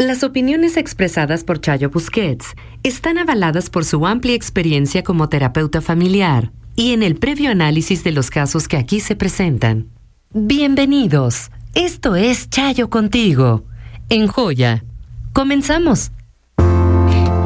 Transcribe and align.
Las 0.00 0.24
opiniones 0.24 0.78
expresadas 0.78 1.44
por 1.44 1.60
Chayo 1.60 1.90
Busquets 1.90 2.54
están 2.82 3.18
avaladas 3.18 3.68
por 3.68 3.84
su 3.84 4.06
amplia 4.06 4.34
experiencia 4.34 5.04
como 5.04 5.28
terapeuta 5.28 5.82
familiar 5.82 6.52
y 6.74 6.94
en 6.94 7.02
el 7.02 7.16
previo 7.16 7.50
análisis 7.50 8.02
de 8.02 8.12
los 8.12 8.30
casos 8.30 8.66
que 8.66 8.78
aquí 8.78 9.00
se 9.00 9.14
presentan. 9.14 9.88
Bienvenidos. 10.32 11.50
Esto 11.74 12.16
es 12.16 12.48
Chayo 12.48 12.88
contigo. 12.88 13.64
En 14.08 14.26
Joya. 14.26 14.84
Comenzamos. 15.34 16.12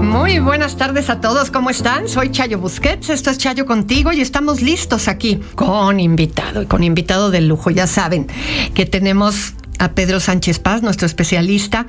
Muy 0.00 0.38
buenas 0.38 0.76
tardes 0.76 1.10
a 1.10 1.20
todos, 1.20 1.50
¿cómo 1.50 1.70
están? 1.70 2.08
Soy 2.08 2.30
Chayo 2.30 2.60
Busquets, 2.60 3.10
esto 3.10 3.30
es 3.30 3.38
Chayo 3.38 3.66
contigo 3.66 4.12
y 4.12 4.20
estamos 4.20 4.62
listos 4.62 5.08
aquí 5.08 5.40
con 5.56 5.98
invitado 5.98 6.62
y 6.62 6.66
con 6.66 6.84
invitado 6.84 7.32
de 7.32 7.40
lujo. 7.40 7.70
Ya 7.70 7.88
saben 7.88 8.28
que 8.74 8.86
tenemos 8.86 9.54
a 9.78 9.92
Pedro 9.92 10.20
Sánchez 10.20 10.58
Paz, 10.58 10.82
nuestro 10.82 11.06
especialista 11.06 11.86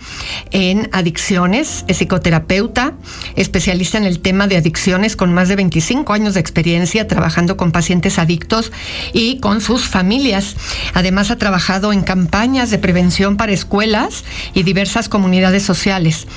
en 0.51 0.89
adicciones, 0.91 1.85
es 1.87 1.97
psicoterapeuta, 1.97 2.93
especialista 3.35 3.97
en 3.97 4.05
el 4.05 4.19
tema 4.19 4.47
de 4.47 4.57
adicciones 4.57 5.15
con 5.15 5.33
más 5.33 5.49
de 5.49 5.55
25 5.55 6.11
años 6.13 6.33
de 6.33 6.39
experiencia 6.39 7.07
trabajando 7.07 7.57
con 7.57 7.71
pacientes 7.71 8.19
adictos 8.19 8.71
y 9.13 9.39
con 9.39 9.61
sus 9.61 9.87
familias. 9.87 10.55
Además 10.93 11.31
ha 11.31 11.37
trabajado 11.37 11.93
en 11.93 12.01
campañas 12.01 12.69
de 12.71 12.77
prevención 12.77 13.37
para 13.37 13.51
escuelas 13.51 14.23
y 14.53 14.63
diversas 14.63 15.09
comunidades 15.09 15.63
sociales. 15.63 16.27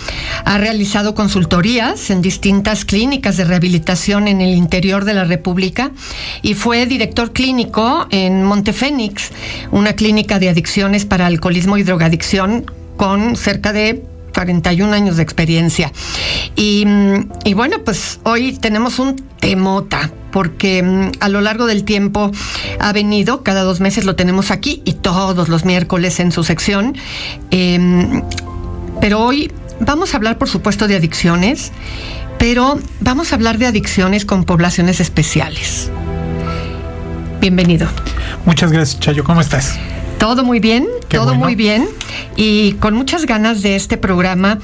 Ha 0.45 0.59
realizado 0.59 1.15
consultorías 1.15 2.11
en 2.11 2.23
distintas 2.23 2.85
clínicas 2.85 3.37
de 3.37 3.45
rehabilitación 3.45 4.29
en 4.29 4.41
el 4.41 4.55
interior 4.55 5.05
de 5.05 5.15
la 5.15 5.25
República 5.25 5.91
y 6.43 6.55
fue 6.55 6.87
director 6.87 7.33
clínico 7.33 8.07
en 8.11 8.45
Montefénix, 8.45 9.31
una 9.71 9.95
clínica 9.95 10.39
de 10.39 10.49
adicciones 10.49 11.05
para 11.05 11.27
el 11.27 11.38
alcoholismo 11.39 11.77
y 11.77 11.85
drogadicción 11.85 12.67
con 12.97 13.37
cerca 13.37 13.73
de 13.73 14.03
41 14.35 14.93
años 14.93 15.17
de 15.17 15.23
experiencia. 15.23 15.93
Y, 16.57 16.85
bueno, 17.55 17.79
pues 17.85 18.19
hoy 18.25 18.53
tenemos 18.53 18.99
un 18.99 19.17
temota, 19.41 20.11
porque 20.33 20.83
mm, 20.83 21.13
a 21.21 21.29
lo 21.29 21.41
largo 21.41 21.67
del 21.67 21.85
tiempo 21.85 22.33
ha 22.81 22.93
venido, 22.93 23.45
cada 23.45 23.63
dos 23.63 23.81
meses 23.81 24.05
lo 24.05 24.17
tenemos 24.17 24.51
aquí 24.51 24.83
y 24.85 24.95
todos 24.95 25.49
los 25.49 25.65
miércoles 25.65 26.19
en 26.19 26.33
su 26.33 26.43
sección. 26.43 26.97
Em, 27.51 28.23
pero 29.01 29.21
hoy 29.21 29.53
vamos 29.81 30.15
a 30.15 30.17
hablar, 30.17 30.39
por 30.39 30.49
supuesto, 30.49 30.89
de 30.89 30.97
adicciones, 30.97 31.71
pero 32.39 32.81
vamos 33.01 33.33
a 33.33 33.37
hablar 33.37 33.59
de 33.59 33.67
adicciones 33.67 34.25
con 34.25 34.45
poblaciones 34.45 35.01
especiales. 35.01 35.91
Bienvenido. 37.41 37.87
Muchas 38.45 38.73
gracias, 38.73 39.01
Chayo. 39.01 39.23
¿Cómo 39.23 39.41
estás? 39.41 39.79
Todo 40.19 40.45
muy 40.45 40.59
bien, 40.59 40.89
todo 41.09 41.35
muy 41.35 41.55
bien. 41.55 41.89
Y 42.37 42.73
con 42.75 42.95
muchas 42.95 43.25
ganas 43.25 43.63
de 43.63 43.77
este 43.77 43.97
programa, 43.97 44.59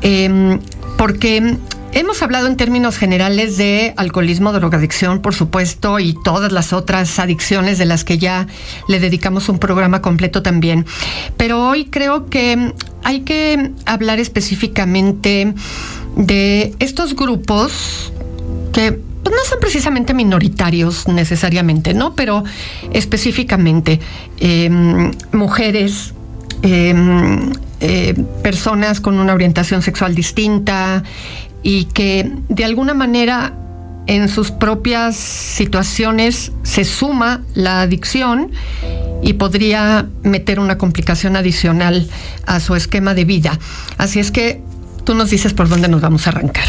em, 0.00 0.60
porque 0.96 1.56
hemos 1.92 2.22
hablado 2.22 2.46
en 2.46 2.56
términos 2.56 2.96
generales 2.96 3.58
de 3.58 3.92
alcoholismo, 3.96 4.52
drogadicción, 4.52 5.20
por 5.20 5.34
supuesto, 5.34 6.00
y 6.00 6.16
todas 6.24 6.52
las 6.52 6.72
otras 6.72 7.18
adicciones 7.18 7.76
de 7.78 7.84
las 7.84 8.02
que 8.04 8.16
ya 8.16 8.46
le 8.88 8.98
dedicamos 8.98 9.48
un 9.50 9.58
programa 9.58 10.00
completo 10.00 10.42
también. 10.42 10.86
Pero 11.36 11.68
hoy 11.68 11.84
creo 11.86 12.30
que 12.30 12.72
hay 13.02 13.20
que 13.20 13.72
hablar 13.84 14.18
específicamente 14.20 15.54
de 16.16 16.74
estos 16.78 17.14
grupos 17.14 18.12
que 18.72 19.00
pues 19.24 19.34
no 19.34 19.42
son 19.44 19.58
precisamente 19.58 20.14
minoritarios 20.14 21.08
necesariamente, 21.08 21.94
¿no? 21.94 22.14
Pero 22.14 22.44
específicamente 22.92 23.98
em, 24.38 25.10
mujeres, 25.32 26.14
em, 26.62 27.52
eh, 27.80 28.14
personas 28.42 29.00
con 29.00 29.18
una 29.18 29.34
orientación 29.34 29.82
sexual 29.82 30.14
distinta 30.14 31.02
y 31.62 31.86
que 31.86 32.30
de 32.48 32.64
alguna 32.64 32.94
manera 32.94 33.54
en 34.06 34.28
sus 34.28 34.50
propias 34.50 35.16
situaciones 35.16 36.52
se 36.62 36.84
suma 36.84 37.40
la 37.54 37.80
adicción 37.80 38.50
y 39.22 39.34
podría 39.34 40.06
meter 40.22 40.60
una 40.60 40.76
complicación 40.76 41.36
adicional 41.36 42.08
a 42.46 42.60
su 42.60 42.74
esquema 42.74 43.14
de 43.14 43.24
vida. 43.24 43.58
Así 43.96 44.20
es 44.20 44.30
que 44.30 44.60
tú 45.04 45.14
nos 45.14 45.30
dices 45.30 45.54
por 45.54 45.68
dónde 45.68 45.88
nos 45.88 46.02
vamos 46.02 46.26
a 46.26 46.30
arrancar. 46.30 46.66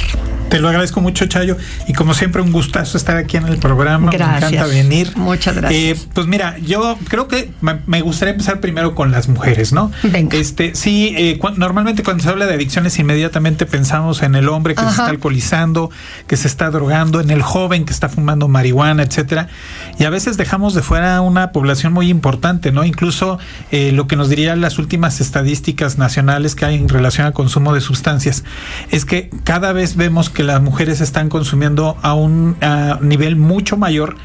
Te 0.49 0.59
lo 0.59 0.69
agradezco 0.69 1.01
mucho, 1.01 1.25
Chayo. 1.25 1.57
Y 1.87 1.93
como 1.93 2.13
siempre, 2.13 2.41
un 2.41 2.51
gustazo 2.51 2.97
estar 2.97 3.17
aquí 3.17 3.37
en 3.37 3.47
el 3.47 3.57
programa. 3.57 4.11
Gracias. 4.11 4.51
Me 4.51 4.57
encanta 4.57 4.73
venir. 4.73 5.17
Muchas 5.17 5.55
gracias. 5.55 5.99
Eh, 5.99 6.09
pues 6.13 6.27
mira, 6.27 6.57
yo 6.59 6.97
creo 7.09 7.27
que 7.27 7.51
me 7.85 8.01
gustaría 8.01 8.31
empezar 8.31 8.59
primero 8.59 8.95
con 8.95 9.11
las 9.11 9.27
mujeres, 9.27 9.73
¿no? 9.73 9.91
Venga. 10.03 10.37
Este, 10.37 10.75
sí, 10.75 11.13
eh, 11.17 11.39
normalmente 11.57 12.03
cuando 12.03 12.23
se 12.23 12.29
habla 12.29 12.45
de 12.45 12.53
adicciones, 12.53 12.97
inmediatamente 12.99 13.65
pensamos 13.65 14.21
en 14.21 14.35
el 14.35 14.49
hombre 14.49 14.75
que 14.75 14.83
se 14.83 14.89
está 14.89 15.07
alcoholizando, 15.07 15.89
que 16.27 16.37
se 16.37 16.47
está 16.47 16.69
drogando, 16.69 17.19
en 17.19 17.31
el 17.31 17.41
joven 17.41 17.85
que 17.85 17.93
está 17.93 18.09
fumando 18.09 18.47
marihuana, 18.47 19.03
etcétera. 19.03 19.47
Y 19.99 20.05
a 20.05 20.09
veces 20.09 20.37
dejamos 20.37 20.73
de 20.73 20.81
fuera 20.81 21.21
una 21.21 21.51
población 21.51 21.93
muy 21.93 22.09
importante, 22.09 22.71
¿no? 22.71 22.85
Incluso 22.85 23.39
eh, 23.71 23.91
lo 23.91 24.07
que 24.07 24.15
nos 24.15 24.29
dirían 24.29 24.61
las 24.61 24.77
últimas 24.77 25.21
estadísticas 25.21 25.97
nacionales 25.97 26.55
que 26.55 26.65
hay 26.65 26.75
en 26.75 26.89
relación 26.89 27.27
al 27.27 27.33
consumo 27.33 27.73
de 27.73 27.81
sustancias 27.81 28.43
es 28.91 29.05
que 29.05 29.29
cada 29.43 29.73
vez 29.73 29.95
vemos 29.95 30.29
que 30.35 30.43
las 30.43 30.61
mujeres 30.61 31.01
están 31.01 31.29
consumiendo 31.29 31.97
a 32.03 32.13
un 32.13 32.57
nivel 33.01 33.35
mucho 33.35 33.77
mayor 33.77 34.17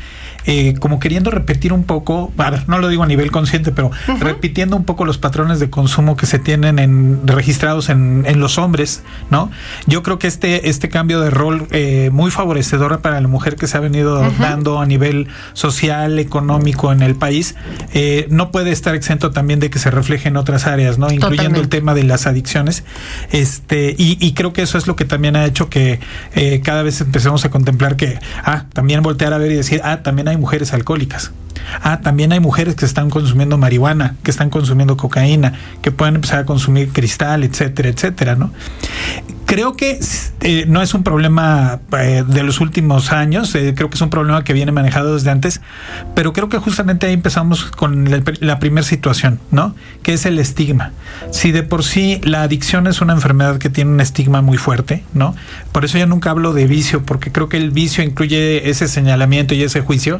eh, 0.46 0.74
como 0.78 0.98
queriendo 0.98 1.30
repetir 1.30 1.72
un 1.72 1.84
poco, 1.84 2.32
a 2.38 2.50
ver, 2.50 2.68
no 2.68 2.78
lo 2.78 2.88
digo 2.88 3.02
a 3.02 3.06
nivel 3.06 3.30
consciente, 3.30 3.72
pero 3.72 3.90
repitiendo 4.20 4.76
un 4.76 4.84
poco 4.84 5.04
los 5.04 5.18
patrones 5.18 5.60
de 5.60 5.70
consumo 5.70 6.16
que 6.16 6.26
se 6.26 6.38
tienen 6.38 6.78
en, 6.78 7.26
registrados 7.26 7.88
en, 7.88 8.24
en 8.26 8.40
los 8.40 8.58
hombres, 8.58 9.02
¿no? 9.30 9.50
Yo 9.86 10.02
creo 10.02 10.18
que 10.18 10.26
este, 10.26 10.68
este 10.68 10.88
cambio 10.88 11.20
de 11.20 11.30
rol 11.30 11.66
eh, 11.70 12.10
muy 12.12 12.30
favorecedor 12.30 13.00
para 13.00 13.20
la 13.20 13.28
mujer 13.28 13.56
que 13.56 13.66
se 13.66 13.76
ha 13.76 13.80
venido 13.80 14.20
dando 14.38 14.80
a 14.80 14.86
nivel 14.86 15.28
social, 15.52 16.18
económico 16.18 16.92
en 16.92 17.02
el 17.02 17.14
país, 17.14 17.54
eh, 17.92 18.26
no 18.30 18.50
puede 18.50 18.70
estar 18.72 18.94
exento 18.94 19.30
también 19.30 19.60
de 19.60 19.70
que 19.70 19.78
se 19.78 19.90
refleje 19.90 20.28
en 20.28 20.36
otras 20.36 20.66
áreas, 20.66 20.98
¿no? 20.98 21.10
Incluyendo 21.12 21.60
el 21.60 21.68
tema 21.68 21.94
de 21.94 22.04
las 22.04 22.26
adicciones. 22.26 22.84
Este, 23.30 23.94
y, 23.96 24.16
y, 24.24 24.32
creo 24.32 24.52
que 24.52 24.62
eso 24.62 24.78
es 24.78 24.86
lo 24.86 24.96
que 24.96 25.04
también 25.04 25.36
ha 25.36 25.44
hecho 25.44 25.68
que 25.68 26.00
cada 26.62 26.82
vez 26.82 27.00
empecemos 27.00 27.44
a 27.44 27.50
contemplar 27.50 27.96
que, 27.96 28.18
ah, 28.44 28.64
también 28.72 29.02
voltear 29.02 29.32
a 29.32 29.38
ver 29.38 29.52
y 29.52 29.56
decir, 29.56 29.80
ah, 29.84 30.02
también 30.02 30.28
hay 30.30 30.36
mujeres 30.36 30.72
alcohólicas. 30.72 31.32
Ah, 31.82 32.00
también 32.00 32.32
hay 32.32 32.40
mujeres 32.40 32.74
que 32.74 32.84
están 32.84 33.10
consumiendo 33.10 33.58
marihuana, 33.58 34.16
que 34.22 34.30
están 34.30 34.50
consumiendo 34.50 34.96
cocaína, 34.96 35.54
que 35.82 35.90
pueden 35.90 36.16
empezar 36.16 36.40
a 36.40 36.44
consumir 36.44 36.90
cristal, 36.92 37.44
etcétera, 37.44 37.88
etcétera, 37.88 38.36
¿no? 38.36 38.52
Creo 39.46 39.76
que 39.76 39.98
eh, 40.42 40.64
no 40.68 40.80
es 40.80 40.94
un 40.94 41.02
problema 41.02 41.80
eh, 41.98 42.22
de 42.26 42.42
los 42.44 42.60
últimos 42.60 43.10
años, 43.10 43.52
eh, 43.56 43.74
creo 43.74 43.90
que 43.90 43.96
es 43.96 44.00
un 44.00 44.10
problema 44.10 44.44
que 44.44 44.52
viene 44.52 44.70
manejado 44.70 45.14
desde 45.14 45.30
antes, 45.30 45.60
pero 46.14 46.32
creo 46.32 46.48
que 46.48 46.58
justamente 46.58 47.06
ahí 47.06 47.14
empezamos 47.14 47.64
con 47.64 48.08
la, 48.08 48.22
la 48.38 48.60
primera 48.60 48.86
situación, 48.86 49.40
¿no? 49.50 49.74
Que 50.04 50.12
es 50.12 50.24
el 50.24 50.38
estigma. 50.38 50.92
Si 51.32 51.50
de 51.50 51.64
por 51.64 51.82
sí 51.82 52.20
la 52.22 52.42
adicción 52.42 52.86
es 52.86 53.00
una 53.00 53.12
enfermedad 53.12 53.58
que 53.58 53.70
tiene 53.70 53.90
un 53.90 54.00
estigma 54.00 54.40
muy 54.40 54.56
fuerte, 54.56 55.02
¿no? 55.14 55.34
Por 55.72 55.84
eso 55.84 55.98
ya 55.98 56.06
nunca 56.06 56.30
hablo 56.30 56.52
de 56.52 56.68
vicio, 56.68 57.02
porque 57.02 57.32
creo 57.32 57.48
que 57.48 57.56
el 57.56 57.72
vicio 57.72 58.04
incluye 58.04 58.70
ese 58.70 58.86
señalamiento 58.86 59.54
y 59.54 59.64
ese 59.64 59.80
juicio 59.80 60.19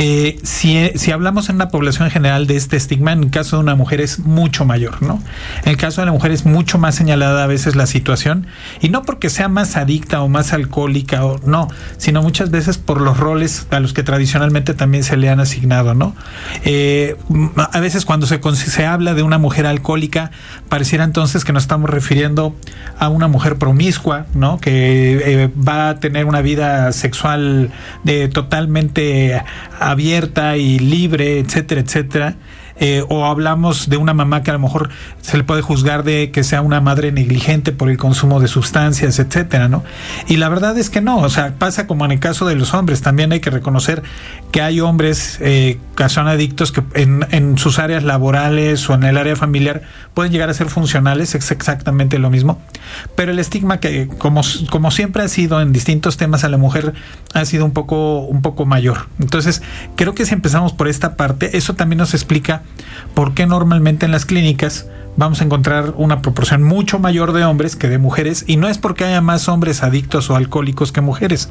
eh, 0.00 0.38
si, 0.44 0.90
si, 0.94 1.10
hablamos 1.10 1.48
en 1.48 1.56
una 1.56 1.70
población 1.70 2.08
general 2.08 2.46
de 2.46 2.54
este 2.54 2.76
estigma, 2.76 3.10
en 3.10 3.24
el 3.24 3.30
caso 3.30 3.56
de 3.56 3.62
una 3.64 3.74
mujer 3.74 4.00
es 4.00 4.20
mucho 4.20 4.64
mayor, 4.64 5.02
¿no? 5.02 5.20
En 5.64 5.70
el 5.70 5.76
caso 5.76 6.00
de 6.00 6.06
la 6.06 6.12
mujer 6.12 6.30
es 6.30 6.46
mucho 6.46 6.78
más 6.78 6.94
señalada 6.94 7.42
a 7.42 7.46
veces 7.48 7.74
la 7.74 7.88
situación, 7.88 8.46
y 8.80 8.90
no 8.90 9.02
porque 9.02 9.28
sea 9.28 9.48
más 9.48 9.76
adicta 9.76 10.22
o 10.22 10.28
más 10.28 10.52
alcohólica 10.52 11.24
o 11.24 11.40
no, 11.44 11.66
sino 11.96 12.22
muchas 12.22 12.52
veces 12.52 12.78
por 12.78 13.00
los 13.00 13.16
roles 13.16 13.66
a 13.72 13.80
los 13.80 13.92
que 13.92 14.04
tradicionalmente 14.04 14.72
también 14.72 15.02
se 15.02 15.16
le 15.16 15.30
han 15.30 15.40
asignado, 15.40 15.94
¿no? 15.94 16.14
Eh, 16.64 17.16
a 17.56 17.80
veces 17.80 18.04
cuando 18.04 18.28
se, 18.28 18.40
se 18.54 18.86
habla 18.86 19.14
de 19.14 19.24
una 19.24 19.38
mujer 19.38 19.66
alcohólica, 19.66 20.30
pareciera 20.68 21.02
entonces 21.02 21.44
que 21.44 21.52
nos 21.52 21.64
estamos 21.64 21.90
refiriendo 21.90 22.54
a 23.00 23.08
una 23.08 23.26
mujer 23.26 23.56
promiscua, 23.56 24.26
¿no? 24.34 24.60
Que 24.60 25.42
eh, 25.42 25.50
va 25.56 25.88
a 25.88 25.98
tener 25.98 26.24
una 26.24 26.40
vida 26.40 26.92
sexual 26.92 27.72
de 28.04 28.28
totalmente 28.28 29.42
abierta 29.90 30.56
y 30.56 30.78
libre, 30.78 31.38
etcétera, 31.38 31.80
etcétera. 31.80 32.36
Eh, 32.80 33.04
o 33.08 33.26
hablamos 33.26 33.88
de 33.88 33.96
una 33.96 34.14
mamá 34.14 34.42
que 34.42 34.50
a 34.50 34.54
lo 34.54 34.60
mejor 34.60 34.90
se 35.20 35.36
le 35.36 35.44
puede 35.44 35.62
juzgar 35.62 36.04
de 36.04 36.30
que 36.30 36.44
sea 36.44 36.62
una 36.62 36.80
madre 36.80 37.10
negligente 37.10 37.72
por 37.72 37.90
el 37.90 37.96
consumo 37.96 38.38
de 38.40 38.46
sustancias, 38.46 39.18
etcétera, 39.18 39.68
¿no? 39.68 39.82
Y 40.28 40.36
la 40.36 40.48
verdad 40.48 40.78
es 40.78 40.88
que 40.88 41.00
no, 41.00 41.18
o 41.18 41.28
sea, 41.28 41.54
pasa 41.58 41.86
como 41.86 42.04
en 42.04 42.12
el 42.12 42.20
caso 42.20 42.46
de 42.46 42.54
los 42.54 42.74
hombres, 42.74 43.02
también 43.02 43.32
hay 43.32 43.40
que 43.40 43.50
reconocer 43.50 44.02
que 44.52 44.62
hay 44.62 44.80
hombres 44.80 45.38
eh, 45.40 45.78
que 45.96 46.08
son 46.08 46.28
adictos 46.28 46.70
que 46.70 46.82
en, 46.94 47.26
en, 47.30 47.58
sus 47.58 47.78
áreas 47.80 48.04
laborales 48.04 48.88
o 48.88 48.94
en 48.94 49.02
el 49.02 49.16
área 49.16 49.34
familiar 49.34 49.82
pueden 50.14 50.30
llegar 50.30 50.48
a 50.48 50.54
ser 50.54 50.68
funcionales, 50.68 51.34
es 51.34 51.50
exactamente 51.50 52.18
lo 52.18 52.30
mismo, 52.30 52.60
pero 53.16 53.32
el 53.32 53.38
estigma 53.40 53.80
que 53.80 54.06
como, 54.06 54.42
como 54.70 54.90
siempre 54.90 55.22
ha 55.22 55.28
sido 55.28 55.60
en 55.60 55.72
distintos 55.72 56.16
temas 56.16 56.44
a 56.44 56.48
la 56.48 56.58
mujer 56.58 56.94
ha 57.34 57.44
sido 57.44 57.64
un 57.64 57.72
poco, 57.72 58.20
un 58.20 58.42
poco 58.42 58.66
mayor. 58.66 59.08
Entonces, 59.18 59.62
creo 59.96 60.14
que 60.14 60.24
si 60.24 60.34
empezamos 60.34 60.72
por 60.72 60.88
esta 60.88 61.16
parte, 61.16 61.56
eso 61.56 61.74
también 61.74 61.98
nos 61.98 62.14
explica 62.14 62.62
por 63.14 63.34
qué 63.34 63.46
normalmente 63.46 64.06
en 64.06 64.12
las 64.12 64.24
clínicas 64.24 64.86
vamos 65.18 65.40
a 65.40 65.44
encontrar 65.44 65.94
una 65.96 66.22
proporción 66.22 66.62
mucho 66.62 67.00
mayor 67.00 67.32
de 67.32 67.44
hombres 67.44 67.74
que 67.74 67.88
de 67.88 67.98
mujeres 67.98 68.44
y 68.46 68.56
no 68.56 68.68
es 68.68 68.78
porque 68.78 69.04
haya 69.04 69.20
más 69.20 69.48
hombres 69.48 69.82
adictos 69.82 70.30
o 70.30 70.36
alcohólicos 70.36 70.92
que 70.92 71.00
mujeres, 71.00 71.48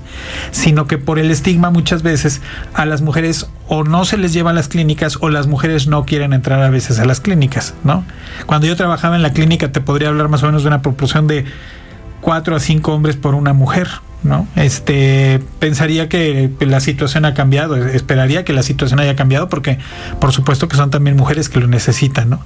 sino 0.52 0.88
que 0.88 0.98
por 0.98 1.20
el 1.20 1.30
estigma 1.32 1.70
muchas 1.70 2.02
veces 2.02 2.42
a 2.74 2.86
las 2.86 3.02
mujeres 3.02 3.48
o 3.68 3.84
no 3.84 4.06
se 4.06 4.18
les 4.18 4.32
lleva 4.32 4.52
a 4.52 4.54
las 4.54 4.70
clínicas 4.70 5.18
o 5.20 5.30
las 5.30 5.48
mujeres 5.48 5.88
no 5.88 6.06
quieren 6.06 6.32
entrar 6.32 6.62
a 6.64 6.70
veces 6.70 7.00
a 7.00 7.06
las 7.06 7.20
clínicas, 7.20 7.74
¿no? 7.84 8.06
Cuando 8.46 8.68
yo 8.68 8.78
trabajaba 8.78 9.18
en 9.18 9.22
la 9.22 9.34
clínica 9.34 9.70
te 9.70 9.82
podría 9.82 10.08
hablar 10.08 10.30
más 10.30 10.44
o 10.44 10.46
menos 10.46 10.64
de 10.64 10.70
una 10.70 10.82
proporción 10.82 11.28
de 11.28 11.44
cuatro 12.22 12.56
a 12.56 12.62
cinco 12.62 12.94
hombres 12.94 13.18
por 13.18 13.36
una 13.36 13.52
mujer, 13.52 13.90
¿no? 14.24 14.48
Este, 14.56 15.42
pensaría 15.60 16.10
que 16.10 16.50
la 16.60 16.80
situación 16.80 17.26
ha 17.26 17.34
cambiado, 17.34 17.76
esperaría 17.76 18.44
que 18.44 18.54
la 18.54 18.64
situación 18.64 19.00
haya 19.00 19.16
cambiado 19.16 19.50
porque 19.50 19.78
por 20.20 20.32
supuesto 20.32 20.68
que 20.68 20.76
son 20.76 20.90
también 20.90 21.16
mujeres 21.16 21.50
que 21.50 21.60
lo 21.60 21.68
necesitan, 21.68 22.30
¿no? 22.30 22.42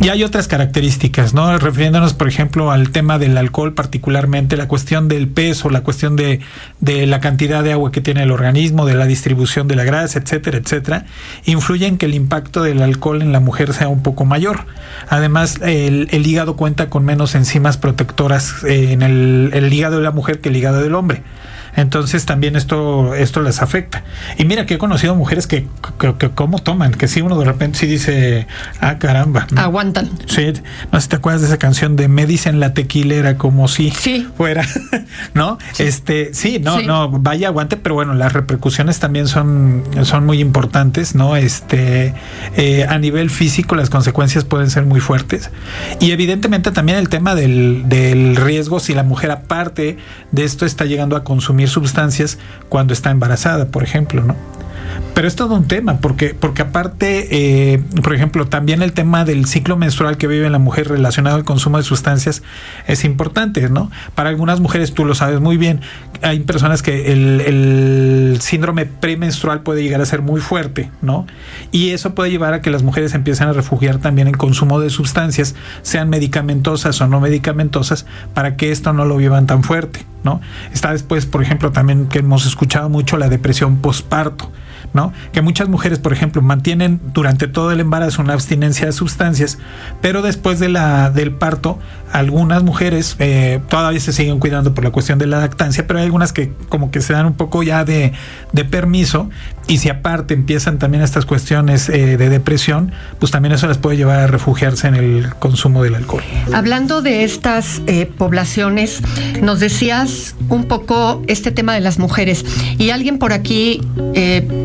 Y 0.00 0.08
hay 0.08 0.22
otras 0.22 0.48
características, 0.48 1.34
¿no? 1.34 1.56
Refiriéndonos, 1.58 2.12
por 2.14 2.28
ejemplo, 2.28 2.70
al 2.70 2.90
tema 2.90 3.18
del 3.18 3.36
alcohol 3.38 3.74
particularmente, 3.74 4.56
la 4.56 4.68
cuestión 4.68 5.08
del 5.08 5.28
peso, 5.28 5.70
la 5.70 5.80
cuestión 5.80 6.14
de, 6.14 6.40
de 6.80 7.06
la 7.06 7.20
cantidad 7.20 7.64
de 7.64 7.72
agua 7.72 7.90
que 7.90 8.00
tiene 8.00 8.22
el 8.22 8.30
organismo, 8.30 8.86
de 8.86 8.94
la 8.94 9.06
distribución 9.06 9.66
de 9.66 9.76
la 9.76 9.84
grasa, 9.84 10.18
etcétera, 10.18 10.58
etcétera, 10.58 11.06
influyen 11.44 11.98
que 11.98 12.06
el 12.06 12.14
impacto 12.14 12.62
del 12.62 12.82
alcohol 12.82 13.22
en 13.22 13.32
la 13.32 13.40
mujer 13.40 13.72
sea 13.72 13.88
un 13.88 14.02
poco 14.02 14.24
mayor. 14.24 14.66
Además, 15.08 15.58
el, 15.62 16.08
el 16.10 16.26
hígado 16.26 16.56
cuenta 16.56 16.90
con 16.90 17.04
menos 17.04 17.34
enzimas 17.34 17.78
protectoras 17.78 18.64
eh, 18.64 18.92
en 18.92 19.02
el, 19.02 19.50
el 19.54 19.72
hígado 19.72 19.96
de 19.96 20.02
la 20.02 20.10
mujer 20.10 20.40
que 20.40 20.50
el 20.50 20.56
hígado 20.56 20.67
del 20.72 20.94
hombre. 20.94 21.22
Entonces 21.76 22.26
también 22.26 22.56
esto, 22.56 23.14
esto 23.14 23.40
les 23.40 23.62
afecta. 23.62 24.02
Y 24.36 24.44
mira 24.44 24.66
que 24.66 24.74
he 24.74 24.78
conocido 24.78 25.14
mujeres 25.14 25.46
que, 25.46 25.68
que, 26.18 26.30
cómo 26.30 26.58
toman, 26.58 26.92
que 26.92 27.06
si 27.06 27.20
uno 27.20 27.38
de 27.38 27.44
repente 27.44 27.78
sí 27.78 27.86
dice, 27.86 28.48
ah, 28.80 28.98
caramba. 28.98 29.46
Aguantan. 29.56 30.10
Sí, 30.26 30.52
no 30.90 30.98
sé 30.98 31.04
si 31.04 31.08
te 31.10 31.16
acuerdas 31.16 31.42
de 31.42 31.46
esa 31.46 31.58
canción 31.58 31.94
de 31.94 32.08
Me 32.08 32.26
dicen 32.26 32.58
la 32.58 32.74
tequilera 32.74 33.36
como 33.36 33.68
si 33.68 33.92
fuera, 34.36 34.66
¿no? 35.34 35.58
Este, 35.78 36.34
sí, 36.34 36.58
no, 36.58 36.80
no, 36.82 37.10
vaya 37.10 37.48
aguante, 37.48 37.76
pero 37.76 37.94
bueno, 37.94 38.14
las 38.14 38.32
repercusiones 38.32 38.98
también 38.98 39.28
son, 39.28 39.84
son 40.02 40.26
muy 40.26 40.40
importantes, 40.40 41.14
¿no? 41.14 41.36
Este, 41.36 42.14
eh, 42.56 42.86
a 42.88 42.98
nivel 42.98 43.30
físico 43.30 43.74
las 43.74 43.90
consecuencias 43.90 44.44
pueden 44.44 44.70
ser 44.70 44.84
muy 44.84 45.00
fuertes. 45.00 45.50
Y 46.00 46.12
evidentemente 46.12 46.70
también 46.70 46.98
el 46.98 47.08
tema 47.08 47.34
del, 47.34 47.88
del 47.88 48.36
riesgo, 48.36 48.80
si 48.80 48.94
la 48.94 49.02
mujer 49.02 49.30
aparte 49.30 49.98
de 50.32 50.44
esto 50.44 50.66
está 50.66 50.84
llegando 50.84 51.16
a 51.16 51.24
consumir 51.24 51.68
sustancias 51.68 52.38
cuando 52.68 52.92
está 52.92 53.10
embarazada, 53.10 53.66
por 53.66 53.82
ejemplo, 53.82 54.22
¿no? 54.22 54.57
Pero 55.14 55.26
es 55.26 55.34
todo 55.34 55.54
un 55.54 55.66
tema, 55.66 55.98
porque, 55.98 56.34
porque 56.34 56.62
aparte, 56.62 57.28
eh, 57.72 57.82
por 58.02 58.14
ejemplo, 58.14 58.46
también 58.46 58.82
el 58.82 58.92
tema 58.92 59.24
del 59.24 59.46
ciclo 59.46 59.76
menstrual 59.76 60.16
que 60.16 60.26
vive 60.26 60.48
la 60.48 60.58
mujer 60.58 60.88
relacionado 60.88 61.36
al 61.36 61.44
consumo 61.44 61.78
de 61.78 61.82
sustancias 61.82 62.42
es 62.86 63.04
importante, 63.04 63.68
¿no? 63.68 63.90
Para 64.14 64.28
algunas 64.28 64.60
mujeres, 64.60 64.94
tú 64.94 65.04
lo 65.04 65.14
sabes 65.14 65.40
muy 65.40 65.56
bien, 65.56 65.80
hay 66.22 66.40
personas 66.40 66.82
que 66.82 67.12
el, 67.12 68.38
síndrome 68.40 68.86
premenstrual 68.86 69.62
puede 69.62 69.82
llegar 69.82 70.00
a 70.00 70.06
ser 70.06 70.22
muy 70.22 70.40
fuerte, 70.40 70.90
¿no? 71.02 71.26
Y 71.72 71.90
eso 71.90 72.14
puede 72.14 72.30
llevar 72.30 72.54
a 72.54 72.62
que 72.62 72.70
las 72.70 72.82
mujeres 72.82 73.14
empiecen 73.14 73.48
a 73.48 73.52
refugiar 73.52 73.98
también 73.98 74.28
en 74.28 74.34
consumo 74.34 74.80
de 74.80 74.90
sustancias, 74.90 75.54
sean 75.82 76.08
medicamentosas 76.08 77.00
o 77.00 77.08
no 77.08 77.20
medicamentosas, 77.20 78.06
para 78.34 78.56
que 78.56 78.70
esto 78.70 78.92
no 78.92 79.04
lo 79.04 79.16
vivan 79.16 79.46
tan 79.46 79.64
fuerte, 79.64 80.04
¿no? 80.22 80.40
Está 80.72 80.92
después, 80.92 81.26
por 81.26 81.42
ejemplo, 81.42 81.72
también 81.72 82.06
que 82.06 82.20
hemos 82.20 82.46
escuchado 82.46 82.88
mucho 82.88 83.16
la 83.16 83.28
depresión 83.28 83.78
postparto. 83.78 84.52
¿No? 84.92 85.12
Que 85.32 85.42
muchas 85.42 85.68
mujeres, 85.68 85.98
por 85.98 86.12
ejemplo, 86.12 86.42
mantienen 86.42 87.00
durante 87.12 87.48
todo 87.48 87.72
el 87.72 87.80
embarazo 87.80 88.22
una 88.22 88.32
abstinencia 88.32 88.86
de 88.86 88.92
sustancias, 88.92 89.58
pero 90.00 90.22
después 90.22 90.58
de 90.58 90.68
la, 90.68 91.10
del 91.10 91.32
parto, 91.32 91.78
algunas 92.12 92.62
mujeres 92.62 93.16
eh, 93.18 93.60
todavía 93.68 94.00
se 94.00 94.12
siguen 94.12 94.38
cuidando 94.38 94.74
por 94.74 94.84
la 94.84 94.90
cuestión 94.90 95.18
de 95.18 95.26
la 95.26 95.38
lactancia, 95.40 95.86
pero 95.86 95.98
hay 95.98 96.06
algunas 96.06 96.32
que 96.32 96.52
como 96.68 96.90
que 96.90 97.00
se 97.00 97.12
dan 97.12 97.26
un 97.26 97.34
poco 97.34 97.62
ya 97.62 97.84
de, 97.84 98.12
de 98.52 98.64
permiso 98.64 99.28
y 99.66 99.78
si 99.78 99.90
aparte 99.90 100.34
empiezan 100.34 100.78
también 100.78 101.04
estas 101.04 101.26
cuestiones 101.26 101.88
eh, 101.88 102.16
de 102.16 102.28
depresión, 102.30 102.92
pues 103.18 103.30
también 103.30 103.54
eso 103.54 103.66
las 103.66 103.78
puede 103.78 103.96
llevar 103.98 104.20
a 104.20 104.26
refugiarse 104.26 104.88
en 104.88 104.94
el 104.94 105.34
consumo 105.34 105.82
del 105.82 105.94
alcohol. 105.94 106.22
Hablando 106.54 107.02
de 107.02 107.24
estas 107.24 107.82
eh, 107.86 108.06
poblaciones, 108.06 109.02
nos 109.42 109.60
decías 109.60 110.34
un 110.48 110.64
poco 110.64 111.22
este 111.26 111.50
tema 111.50 111.74
de 111.74 111.80
las 111.80 111.98
mujeres 111.98 112.44
y 112.78 112.90
alguien 112.90 113.18
por 113.18 113.32
aquí, 113.32 113.82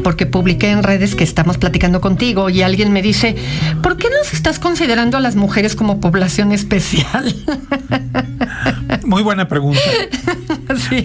porque 0.04 0.26
publiqué 0.26 0.72
en 0.72 0.84
redes 0.84 1.16
que 1.16 1.24
estamos 1.24 1.58
platicando 1.58 2.02
contigo 2.02 2.50
y 2.50 2.62
alguien 2.62 2.94
me 2.94 3.02
dice, 3.02 3.36
¿por 3.82 3.98
qué 3.98 4.08
nos 4.10 4.34
estás 4.34 4.60
considerando 4.60 5.18
a 5.18 5.20
las 5.20 5.36
mujeres 5.36 5.76
como 5.76 6.00
población 6.00 6.52
especial? 6.52 7.33
Muy 9.06 9.22
buena 9.22 9.48
pregunta. 9.48 9.80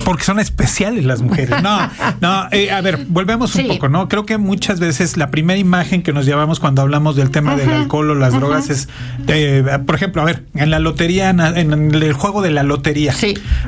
Porque 0.05 0.25
son 0.25 0.39
especiales 0.41 1.05
las 1.05 1.21
mujeres. 1.21 1.63
No, 1.63 1.91
no, 2.21 2.49
eh, 2.53 2.71
a 2.71 2.81
ver, 2.81 3.07
volvemos 3.09 3.55
un 3.57 3.69
poco, 3.69 3.89
¿no? 3.89 4.09
Creo 4.09 4.25
que 4.25 4.39
muchas 4.39 4.81
veces 4.81 5.17
la 5.17 5.31
primera 5.31 5.59
imagen 5.59 6.03
que 6.03 6.13
nos 6.13 6.25
llevamos 6.27 6.61
cuando 6.61 6.83
hablamos 6.83 7.17
del 7.17 7.31
tema 7.31 7.57
del 7.57 7.71
alcohol 7.71 8.11
o 8.11 8.15
las 8.15 8.35
drogas 8.35 8.71
es, 8.71 8.89
eh, 9.27 9.79
por 9.85 9.95
ejemplo, 9.95 10.23
a 10.23 10.25
ver, 10.25 10.45
en 10.55 10.71
la 10.71 10.79
lotería, 10.79 11.31
en 11.31 11.95
el 11.95 12.13
juego 12.13 12.43
de 12.43 12.51
la 12.51 12.63
lotería, 12.63 13.15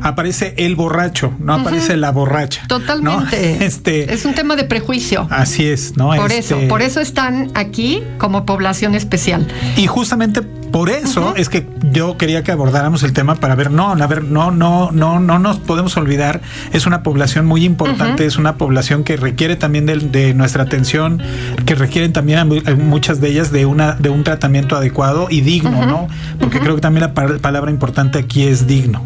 aparece 0.02 0.54
el 0.58 0.76
borracho, 0.76 1.34
no 1.38 1.54
aparece 1.54 1.96
la 1.96 2.10
borracha. 2.10 2.62
Totalmente. 2.68 3.64
Este, 3.64 4.12
es 4.12 4.24
un 4.24 4.34
tema 4.34 4.56
de 4.56 4.64
prejuicio. 4.64 5.26
Así 5.30 5.66
es, 5.66 5.96
¿no? 5.96 6.14
Por 6.14 6.32
eso, 6.32 6.56
este 6.56 6.68
por 6.68 6.82
eso 6.82 7.00
están 7.00 7.50
aquí 7.54 8.02
como 8.18 8.46
población 8.46 8.94
especial. 8.94 9.46
Y 9.76 9.86
justamente 9.86 10.42
por 10.72 10.90
eso 10.90 11.34
es 11.36 11.48
que 11.48 11.66
yo 11.92 12.16
quería 12.16 12.42
que 12.42 12.52
abordáramos 12.52 13.02
el 13.02 13.12
tema 13.12 13.34
para 13.34 13.54
ver, 13.54 13.70
no, 13.70 13.90
a 13.90 14.06
ver, 14.06 14.24
no, 14.24 14.50
no, 14.50 14.90
no, 14.92 15.20
no 15.20 15.38
nos 15.38 15.58
podemos 15.58 15.96
olvidar, 15.96 16.40
es 16.72 16.86
una 16.86 17.02
población 17.02 17.46
muy 17.46 17.64
importante, 17.64 18.26
es 18.26 18.36
una 18.36 18.56
población 18.56 19.04
que 19.04 19.16
requiere 19.16 19.56
también 19.56 19.86
de, 19.86 20.34
nuestra 20.34 20.62
atención, 20.62 21.22
que 21.66 21.74
requieren 21.74 22.12
también 22.12 22.48
muchas 22.78 23.20
de 23.20 23.28
ellas 23.28 23.50
de 23.52 23.66
una 23.66 23.92
de 23.92 24.08
un 24.08 24.24
tratamiento 24.24 24.76
adecuado 24.76 25.26
y 25.30 25.40
digno, 25.40 25.86
¿no? 25.86 26.08
Porque 26.38 26.60
creo 26.60 26.76
que 26.76 26.80
también 26.80 27.02
la 27.02 27.14
palabra 27.14 27.70
importante 27.70 28.18
aquí 28.18 28.44
es 28.44 28.66
digno. 28.66 29.02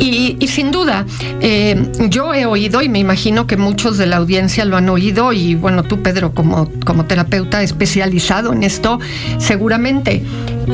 Y, 0.00 0.46
sin 0.48 0.70
duda, 0.70 1.06
eh, 1.40 1.90
yo 2.08 2.34
he 2.34 2.46
oído 2.46 2.82
y 2.82 2.88
me 2.88 2.98
imagino 2.98 3.46
que 3.46 3.56
muchos 3.56 3.98
de 3.98 4.06
la 4.06 4.16
audiencia 4.16 4.64
lo 4.64 4.76
han 4.76 4.88
oído 4.88 5.32
y 5.32 5.54
bueno, 5.54 5.82
tú 5.82 6.02
Pedro 6.02 6.32
como, 6.32 6.70
como 6.84 7.04
terapeuta 7.04 7.62
especializado 7.62 8.52
en 8.52 8.62
esto, 8.62 8.98
seguramente 9.38 10.24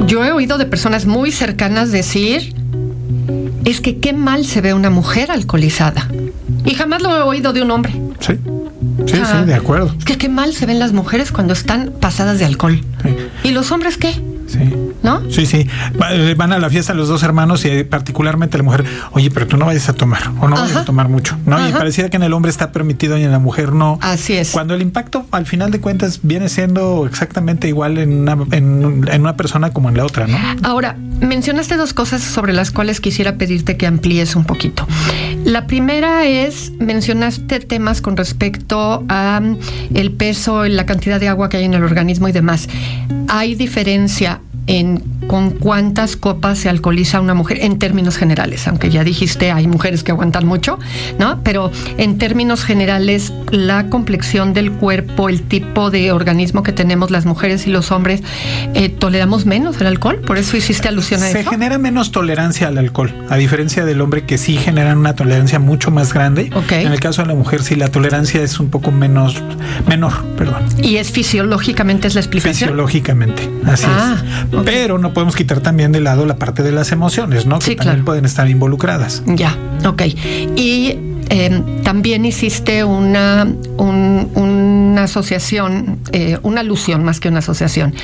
yo 0.07 0.25
he 0.25 0.33
oído 0.33 0.59
de 0.59 0.67
personas 0.67 1.07
muy 1.07 1.33
cercanas 1.33 1.93
decir, 1.93 2.55
es 3.65 3.81
que 3.81 3.99
qué 3.99 4.13
mal 4.13 4.45
se 4.45 4.61
ve 4.61 4.75
una 4.75 4.91
mujer 4.91 5.31
alcoholizada. 5.31 6.09
Y 6.65 6.75
jamás 6.75 7.03
lo 7.03 7.17
he 7.17 7.23
oído 7.23 7.53
de 7.53 7.63
un 7.63 7.71
hombre. 7.71 7.93
Sí. 8.21 8.35
Sí, 9.07 9.15
sí, 9.17 9.47
de 9.47 9.55
acuerdo. 9.55 9.95
Es 9.99 10.05
que 10.05 10.19
qué 10.19 10.29
mal 10.29 10.53
se 10.53 10.67
ven 10.67 10.79
las 10.79 10.93
mujeres 10.93 11.33
cuando 11.33 11.53
están 11.53 11.93
pasadas 12.01 12.39
de 12.39 12.45
alcohol. 12.45 12.81
¿Y 13.43 13.51
los 13.51 13.71
hombres 13.73 13.97
qué? 13.97 14.13
Sí. 14.47 14.73
¿No? 15.03 15.31
Sí, 15.31 15.47
sí. 15.47 15.67
Eh, 16.11 16.35
van 16.37 16.53
a 16.53 16.59
la 16.59 16.71
fiesta 16.71 16.95
los 16.95 17.09
dos 17.09 17.23
hermanos 17.23 17.65
y 17.65 17.69
eh, 17.69 17.85
particularmente 17.85 18.57
la 18.57 18.65
mujer, 18.65 18.85
oye, 19.13 19.31
pero 19.31 19.47
tú 19.47 19.57
no 19.57 19.67
vayas 19.67 19.89
a 19.89 19.95
tomar 19.95 20.31
o 20.41 20.49
no 20.49 20.57
vayas 20.57 20.77
a 20.77 20.85
tomar 20.85 21.09
mucho. 21.09 21.37
¿no? 21.45 21.69
Y 21.69 21.73
parecía 21.73 22.09
que 22.09 22.17
en 22.17 22.23
el 22.23 22.33
hombre 22.33 22.51
está 22.51 22.73
permitido 22.73 23.19
y 23.19 23.25
en 23.25 23.33
la 23.33 23.39
mujer 23.39 23.73
no. 23.73 23.99
Así 24.01 24.35
es. 24.35 24.51
Cuando 24.51 24.75
el 24.75 24.83
impacto, 24.83 25.27
al 25.31 25.47
final 25.47 25.71
de 25.71 25.81
cuentas, 25.81 26.21
viene 26.23 26.49
siendo 26.49 27.07
exactamente 27.07 27.69
igual 27.69 27.99
en 27.99 28.21
una, 28.21 28.33
en, 28.53 29.05
en 29.11 29.21
una 29.21 29.37
persona 29.37 29.73
como 29.73 29.89
en 29.89 29.97
la 29.97 30.05
otra, 30.05 30.27
¿no? 30.27 30.39
Ahora, 30.63 30.97
mencionaste 31.21 31.77
dos 31.77 31.95
cosas 31.95 32.23
sobre 32.23 32.53
las 32.53 32.71
cuales 32.71 33.01
quisiera 33.01 33.37
pedirte 33.37 33.77
que 33.77 33.87
amplíes 33.87 34.37
un 34.37 34.45
poquito. 34.45 34.87
La 35.45 35.67
primera 35.67 36.27
es, 36.27 36.73
mencionaste 36.79 37.61
temas 37.61 38.01
con 38.01 38.17
respecto 38.17 39.05
a 39.09 39.41
mm, 39.41 39.59
el 39.95 40.13
peso, 40.13 40.65
la 40.65 40.87
cantidad 40.87 41.21
de 41.21 41.29
agua 41.29 41.49
que 41.49 41.57
hay 41.57 41.65
en 41.65 41.75
el 41.75 41.83
organismo 41.83 42.29
y 42.29 42.33
demás. 42.33 42.69
¿Hay 43.29 43.55
diferencia 43.55 44.41
en 44.67 45.03
con 45.27 45.51
cuántas 45.51 46.17
copas 46.17 46.59
se 46.59 46.69
alcoholiza 46.69 47.21
una 47.21 47.35
mujer 47.35 47.59
en 47.63 47.79
términos 47.79 48.17
generales, 48.17 48.67
aunque 48.69 48.91
ya 48.91 49.05
dijiste 49.05 49.51
hay 49.51 49.67
mujeres 49.67 50.03
que 50.03 50.11
aguantan 50.11 50.47
mucho, 50.47 50.79
¿no? 51.19 51.41
Pero 51.43 51.71
en 51.97 52.19
términos 52.19 52.65
generales, 52.65 53.33
la 53.51 53.89
complexión 53.89 54.53
del 54.53 54.73
cuerpo, 54.73 55.29
el 55.29 55.43
tipo 55.43 55.91
de 55.91 56.13
organismo 56.13 56.63
que 56.63 56.73
tenemos 56.73 57.11
las 57.11 57.25
mujeres 57.25 57.67
y 57.67 57.71
los 57.71 57.93
hombres, 57.93 58.23
eh, 58.75 58.89
toleramos 58.89 59.47
menos 59.47 59.81
el 59.81 59.87
alcohol, 59.87 60.21
por 60.27 60.39
eso 60.39 60.57
hiciste 60.57 60.89
alusión 60.89 61.23
a 61.23 61.31
eso. 61.31 61.39
Se 61.39 61.45
genera 61.45 61.79
menos 61.79 62.13
tolerancia 62.13 62.69
al 62.69 62.79
alcohol, 62.79 63.15
a 63.31 63.37
diferencia 63.37 63.85
del 63.85 64.01
hombre 64.01 64.25
que 64.25 64.39
sí 64.39 64.57
generan 64.57 64.99
una 64.99 65.15
tolerancia 65.15 65.59
mucho 65.59 65.91
más 65.91 66.13
grande. 66.13 66.51
En 66.71 66.93
el 66.93 67.01
caso 67.01 67.23
de 67.23 67.29
la 67.29 67.35
mujer 67.35 67.63
sí 67.63 67.75
la 67.75 67.89
tolerancia 67.89 68.43
es 68.43 68.61
un 68.61 68.71
poco 68.71 68.91
menos 68.93 69.43
menor, 69.87 70.13
perdón. 70.37 70.65
Y 70.83 70.97
es 70.97 71.11
fisiológicamente 71.11 72.09
es 72.09 72.15
la 72.15 72.21
explicación. 72.21 72.71
Fisiológicamente, 72.71 73.49
así 73.65 73.87
es. 73.87 74.52
Pero 74.65 74.99
no 74.99 75.13
podemos 75.13 75.37
quitar 75.37 75.61
también 75.61 75.93
de 75.93 76.01
lado 76.01 76.27
la 76.27 76.37
parte 76.37 76.63
de 76.63 76.73
las 76.73 76.93
emociones, 76.93 77.47
¿no? 77.47 77.59
Que 77.59 77.77
también 77.77 78.05
pueden 78.05 78.25
estar 78.25 78.49
involucradas. 78.49 79.23
Ya, 79.27 79.57
ok. 79.85 80.03
Y 80.57 80.99
em, 81.29 81.83
también 81.83 82.25
hiciste 82.25 82.85
una, 82.85 83.47
un 83.79 84.83
una 84.93 85.05
asociación, 85.05 86.01
eh, 86.13 86.39
una 86.43 86.61
alusión 86.61 87.03
más 87.03 87.19
que 87.19 87.29
una 87.29 87.39
asociación, 87.39 87.95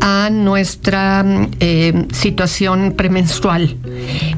a 0.00 0.30
nuestra 0.30 1.24
eh, 1.58 2.06
situación 2.12 2.94
premenstrual 2.96 3.76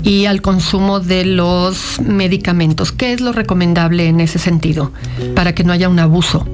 y 0.02 0.25
al 0.25 0.40
consumo 0.40 1.00
de 1.00 1.26
los 1.26 2.00
medicamentos. 2.00 2.92
¿Qué 2.92 3.12
es 3.12 3.20
lo 3.20 3.32
recomendable 3.32 4.08
en 4.08 4.20
ese 4.20 4.38
sentido 4.38 4.90
para 5.34 5.54
que 5.54 5.64
no 5.64 5.72
haya 5.75 5.90
un 5.90 5.98
abuso? 5.98 6.48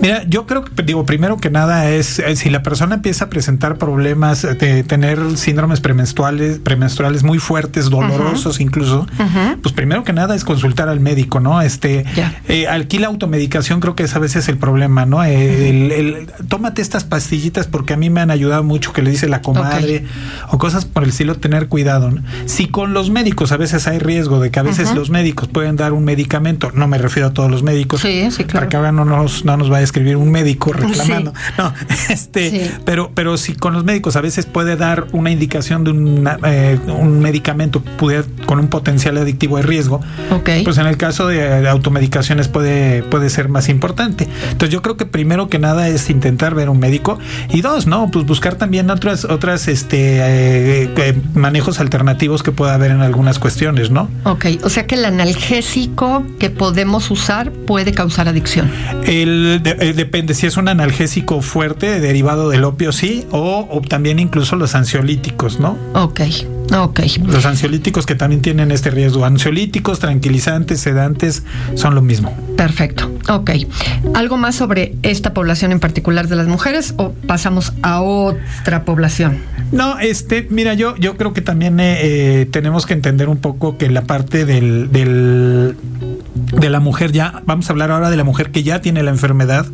Mira, 0.00 0.24
yo 0.28 0.46
creo 0.46 0.64
que, 0.64 0.82
digo, 0.82 1.04
primero 1.06 1.36
que 1.38 1.50
nada 1.50 1.90
es, 1.90 2.18
eh, 2.18 2.36
si 2.36 2.50
la 2.50 2.62
persona 2.62 2.94
empieza 2.94 3.26
a 3.26 3.28
presentar 3.28 3.78
problemas 3.78 4.42
de 4.42 4.82
tener 4.84 5.36
síndromes 5.36 5.80
premenstruales, 5.80 6.58
premenstruales 6.58 7.22
muy 7.22 7.38
fuertes, 7.38 7.90
dolorosos 7.90 8.60
incluso, 8.60 9.06
pues 9.60 9.74
primero 9.74 10.04
que 10.04 10.12
nada 10.12 10.34
es 10.34 10.44
consultar 10.44 10.88
al 10.88 11.00
médico, 11.00 11.40
¿no? 11.40 11.60
Este, 11.62 12.04
eh, 12.48 12.68
aquí 12.68 12.98
la 12.98 13.08
automedicación 13.08 13.80
creo 13.80 13.94
que 13.94 14.04
es 14.04 14.14
a 14.14 14.18
veces 14.18 14.48
el 14.48 14.58
problema, 14.58 15.06
¿no? 15.06 15.22
el, 15.24 16.30
tómate 16.48 16.82
estas 16.82 17.04
pastillitas 17.04 17.66
porque 17.66 17.94
a 17.94 17.96
mí 17.96 18.10
me 18.10 18.20
han 18.20 18.30
ayudado 18.30 18.62
mucho, 18.62 18.92
que 18.92 19.02
le 19.02 19.10
dice 19.10 19.28
la 19.28 19.42
comadre, 19.42 20.04
o 20.50 20.58
cosas 20.58 20.84
por 20.84 21.02
el 21.02 21.10
estilo, 21.10 21.36
tener 21.36 21.68
cuidado. 21.68 22.10
¿no? 22.10 22.22
Si 22.46 22.66
con 22.66 22.92
los 22.92 23.10
médicos 23.10 23.52
a 23.52 23.56
veces 23.56 23.86
hay 23.86 23.98
riesgo 23.98 24.40
de 24.40 24.50
que 24.50 24.60
a 24.60 24.62
veces 24.62 24.94
los 24.94 25.10
médicos 25.10 25.48
pueden 25.48 25.76
dar 25.76 25.92
un 25.92 26.04
medicamento, 26.04 26.70
no 26.72 26.88
me 26.88 26.98
refiero 26.98 27.28
a 27.28 27.32
todos 27.32 27.50
los 27.50 27.62
médicos, 27.62 28.00
sí, 28.00 28.30
sí, 28.30 28.44
claro. 28.44 28.52
para 28.52 28.68
que 28.68 28.76
ahora 28.76 28.92
no 28.92 29.04
nos, 29.04 29.44
no 29.44 29.56
nos 29.56 29.70
va 29.72 29.78
a 29.78 29.82
escribir 29.82 30.16
un 30.16 30.30
médico 30.30 30.72
reclamando. 30.72 31.32
No, 31.58 31.72
este, 32.10 32.70
pero, 32.84 33.10
pero 33.14 33.36
si 33.36 33.54
con 33.54 33.72
los 33.72 33.84
médicos 33.84 34.16
a 34.16 34.20
veces 34.20 34.46
puede 34.46 34.76
dar 34.76 35.06
una 35.12 35.30
indicación 35.30 35.84
de 35.84 35.90
eh, 36.46 36.78
un 36.86 37.20
medicamento 37.20 37.82
con 38.46 38.58
un 38.58 38.68
potencial 38.68 39.16
adictivo 39.18 39.56
de 39.56 39.62
riesgo, 39.62 40.00
pues 40.64 40.78
en 40.78 40.86
el 40.86 40.96
caso 40.96 41.26
de, 41.26 41.68
automedicaciones 41.68 42.48
puede, 42.48 43.02
puede 43.02 43.30
ser 43.30 43.48
más 43.48 43.68
importante. 43.68 44.28
Entonces 44.50 44.70
yo 44.70 44.82
creo 44.82 44.96
que 44.96 45.06
primero 45.06 45.48
que 45.48 45.58
nada 45.58 45.88
es 45.88 46.10
intentar 46.10 46.54
ver 46.54 46.68
un 46.68 46.78
médico 46.78 47.18
y 47.50 47.60
dos, 47.60 47.86
no, 47.86 48.10
pues 48.10 48.26
buscar 48.26 48.56
también 48.56 48.90
otras, 48.90 49.24
otras, 49.24 49.68
este, 49.68 50.18
eh, 50.18 50.90
eh, 50.96 51.20
manejos 51.34 51.80
alternativos 51.80 52.42
que 52.42 52.52
pueda 52.52 52.74
haber 52.74 52.90
en 52.90 53.00
algunas 53.00 53.38
cuestiones, 53.38 53.90
¿no? 53.90 54.08
Ok, 54.24 54.46
o 54.62 54.68
sea 54.68 54.86
que 54.86 54.96
el 54.96 55.04
analgésico 55.04 56.24
que 56.38 56.50
podemos 56.50 57.10
usar 57.10 57.50
puede 57.50 57.92
causar 57.92 58.28
adicción. 58.28 58.70
El, 59.04 59.61
eh, 59.64 59.92
depende 59.94 60.34
si 60.34 60.46
es 60.46 60.56
un 60.56 60.68
analgésico 60.68 61.40
fuerte 61.42 62.00
derivado 62.00 62.50
del 62.50 62.64
opio, 62.64 62.92
sí, 62.92 63.26
o, 63.30 63.80
también 63.88 64.18
incluso 64.18 64.56
los 64.56 64.74
ansiolíticos, 64.74 65.60
¿no? 65.60 65.76
Ok, 65.94 66.20
ok. 66.76 67.00
Los 67.26 67.46
ansiolíticos 67.46 68.06
que 68.06 68.14
también 68.14 68.42
tienen 68.42 68.70
este 68.70 68.90
riesgo. 68.90 69.24
Ansiolíticos, 69.24 69.98
tranquilizantes, 69.98 70.80
sedantes, 70.80 71.42
son 71.74 71.94
lo 71.94 72.02
mismo. 72.02 72.36
Perfecto, 72.56 73.10
ok. 73.28 73.50
¿Algo 74.14 74.36
más 74.36 74.54
sobre 74.54 74.94
esta 75.02 75.34
población 75.34 75.72
en 75.72 75.80
particular 75.80 76.28
de 76.28 76.36
las 76.36 76.46
mujeres 76.46 76.94
o 76.96 77.12
pasamos 77.26 77.72
a 77.82 78.02
otra 78.02 78.84
población? 78.84 79.38
No, 79.72 79.98
este, 79.98 80.46
mira, 80.50 80.74
yo, 80.74 80.96
yo 80.96 81.16
creo 81.16 81.32
que 81.32 81.40
también 81.40 81.80
eh, 81.80 81.98
eh, 82.02 82.46
tenemos 82.50 82.86
que 82.86 82.94
entender 82.94 83.28
un 83.28 83.38
poco 83.38 83.78
que 83.78 83.88
la 83.88 84.02
parte 84.02 84.44
del 84.44 85.76
de 86.34 86.70
la 86.70 86.80
mujer 86.80 87.12
ya, 87.12 87.42
vamos 87.46 87.68
a 87.68 87.72
hablar 87.72 87.90
ahora 87.90 88.10
de 88.10 88.16
la 88.16 88.24
mujer 88.24 88.50
que 88.50 88.62
ya 88.62 88.80
tiene 88.80 89.02
la 89.02 89.10
enfermedad, 89.10 89.66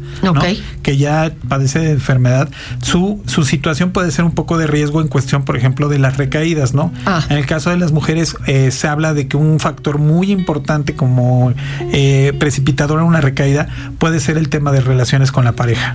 que 0.83 0.97
ya 0.97 1.33
padece 1.49 1.79
de 1.79 1.91
enfermedad, 1.93 2.49
su, 2.83 3.23
su 3.27 3.45
situación 3.45 3.93
puede 3.93 4.11
ser 4.11 4.25
un 4.25 4.33
poco 4.33 4.59
de 4.59 4.67
riesgo 4.67 5.01
en 5.01 5.09
cuestión, 5.09 5.45
por 5.45 5.57
ejemplo, 5.57 5.89
de 5.89 5.99
las 5.99 6.17
recaídas, 6.17 6.75
¿no? 6.75 6.93
Ah. 7.07 7.25
En 7.29 7.37
el 7.39 7.47
caso 7.47 7.71
de 7.71 7.77
las 7.77 7.93
mujeres 7.93 8.37
eh, 8.47 8.71
se 8.71 8.89
habla 8.89 9.15
de 9.15 9.29
que 9.29 9.37
un 9.37 9.61
factor 9.61 9.99
muy 9.99 10.33
importante 10.33 10.95
como 10.95 11.53
eh, 11.93 12.33
precipitador 12.39 13.01
en 13.01 13.07
una 13.07 13.21
recaída 13.21 13.69
puede 13.99 14.21
ser 14.21 14.39
el 14.39 14.49
tema 14.49 14.73
de 14.73 14.81
relaciones 14.81 15.33
con 15.33 15.45
la 15.45 15.53
pareja. 15.53 15.93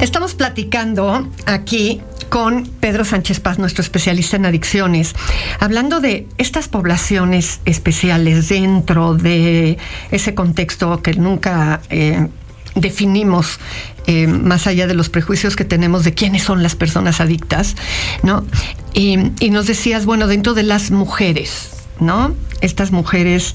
Estamos 0.00 0.34
platicando 0.34 1.28
aquí 1.46 2.00
con 2.32 2.64
Pedro 2.80 3.04
Sánchez 3.04 3.40
Paz, 3.40 3.58
nuestro 3.58 3.82
especialista 3.82 4.36
en 4.36 4.46
adicciones, 4.46 5.14
hablando 5.60 6.00
de 6.00 6.26
estas 6.38 6.66
poblaciones 6.66 7.60
especiales 7.66 8.48
dentro 8.48 9.12
de 9.12 9.76
ese 10.10 10.34
contexto 10.34 11.02
que 11.02 11.12
nunca 11.12 11.82
eh, 11.90 12.28
definimos 12.74 13.60
eh, 14.06 14.28
más 14.28 14.66
allá 14.66 14.86
de 14.86 14.94
los 14.94 15.10
prejuicios 15.10 15.56
que 15.56 15.66
tenemos 15.66 16.04
de 16.04 16.14
quiénes 16.14 16.42
son 16.42 16.62
las 16.62 16.74
personas 16.74 17.20
adictas, 17.20 17.76
¿no? 18.22 18.46
Y, 18.94 19.18
y 19.38 19.50
nos 19.50 19.66
decías, 19.66 20.06
bueno, 20.06 20.26
dentro 20.26 20.54
de 20.54 20.62
las 20.62 20.90
mujeres, 20.90 21.68
¿no? 22.00 22.34
Estas 22.62 22.92
mujeres 22.92 23.54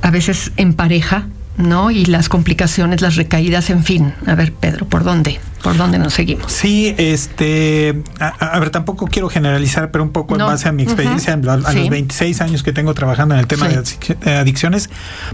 a 0.00 0.10
veces 0.10 0.50
en 0.56 0.72
pareja, 0.72 1.28
¿no? 1.58 1.90
Y 1.90 2.06
las 2.06 2.30
complicaciones, 2.30 3.02
las 3.02 3.16
recaídas, 3.16 3.68
en 3.68 3.84
fin. 3.84 4.14
A 4.26 4.34
ver, 4.34 4.54
Pedro, 4.54 4.88
¿por 4.88 5.04
dónde? 5.04 5.40
¿Por 5.64 5.78
dónde 5.78 5.98
nos 5.98 6.12
seguimos? 6.12 6.52
Sí, 6.52 6.94
este, 6.98 8.02
a, 8.20 8.58
ver, 8.58 8.68
tampoco 8.68 9.06
quiero 9.06 9.30
generalizar, 9.30 9.90
pero 9.90 10.04
un 10.04 10.10
poco 10.10 10.34
en 10.34 10.40
base 10.40 10.68
a 10.68 10.72
mi 10.72 10.82
experiencia, 10.82 11.32
a, 11.32 11.36
los 11.36 11.88
26 11.88 12.42
años 12.42 12.62
que 12.62 12.74
tengo 12.74 12.92
trabajando 12.92 13.34
en 13.34 13.40
el 13.40 13.46
tema 13.46 13.68
de 13.68 14.34
adicciones, 14.36 14.90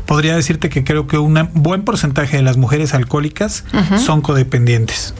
podría 0.06 0.36
decirte 0.36 0.68
que 0.68 0.84
creo 0.84 1.08
que 1.08 1.18
un 1.18 1.48
buen 1.52 1.82
porcentaje 1.82 2.36
de 2.36 2.44
las 2.44 2.56
mujeres 2.58 2.94
alcohólicas 2.94 3.64
son 3.98 4.20
codependientes. 4.20 5.14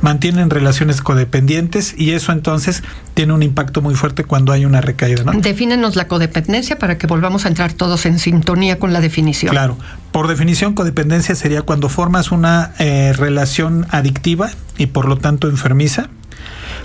Mantienen 0.00 0.50
relaciones 0.50 1.02
codependientes 1.02 1.94
y 1.96 2.10
eso 2.10 2.32
entonces 2.32 2.82
tiene 3.14 3.34
un 3.34 3.44
impacto 3.44 3.80
muy 3.80 3.94
fuerte 3.94 4.24
cuando 4.24 4.50
hay 4.50 4.64
una 4.64 4.80
recaída. 4.80 5.22
¿no? 5.22 5.32
Defínenos 5.40 5.94
la 5.94 6.08
codependencia 6.08 6.80
para 6.80 6.98
que 6.98 7.06
volvamos 7.06 7.44
a 7.44 7.48
entrar 7.48 7.74
todos 7.74 8.06
en 8.06 8.18
sintonía 8.18 8.80
con 8.80 8.92
la 8.92 9.00
definición. 9.00 9.52
Claro, 9.52 9.76
por 10.12 10.28
definición, 10.28 10.74
codependencia 10.74 11.34
sería 11.34 11.62
cuando 11.62 11.88
formas 11.88 12.32
una 12.32 12.72
eh, 12.78 13.14
relación 13.16 13.86
adictiva 13.90 14.31
y 14.78 14.86
por 14.86 15.08
lo 15.08 15.16
tanto 15.16 15.48
enfermiza 15.48 16.08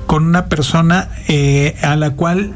con 0.06 0.26
una 0.26 0.46
persona 0.46 1.10
eh, 1.28 1.76
a 1.82 1.96
la 1.96 2.12
cual 2.12 2.54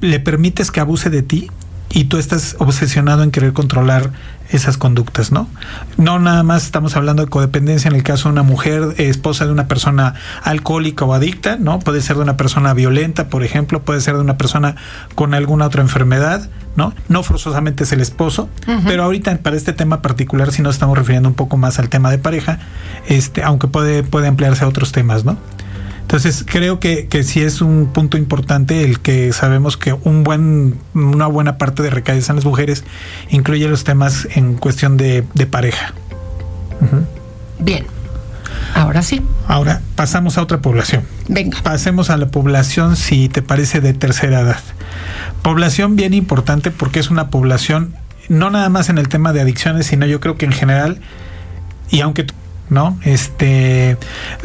le, 0.00 0.20
permites 0.20 0.70
que 0.70 0.80
abuse 0.80 1.10
de 1.10 1.22
ti 1.22 1.50
y 1.94 2.04
tú 2.04 2.18
estás 2.18 2.56
obsesionado 2.58 3.22
en 3.22 3.30
querer 3.30 3.52
controlar 3.52 4.10
esas 4.50 4.76
conductas, 4.76 5.30
¿no? 5.32 5.48
No 5.96 6.18
nada 6.18 6.42
más 6.42 6.64
estamos 6.64 6.96
hablando 6.96 7.24
de 7.24 7.30
codependencia 7.30 7.88
en 7.88 7.94
el 7.94 8.02
caso 8.02 8.28
de 8.28 8.32
una 8.32 8.42
mujer 8.42 8.94
esposa 8.98 9.46
de 9.46 9.52
una 9.52 9.68
persona 9.68 10.14
alcohólica 10.42 11.04
o 11.04 11.14
adicta, 11.14 11.56
¿no? 11.56 11.78
Puede 11.78 12.02
ser 12.02 12.16
de 12.16 12.22
una 12.22 12.36
persona 12.36 12.74
violenta, 12.74 13.28
por 13.28 13.44
ejemplo, 13.44 13.82
puede 13.82 14.00
ser 14.00 14.16
de 14.16 14.20
una 14.20 14.36
persona 14.36 14.74
con 15.14 15.34
alguna 15.34 15.66
otra 15.66 15.82
enfermedad, 15.82 16.50
¿no? 16.76 16.92
No 17.08 17.22
forzosamente 17.22 17.84
es 17.84 17.92
el 17.92 18.00
esposo, 18.00 18.48
pero 18.86 19.04
ahorita 19.04 19.36
para 19.38 19.56
este 19.56 19.72
tema 19.72 20.02
particular 20.02 20.50
si 20.50 20.62
nos 20.62 20.74
estamos 20.74 20.98
refiriendo 20.98 21.28
un 21.28 21.36
poco 21.36 21.56
más 21.56 21.78
al 21.78 21.88
tema 21.88 22.10
de 22.10 22.18
pareja, 22.18 22.58
este, 23.06 23.44
aunque 23.44 23.68
puede, 23.68 24.02
puede 24.02 24.26
emplearse 24.26 24.64
a 24.64 24.68
otros 24.68 24.90
temas, 24.90 25.24
¿no? 25.24 25.38
Entonces 26.04 26.44
creo 26.46 26.80
que, 26.80 27.06
que 27.08 27.24
sí 27.24 27.40
es 27.40 27.62
un 27.62 27.86
punto 27.86 28.18
importante 28.18 28.84
el 28.84 29.00
que 29.00 29.32
sabemos 29.32 29.78
que 29.78 29.94
un 29.94 30.22
buen, 30.22 30.78
una 30.92 31.26
buena 31.26 31.56
parte 31.56 31.82
de 31.82 31.88
recaídas 31.88 32.28
en 32.28 32.36
las 32.36 32.44
mujeres 32.44 32.84
incluye 33.30 33.66
los 33.68 33.84
temas 33.84 34.28
en 34.34 34.56
cuestión 34.56 34.98
de, 34.98 35.24
pareja. 35.50 35.94
Bien. 37.58 37.86
Ahora 38.74 39.02
sí. 39.02 39.22
Ahora 39.48 39.80
pasamos 39.96 40.36
a 40.36 40.42
otra 40.42 40.60
población. 40.60 41.04
Venga. 41.28 41.62
Pasemos 41.62 42.10
a 42.10 42.18
la 42.18 42.28
población, 42.28 42.96
si 42.96 43.30
te 43.30 43.40
parece, 43.40 43.80
de 43.80 43.94
tercera 43.94 44.40
edad. 44.40 44.60
Población 45.40 45.96
bien 45.96 46.12
importante 46.12 46.70
porque 46.70 47.00
es 47.00 47.10
una 47.10 47.30
población, 47.30 47.94
no 48.28 48.50
nada 48.50 48.68
más 48.68 48.90
en 48.90 48.98
el 48.98 49.08
tema 49.08 49.32
de 49.32 49.40
adicciones, 49.40 49.86
sino 49.86 50.04
yo 50.04 50.20
creo 50.20 50.36
que 50.36 50.44
en 50.44 50.52
general, 50.52 51.00
y 51.90 52.02
aunque 52.02 52.26
¿no? 52.70 52.98
Este, 53.04 53.96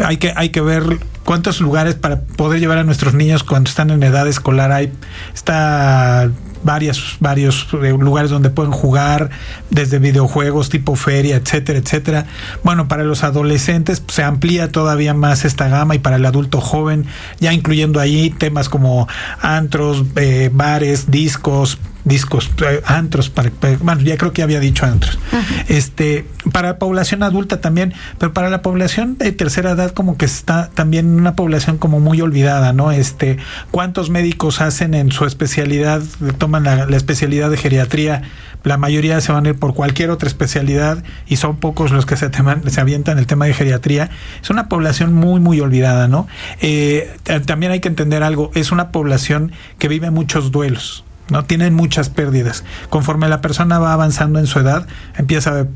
hay 0.04 0.18
que, 0.18 0.34
hay 0.36 0.50
que 0.50 0.62
ver 0.62 1.00
cuántos 1.24 1.62
lugares 1.62 1.96
para 1.96 2.22
poder 2.22 2.60
llevar 2.60 2.78
a 2.80 2.84
nuestros 2.84 3.14
niños 3.14 3.44
cuando 3.44 3.70
están 3.70 3.90
en 3.92 4.02
edad 4.04 4.28
escolar 4.28 4.72
hay. 4.72 4.92
Está 5.34 6.30
varios, 6.64 7.18
varios 7.20 7.68
eh, 7.74 7.96
lugares 7.98 8.32
donde 8.32 8.50
pueden 8.50 8.72
jugar, 8.72 9.30
desde 9.70 10.00
videojuegos 10.00 10.70
tipo 10.70 10.96
feria, 10.96 11.38
etcétera, 11.38 11.80
etcétera. 11.80 12.26
Bueno, 12.64 12.88
para 12.88 13.04
los 13.04 13.24
adolescentes 13.24 14.00
pues, 14.00 14.16
se 14.16 14.24
amplía 14.24 14.72
todavía 14.72 15.14
más 15.14 15.46
esta 15.46 15.68
gama 15.68 15.96
y 15.96 16.00
para 16.00 16.18
el 16.18 16.26
adulto 16.26 16.62
joven, 16.62 17.06
ya 17.40 17.54
incluyendo 17.54 18.00
ahí 18.00 18.30
temas 18.32 18.70
como 18.70 19.08
antros, 19.42 20.04
eh, 20.16 20.50
bares, 20.54 21.12
discos, 21.12 21.78
discos, 22.06 22.50
eh, 22.66 22.82
antros, 22.86 23.30
para, 23.30 23.52
bueno, 23.82 24.02
ya 24.02 24.18
creo 24.18 24.34
que 24.34 24.42
había 24.42 24.60
dicho 24.60 24.86
antros. 24.86 25.20
Este, 25.68 26.26
para 26.52 26.70
la 26.70 26.80
población 26.80 27.24
adulta 27.24 27.62
también, 27.62 27.94
pero 28.18 28.34
para 28.34 28.50
la 28.50 28.62
población 28.62 29.18
de 29.18 29.32
tercera 29.32 29.72
edad 29.72 29.92
como 29.92 30.18
que 30.18 30.26
está 30.26 30.70
también 30.74 31.08
una 31.08 31.36
población 31.36 31.78
como 31.78 32.00
muy 32.00 32.22
olvidada, 32.22 32.74
¿no? 32.74 32.92
Este, 32.92 33.38
¿cuántos 33.72 34.10
médicos 34.10 34.62
hacen 34.62 34.94
en 34.94 35.12
su 35.12 35.26
especialidad, 35.26 36.02
toman 36.38 36.64
la, 36.64 36.86
especialidad 36.96 37.50
de 37.50 37.58
geriatría? 37.58 38.24
La 38.64 38.78
mayoría 38.78 39.22
se 39.22 39.32
van 39.32 39.46
a 39.46 39.50
ir 39.50 39.56
por 39.56 39.74
cualquier 39.74 40.10
otra 40.10 40.28
especialidad 40.28 41.04
y 41.28 41.38
son 41.38 41.58
pocos 41.58 41.92
los 41.92 42.06
que 42.06 42.18
se, 42.18 42.30
se 42.68 42.82
avientan 42.82 43.18
el 43.18 43.28
tema 43.28 43.46
de 43.46 43.54
geriatría. 43.54 44.10
Es 44.42 44.50
una 44.50 44.68
población 44.68 45.14
muy, 45.14 45.40
muy 45.40 45.60
olvidada, 45.62 46.08
¿no? 46.08 46.28
Eh, 46.62 47.16
también 47.46 47.72
hay 47.72 47.80
que 47.80 47.88
entender 47.88 48.24
algo, 48.24 48.52
es 48.56 48.72
una 48.72 48.92
población 48.92 49.52
que 49.78 49.88
vive 49.88 50.12
muchos 50.12 50.52
duelos 50.52 51.04
¿no? 51.32 51.46
Tienen 51.46 51.74
muchas 51.74 52.10
pérdidas. 52.10 52.64
Conforme 52.90 53.30
la 53.30 53.42
persona 53.42 53.80
va 53.80 53.94
avanzando 53.94 54.40
en 54.40 54.48
su 54.48 54.60
edad, 54.60 54.88
empieza 55.18 55.68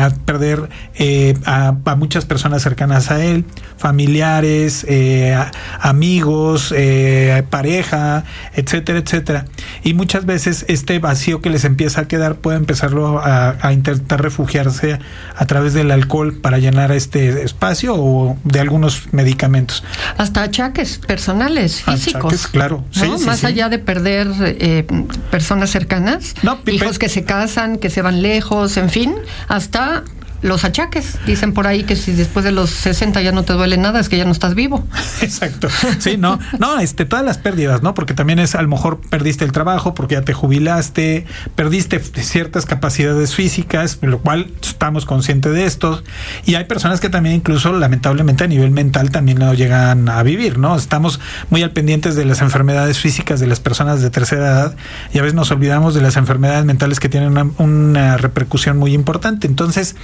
a 0.00 0.10
perder 0.24 0.68
eh, 0.94 1.36
a, 1.44 1.74
muchas 1.96 2.24
personas 2.24 2.62
cercanas 2.62 3.10
a 3.10 3.24
él, 3.24 3.44
familiares, 3.76 4.84
eh, 4.88 5.36
amigos, 5.80 6.72
eh, 6.76 7.42
pareja, 7.50 8.24
etcétera, 8.54 8.98
etcétera. 8.98 9.44
Y 9.82 9.94
muchas 9.94 10.26
veces 10.26 10.64
este 10.68 10.98
vacío 10.98 11.40
que 11.40 11.50
les 11.50 11.64
empieza 11.64 12.02
a 12.02 12.08
quedar 12.08 12.36
puede 12.36 12.58
empezarlo 12.58 13.18
a, 13.18 13.56
a 13.60 13.72
intentar 13.72 14.22
refugiarse 14.22 14.98
a 15.36 15.46
través 15.46 15.74
del 15.74 15.90
alcohol 15.90 16.34
para 16.34 16.58
llenar 16.58 16.92
este 16.92 17.42
espacio 17.42 17.94
o 17.96 18.36
de 18.44 18.60
algunos 18.60 19.12
medicamentos. 19.12 19.84
Hasta 20.16 20.42
achaques 20.42 20.98
personales, 20.98 21.82
físicos. 21.82 22.46
claro. 22.48 22.84
Más 23.24 23.44
allá 23.44 23.68
de 23.68 23.78
perder 23.78 24.28
eh, 24.40 24.86
personas 25.30 25.70
cercanas, 25.70 26.34
hijos 26.66 26.98
que 26.98 27.08
se 27.08 27.24
casan, 27.24 27.76
que 27.76 27.90
se 27.90 28.02
van 28.02 28.22
lejos, 28.22 28.76
en 28.76 28.90
fin, 28.90 29.14
hasta 29.48 30.04
los 30.42 30.64
achaques. 30.64 31.18
Dicen 31.26 31.52
por 31.52 31.66
ahí 31.66 31.84
que 31.84 31.96
si 31.96 32.12
después 32.12 32.44
de 32.44 32.52
los 32.52 32.70
60 32.70 33.20
ya 33.22 33.32
no 33.32 33.42
te 33.42 33.52
duele 33.52 33.76
nada, 33.76 34.00
es 34.00 34.08
que 34.08 34.16
ya 34.16 34.24
no 34.24 34.32
estás 34.32 34.54
vivo. 34.54 34.86
Exacto. 35.20 35.68
Sí, 35.98 36.16
no, 36.16 36.38
no, 36.58 36.78
este, 36.78 37.04
todas 37.04 37.24
las 37.24 37.38
pérdidas, 37.38 37.82
¿no? 37.82 37.94
Porque 37.94 38.14
también 38.14 38.38
es, 38.38 38.54
a 38.54 38.62
lo 38.62 38.68
mejor 38.68 39.00
perdiste 39.00 39.44
el 39.44 39.52
trabajo 39.52 39.94
porque 39.94 40.14
ya 40.14 40.22
te 40.22 40.32
jubilaste, 40.32 41.26
perdiste 41.54 42.00
ciertas 42.00 42.66
capacidades 42.66 43.34
físicas, 43.34 43.98
lo 44.02 44.20
cual 44.20 44.50
estamos 44.62 45.06
conscientes 45.06 45.52
de 45.52 45.64
esto. 45.64 46.02
Y 46.46 46.54
hay 46.54 46.64
personas 46.64 47.00
que 47.00 47.08
también 47.08 47.36
incluso 47.36 47.72
lamentablemente 47.72 48.44
a 48.44 48.46
nivel 48.46 48.70
mental 48.70 49.10
también 49.10 49.38
no 49.38 49.54
llegan 49.54 50.08
a 50.08 50.22
vivir, 50.22 50.58
¿no? 50.58 50.76
Estamos 50.76 51.20
muy 51.50 51.62
al 51.62 51.72
pendientes 51.72 52.16
de 52.16 52.24
las 52.24 52.40
enfermedades 52.40 52.98
físicas 52.98 53.40
de 53.40 53.46
las 53.46 53.60
personas 53.60 54.00
de 54.02 54.10
tercera 54.10 54.46
edad 54.46 54.76
y 55.12 55.18
a 55.18 55.22
veces 55.22 55.34
nos 55.34 55.50
olvidamos 55.50 55.94
de 55.94 56.02
las 56.02 56.16
enfermedades 56.16 56.64
mentales 56.64 57.00
que 57.00 57.08
tienen 57.08 57.30
una, 57.30 57.50
una 57.58 58.16
repercusión 58.16 58.78
muy 58.78 58.94
importante. 58.94 59.46
Entonces, 59.46 59.96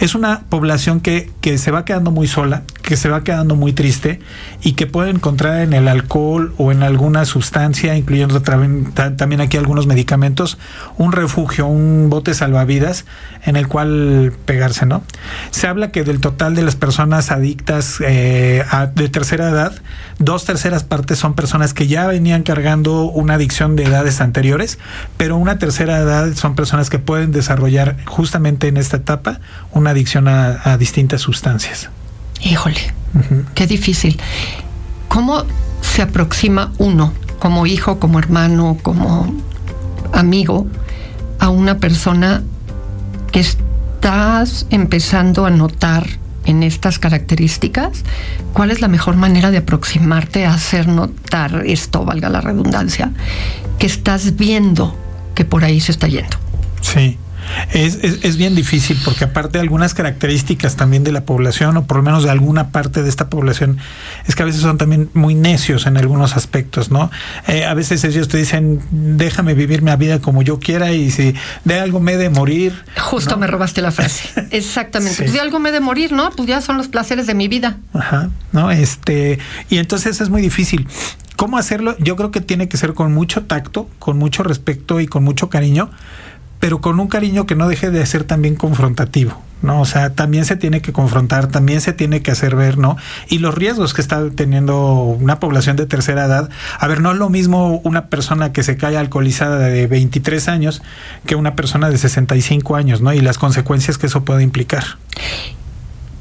es 0.00 0.14
una 0.14 0.42
población 0.48 1.00
que, 1.00 1.30
que 1.40 1.58
se 1.58 1.70
va 1.70 1.84
quedando 1.84 2.10
muy 2.10 2.26
sola, 2.26 2.62
que 2.82 2.96
se 2.96 3.08
va 3.08 3.24
quedando 3.24 3.56
muy 3.56 3.72
triste 3.72 4.20
y 4.62 4.72
que 4.72 4.86
puede 4.86 5.10
encontrar 5.10 5.62
en 5.62 5.72
el 5.72 5.88
alcohol 5.88 6.54
o 6.58 6.72
en 6.72 6.82
alguna 6.82 7.24
sustancia, 7.24 7.96
incluyendo 7.96 8.42
también 8.42 9.40
aquí 9.40 9.56
algunos 9.56 9.86
medicamentos, 9.86 10.58
un 10.96 11.12
refugio, 11.12 11.66
un 11.66 12.10
bote 12.10 12.34
salvavidas 12.34 13.04
en 13.44 13.56
el 13.56 13.68
cual 13.68 14.32
pegarse, 14.44 14.86
¿no? 14.86 15.02
Se 15.50 15.66
habla 15.66 15.90
que 15.90 16.04
del 16.04 16.20
total 16.20 16.54
de 16.54 16.62
las 16.62 16.76
personas 16.76 17.30
adictas 17.30 17.98
eh, 18.00 18.64
de 18.94 19.08
tercera 19.08 19.48
edad, 19.48 19.74
dos 20.18 20.44
terceras 20.44 20.84
partes 20.84 21.18
son 21.18 21.34
personas 21.34 21.74
que 21.74 21.86
ya 21.86 22.06
venían 22.06 22.42
cargando 22.42 23.04
una 23.04 23.34
adicción 23.34 23.76
de 23.76 23.84
edades 23.84 24.20
anteriores, 24.20 24.78
pero 25.16 25.36
una 25.36 25.58
tercera 25.58 25.98
edad 25.98 26.34
son 26.34 26.54
personas 26.54 26.90
que 26.90 26.98
pueden 26.98 27.32
desarrollar 27.32 27.96
justamente 28.06 28.68
en 28.68 28.76
esta 28.76 28.98
etapa 28.98 29.40
una 29.74 29.90
adicción 29.90 30.28
a, 30.28 30.76
distintas 30.78 31.20
sustancias. 31.20 31.90
Híjole, 32.42 32.80
qué 33.54 33.66
difícil. 33.66 34.20
¿Cómo 35.08 35.44
se 35.80 36.02
aproxima 36.02 36.72
uno, 36.78 37.12
como 37.38 37.66
hijo, 37.66 37.98
como 37.98 38.18
hermano, 38.18 38.78
como 38.82 39.34
amigo, 40.12 40.66
a 41.38 41.48
una 41.48 41.78
persona 41.78 42.42
que 43.32 43.40
estás 43.40 44.66
empezando 44.70 45.46
a 45.46 45.50
notar 45.50 46.06
en 46.44 46.62
estas 46.62 46.98
características, 46.98 48.04
¿cuál 48.52 48.70
es 48.70 48.80
la 48.80 48.88
mejor 48.88 49.16
manera 49.16 49.50
de 49.50 49.58
aproximarte 49.58 50.44
a 50.46 50.54
hacer 50.54 50.88
notar 50.88 51.62
esto, 51.66 52.04
valga 52.04 52.28
la 52.28 52.40
redundancia, 52.40 53.12
que 53.78 53.86
estás 53.86 54.36
viendo 54.36 54.96
que 55.34 55.44
por 55.44 55.64
ahí 55.64 55.80
se 55.80 55.92
está 55.92 56.06
yendo? 56.06 56.36
Sí. 56.80 57.18
Es, 57.72 57.96
es, 58.02 58.36
bien 58.36 58.54
difícil 58.54 58.98
porque 59.04 59.24
aparte 59.24 59.58
de 59.58 59.60
algunas 59.60 59.94
características 59.94 60.76
también 60.76 61.04
de 61.04 61.12
la 61.12 61.24
población 61.24 61.76
o 61.76 61.86
por 61.86 61.98
lo 61.98 62.02
menos 62.02 62.24
de 62.24 62.30
alguna 62.30 62.70
parte 62.70 63.02
de 63.02 63.08
esta 63.08 63.28
población 63.28 63.78
es 64.26 64.34
que 64.34 64.42
a 64.42 64.46
veces 64.46 64.60
son 64.60 64.78
también 64.78 65.10
muy 65.14 65.34
necios 65.34 65.86
en 65.86 65.96
algunos 65.96 66.36
aspectos, 66.36 66.90
¿no? 66.90 67.10
Eh, 67.46 67.64
a 67.64 67.74
veces 67.74 68.04
ellos 68.04 68.28
te 68.28 68.38
dicen 68.38 68.80
déjame 68.90 69.54
vivir 69.54 69.82
mi 69.82 69.94
vida 69.96 70.20
como 70.20 70.42
yo 70.42 70.58
quiera 70.58 70.92
y 70.92 71.10
si 71.10 71.34
de 71.64 71.78
algo 71.78 72.00
me 72.00 72.16
de 72.16 72.30
morir. 72.30 72.84
Justo 73.00 73.36
me 73.36 73.46
robaste 73.46 73.82
la 73.82 73.92
frase. 73.92 74.28
Exactamente. 74.50 75.16
Pues 75.18 75.32
de 75.32 75.40
algo 75.40 75.58
me 75.58 75.72
de 75.72 75.80
morir, 75.80 76.12
¿no? 76.12 76.30
Pues 76.30 76.48
ya 76.48 76.60
son 76.60 76.76
los 76.76 76.88
placeres 76.88 77.26
de 77.26 77.34
mi 77.34 77.48
vida. 77.48 77.78
Ajá. 77.92 78.30
No, 78.52 78.70
este 78.70 79.38
y 79.70 79.78
entonces 79.78 80.20
es 80.20 80.28
muy 80.28 80.42
difícil. 80.42 80.86
¿Cómo 81.36 81.58
hacerlo? 81.58 81.96
Yo 81.98 82.14
creo 82.16 82.30
que 82.30 82.40
tiene 82.40 82.68
que 82.68 82.76
ser 82.76 82.94
con 82.94 83.12
mucho 83.12 83.44
tacto, 83.44 83.88
con 83.98 84.18
mucho 84.18 84.44
respeto 84.44 85.00
y 85.00 85.06
con 85.06 85.24
mucho 85.24 85.50
cariño 85.50 85.90
pero 86.64 86.80
con 86.80 86.98
un 86.98 87.08
cariño 87.08 87.44
que 87.44 87.56
no 87.56 87.68
deje 87.68 87.90
de 87.90 88.06
ser 88.06 88.24
también 88.24 88.54
confrontativo, 88.54 89.38
¿no? 89.60 89.82
O 89.82 89.84
sea, 89.84 90.14
también 90.14 90.46
se 90.46 90.56
tiene 90.56 90.80
que 90.80 90.94
confrontar, 90.94 91.48
también 91.48 91.82
se 91.82 91.92
tiene 91.92 92.22
que 92.22 92.30
hacer 92.30 92.56
ver, 92.56 92.78
¿no? 92.78 92.96
Y 93.28 93.36
los 93.36 93.54
riesgos 93.54 93.92
que 93.92 94.00
está 94.00 94.30
teniendo 94.30 95.02
una 95.02 95.40
población 95.40 95.76
de 95.76 95.84
tercera 95.84 96.24
edad. 96.24 96.48
A 96.78 96.88
ver, 96.88 97.02
no 97.02 97.12
es 97.12 97.18
lo 97.18 97.28
mismo 97.28 97.82
una 97.84 98.06
persona 98.06 98.54
que 98.54 98.62
se 98.62 98.78
cae 98.78 98.96
alcoholizada 98.96 99.58
de 99.58 99.86
23 99.86 100.48
años 100.48 100.80
que 101.26 101.36
una 101.36 101.54
persona 101.54 101.90
de 101.90 101.98
65 101.98 102.76
años, 102.76 103.02
¿no? 103.02 103.12
Y 103.12 103.20
las 103.20 103.36
consecuencias 103.36 103.98
que 103.98 104.06
eso 104.06 104.24
puede 104.24 104.42
implicar. 104.42 104.84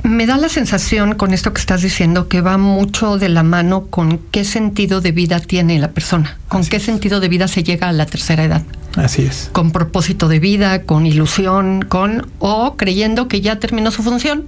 Me 0.04 0.26
da 0.26 0.38
la 0.38 0.50
sensación 0.50 1.16
con 1.16 1.34
esto 1.34 1.54
que 1.54 1.62
estás 1.62 1.82
diciendo 1.82 2.28
que 2.28 2.42
va 2.42 2.58
mucho 2.58 3.18
de 3.18 3.30
la 3.30 3.42
mano 3.42 3.86
con 3.86 4.18
qué 4.18 4.44
sentido 4.44 5.00
de 5.00 5.13
vida 5.13 5.39
tiene 5.39 5.80
la 5.80 5.92
persona, 5.92 6.38
con 6.50 6.66
qué 6.66 6.82
sentido 6.82 7.22
de 7.22 7.30
vida 7.30 7.48
se 7.48 7.63
llega 7.63 7.88
a 7.88 7.94
la 7.94 8.06
tercera 8.06 8.44
edad. 8.44 8.63
Así 8.98 9.24
es. 9.24 9.50
Con 9.54 9.72
propósito 9.72 10.28
de 10.28 10.39
vida, 10.39 10.84
con 10.84 11.06
ilusión, 11.06 11.84
con 11.84 12.28
o 12.39 12.76
creyendo 12.76 13.30
que 13.30 13.39
ya 13.39 13.60
terminó 13.60 13.92
su 13.92 14.04
función 14.04 14.44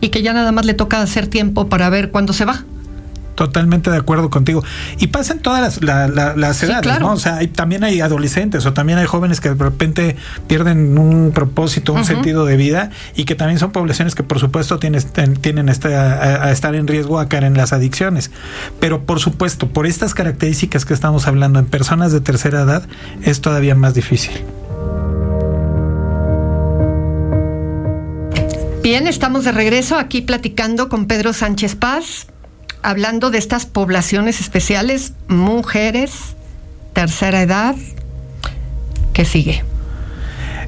y 0.00 0.08
que 0.08 0.22
ya 0.22 0.32
nada 0.32 0.52
más 0.52 0.64
le 0.64 0.72
toca 0.72 1.02
hacer 1.02 1.26
tiempo 1.26 1.68
para 1.68 1.90
ver 1.90 2.10
cuándo 2.10 2.32
se 2.32 2.46
va. 2.46 2.64
Totalmente 3.38 3.88
de 3.92 3.96
acuerdo 3.96 4.30
contigo. 4.30 4.64
Y 4.98 5.06
pasa 5.06 5.34
en 5.34 5.38
todas 5.38 5.80
las, 5.80 6.62
edades, 6.64 6.98
¿no? 6.98 7.12
O 7.12 7.18
sea, 7.18 7.38
también 7.52 7.84
hay 7.84 8.00
adolescentes 8.00 8.66
o 8.66 8.72
también 8.72 8.98
hay 8.98 9.06
jóvenes 9.06 9.40
que 9.40 9.50
de 9.50 9.54
repente 9.54 10.16
pierden 10.48 10.98
un 10.98 11.30
propósito, 11.30 11.92
un 11.92 12.04
sentido 12.04 12.44
de 12.46 12.56
vida 12.56 12.90
y 13.14 13.26
que 13.26 13.36
también 13.36 13.60
son 13.60 13.70
poblaciones 13.70 14.16
que 14.16 14.24
por 14.24 14.40
supuesto 14.40 14.80
tienen, 14.80 15.04
tienen 15.40 15.68
este, 15.68 15.94
a, 15.94 16.50
estar 16.50 16.74
en 16.74 16.88
riesgo 16.88 17.20
a 17.20 17.28
caer 17.28 17.44
en 17.44 17.56
las 17.56 17.72
adicciones. 17.72 18.32
Pero 18.80 19.04
por 19.04 19.20
supuesto, 19.20 19.68
por 19.68 19.86
estas 19.86 20.14
características 20.14 20.84
que 20.84 20.92
estamos 20.92 21.28
hablando 21.28 21.60
en 21.60 21.66
personas 21.66 22.10
de 22.10 22.20
tercera 22.20 22.62
edad, 22.62 22.88
es 23.22 23.40
todavía 23.40 23.76
más 23.76 23.94
difícil. 23.94 24.32
Bien, 28.82 29.06
estamos 29.06 29.44
de 29.44 29.52
regreso 29.52 29.96
aquí 29.96 30.22
platicando 30.22 30.88
con 30.88 31.06
Pedro 31.06 31.32
Sánchez 31.32 31.76
Paz, 31.76 32.26
hablando 32.82 33.30
de 33.30 33.38
estas 33.38 33.66
poblaciones 33.66 34.40
especiales, 34.40 35.12
mujeres, 35.28 36.12
tercera 36.92 37.42
edad, 37.42 37.76
¿qué 39.12 39.24
sigue? 39.24 39.64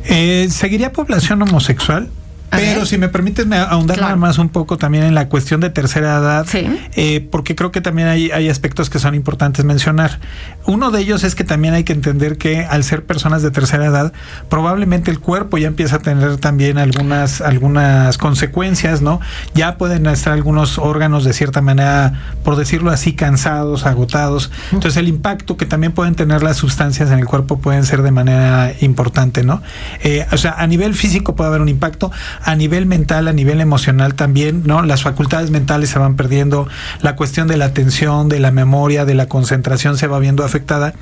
Eh, 0.04 0.48
¿Seguiría 0.50 0.92
población 0.92 1.42
homosexual? 1.42 2.10
Pero 2.50 2.84
si 2.84 2.98
me 2.98 3.08
permites 3.08 3.46
me 3.46 3.56
ahondar 3.56 4.16
más 4.16 4.38
un 4.38 4.48
poco 4.48 4.76
también 4.76 5.04
en 5.04 5.14
la 5.14 5.28
cuestión 5.28 5.60
de 5.60 5.70
tercera 5.70 6.18
edad, 6.18 6.46
eh, 6.54 7.26
porque 7.30 7.54
creo 7.54 7.70
que 7.70 7.80
también 7.80 8.08
hay, 8.08 8.30
hay 8.30 8.48
aspectos 8.48 8.90
que 8.90 8.98
son 8.98 9.14
importantes 9.14 9.64
mencionar. 9.64 10.18
Uno 10.66 10.90
de 10.90 11.00
ellos 11.00 11.24
es 11.24 11.34
que 11.34 11.44
también 11.44 11.74
hay 11.74 11.84
que 11.84 11.92
entender 11.92 12.38
que 12.38 12.64
al 12.64 12.84
ser 12.84 13.04
personas 13.04 13.42
de 13.42 13.50
tercera 13.50 13.86
edad, 13.86 14.12
probablemente 14.48 15.10
el 15.10 15.20
cuerpo 15.20 15.58
ya 15.58 15.68
empieza 15.68 15.96
a 15.96 15.98
tener 16.00 16.38
también 16.38 16.78
algunas, 16.78 17.40
algunas 17.40 18.18
consecuencias, 18.18 19.00
¿no? 19.00 19.20
Ya 19.54 19.78
pueden 19.78 20.06
estar 20.06 20.32
algunos 20.32 20.78
órganos 20.78 21.24
de 21.24 21.32
cierta 21.32 21.60
manera, 21.60 22.34
por 22.44 22.56
decirlo 22.56 22.90
así, 22.90 23.14
cansados, 23.14 23.86
agotados. 23.86 24.50
Entonces 24.72 24.96
el 24.96 25.08
impacto 25.08 25.56
que 25.56 25.66
también 25.66 25.92
pueden 25.92 26.14
tener 26.14 26.42
las 26.42 26.56
sustancias 26.56 27.10
en 27.10 27.18
el 27.18 27.26
cuerpo 27.26 27.58
pueden 27.58 27.84
ser 27.84 28.02
de 28.02 28.10
manera 28.10 28.72
importante, 28.80 29.44
¿no? 29.44 29.62
Eh, 30.02 30.26
o 30.32 30.36
sea, 30.36 30.52
a 30.52 30.66
nivel 30.66 30.94
físico 30.94 31.36
puede 31.36 31.48
haber 31.48 31.60
un 31.60 31.68
impacto 31.68 32.10
a 32.42 32.54
nivel 32.54 32.86
mental, 32.86 33.28
a 33.28 33.32
nivel 33.32 33.60
emocional 33.60 34.14
también, 34.14 34.62
¿no? 34.64 34.82
Las 34.82 35.02
facultades 35.02 35.50
mentales 35.50 35.90
se 35.90 35.98
van 35.98 36.16
perdiendo, 36.16 36.68
la 37.00 37.16
cuestión 37.16 37.48
de 37.48 37.56
la 37.56 37.66
atención, 37.66 38.28
de 38.28 38.40
la 38.40 38.50
memoria, 38.50 39.04
de 39.04 39.14
la 39.14 39.26
concentración 39.26 39.96
se 39.96 40.06
va 40.06 40.18
viendo 40.18 40.44
afectada. 40.44 40.94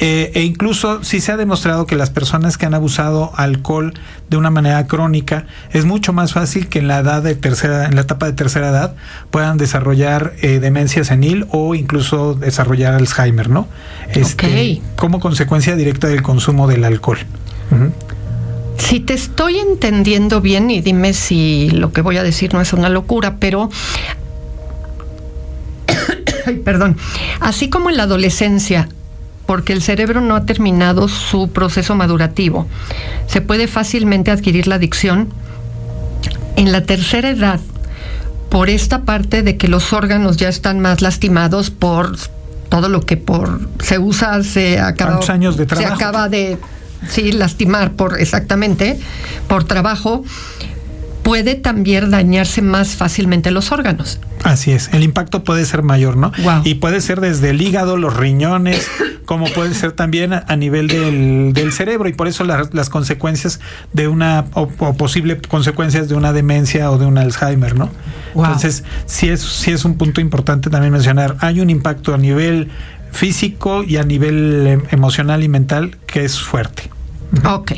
Eh, 0.00 0.32
e 0.34 0.42
incluso 0.42 1.02
si 1.02 1.20
se 1.20 1.32
ha 1.32 1.36
demostrado 1.36 1.86
que 1.86 1.96
las 1.96 2.10
personas 2.10 2.56
que 2.56 2.66
han 2.66 2.74
abusado 2.74 3.32
alcohol 3.36 3.94
de 4.30 4.36
una 4.36 4.50
manera 4.50 4.86
crónica, 4.86 5.46
es 5.72 5.84
mucho 5.84 6.12
más 6.12 6.32
fácil 6.32 6.68
que 6.68 6.78
en 6.78 6.88
la 6.88 6.98
edad 6.98 7.22
de 7.22 7.34
tercera, 7.34 7.86
en 7.86 7.94
la 7.94 8.02
etapa 8.02 8.26
de 8.26 8.32
tercera 8.32 8.68
edad, 8.68 8.94
puedan 9.30 9.56
desarrollar 9.56 10.32
eh, 10.42 10.58
demencia 10.60 11.04
senil 11.04 11.46
o 11.50 11.74
incluso 11.74 12.34
desarrollar 12.34 12.94
Alzheimer, 12.94 13.48
¿no? 13.48 13.68
Este, 14.08 14.80
Como 14.96 15.20
consecuencia 15.20 15.76
directa 15.76 16.08
del 16.08 16.22
consumo 16.22 16.66
del 16.66 16.84
alcohol. 16.84 17.18
Si 18.78 19.00
te 19.00 19.14
estoy 19.14 19.58
entendiendo 19.58 20.40
bien, 20.40 20.70
y 20.70 20.80
dime 20.80 21.12
si 21.12 21.70
lo 21.70 21.92
que 21.92 22.02
voy 22.02 22.18
a 22.18 22.22
decir 22.22 22.54
no 22.54 22.60
es 22.60 22.72
una 22.72 22.88
locura, 22.88 23.36
pero 23.38 23.70
Ay, 26.46 26.56
perdón. 26.56 26.96
Así 27.40 27.68
como 27.68 27.90
en 27.90 27.96
la 27.96 28.04
adolescencia 28.04 28.88
porque 29.46 29.72
el 29.72 29.80
cerebro 29.80 30.20
no 30.20 30.34
ha 30.34 30.44
terminado 30.44 31.08
su 31.08 31.48
proceso 31.50 31.94
madurativo. 31.94 32.66
Se 33.28 33.40
puede 33.40 33.68
fácilmente 33.68 34.30
adquirir 34.30 34.66
la 34.66 34.74
adicción 34.74 35.28
en 36.56 36.72
la 36.72 36.82
tercera 36.82 37.30
edad 37.30 37.60
por 38.50 38.68
esta 38.68 39.02
parte 39.02 39.42
de 39.42 39.56
que 39.56 39.68
los 39.68 39.92
órganos 39.92 40.36
ya 40.36 40.48
están 40.48 40.80
más 40.80 41.00
lastimados 41.00 41.70
por 41.70 42.16
todo 42.68 42.88
lo 42.88 43.00
que 43.02 43.16
por 43.16 43.60
se 43.80 43.98
usa 43.98 44.42
se 44.42 44.80
acaba 44.80 45.20
años 45.28 45.56
de 45.56 45.68
se 45.68 45.86
acaba 45.86 46.28
de 46.28 46.58
sí 47.08 47.32
lastimar 47.32 47.92
por 47.92 48.20
exactamente 48.20 48.98
por 49.48 49.64
trabajo 49.64 50.24
puede 51.26 51.56
también 51.56 52.12
dañarse 52.12 52.62
más 52.62 52.94
fácilmente 52.94 53.50
los 53.50 53.72
órganos. 53.72 54.20
Así 54.44 54.70
es, 54.70 54.90
el 54.92 55.02
impacto 55.02 55.42
puede 55.42 55.64
ser 55.64 55.82
mayor, 55.82 56.16
¿no? 56.16 56.30
Y 56.62 56.74
puede 56.74 57.00
ser 57.00 57.20
desde 57.20 57.50
el 57.50 57.60
hígado, 57.60 57.96
los 57.96 58.16
riñones, 58.16 58.88
como 59.24 59.46
puede 59.46 59.74
ser 59.74 59.90
también 59.90 60.32
a, 60.34 60.56
nivel 60.56 60.86
del, 60.86 61.72
cerebro 61.72 62.08
y 62.08 62.12
por 62.12 62.28
eso 62.28 62.44
las 62.44 62.90
consecuencias 62.90 63.58
de 63.92 64.06
una 64.06 64.44
o, 64.52 64.68
posible 64.68 65.40
consecuencias 65.40 66.08
de 66.08 66.14
una 66.14 66.32
demencia 66.32 66.92
o 66.92 66.98
de 66.98 67.06
un 67.06 67.18
Alzheimer, 67.18 67.74
¿no? 67.74 67.90
Entonces, 68.36 68.84
sí 69.06 69.28
es, 69.28 69.40
sí 69.40 69.72
es 69.72 69.84
un 69.84 69.98
punto 69.98 70.20
importante 70.20 70.70
también 70.70 70.92
mencionar, 70.92 71.34
hay 71.40 71.60
un 71.60 71.70
impacto 71.70 72.14
a 72.14 72.18
nivel 72.18 72.70
físico 73.16 73.82
y 73.82 73.96
a 73.96 74.04
nivel 74.04 74.66
em, 74.66 74.82
emocional 74.90 75.42
y 75.42 75.48
mental 75.48 75.96
que 76.06 76.24
es 76.24 76.38
fuerte. 76.38 76.90
Ok. 77.44 77.72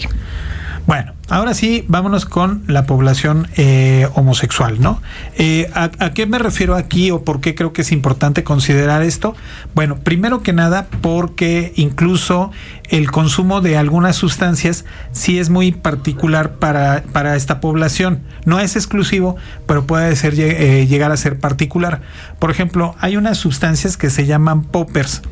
Bueno, 0.86 1.12
ahora 1.28 1.54
sí, 1.54 1.84
vámonos 1.88 2.24
con 2.24 2.62
la 2.66 2.86
población 2.86 3.48
eh, 3.56 4.08
homosexual, 4.14 4.80
¿no? 4.80 5.00
Eh, 5.36 5.70
¿a, 5.74 5.90
qué 6.12 6.26
me 6.26 6.38
refiero 6.38 6.74
aquí 6.74 7.10
o 7.10 7.22
por 7.22 7.40
qué 7.40 7.54
creo 7.54 7.72
que 7.72 7.82
es 7.82 7.92
importante 7.92 8.44
considerar 8.44 9.02
esto? 9.02 9.34
Bueno, 9.74 9.96
primero 9.96 10.42
que 10.42 10.52
nada, 10.52 10.88
porque 11.00 11.72
incluso 11.76 12.50
el 12.88 13.10
consumo 13.10 13.60
de 13.60 13.76
algunas 13.76 14.16
sustancias 14.16 14.84
sí 15.12 15.38
es 15.38 15.50
muy 15.50 15.72
particular 15.72 16.54
para, 16.54 17.02
para 17.12 17.36
esta 17.36 17.60
población. 17.60 18.22
No 18.44 18.60
es 18.60 18.76
exclusivo, 18.76 19.36
pero 19.66 19.86
puede 19.86 20.16
ser, 20.16 20.34
eh, 20.38 20.86
llegar 20.86 21.12
a 21.12 21.16
ser 21.16 21.38
particular. 21.38 22.00
Por 22.38 22.50
ejemplo, 22.50 22.94
hay 23.00 23.16
unas 23.16 23.38
sustancias 23.38 23.96
que 23.96 24.10
se 24.10 24.26
llaman 24.26 24.62
poppers. 24.64 25.22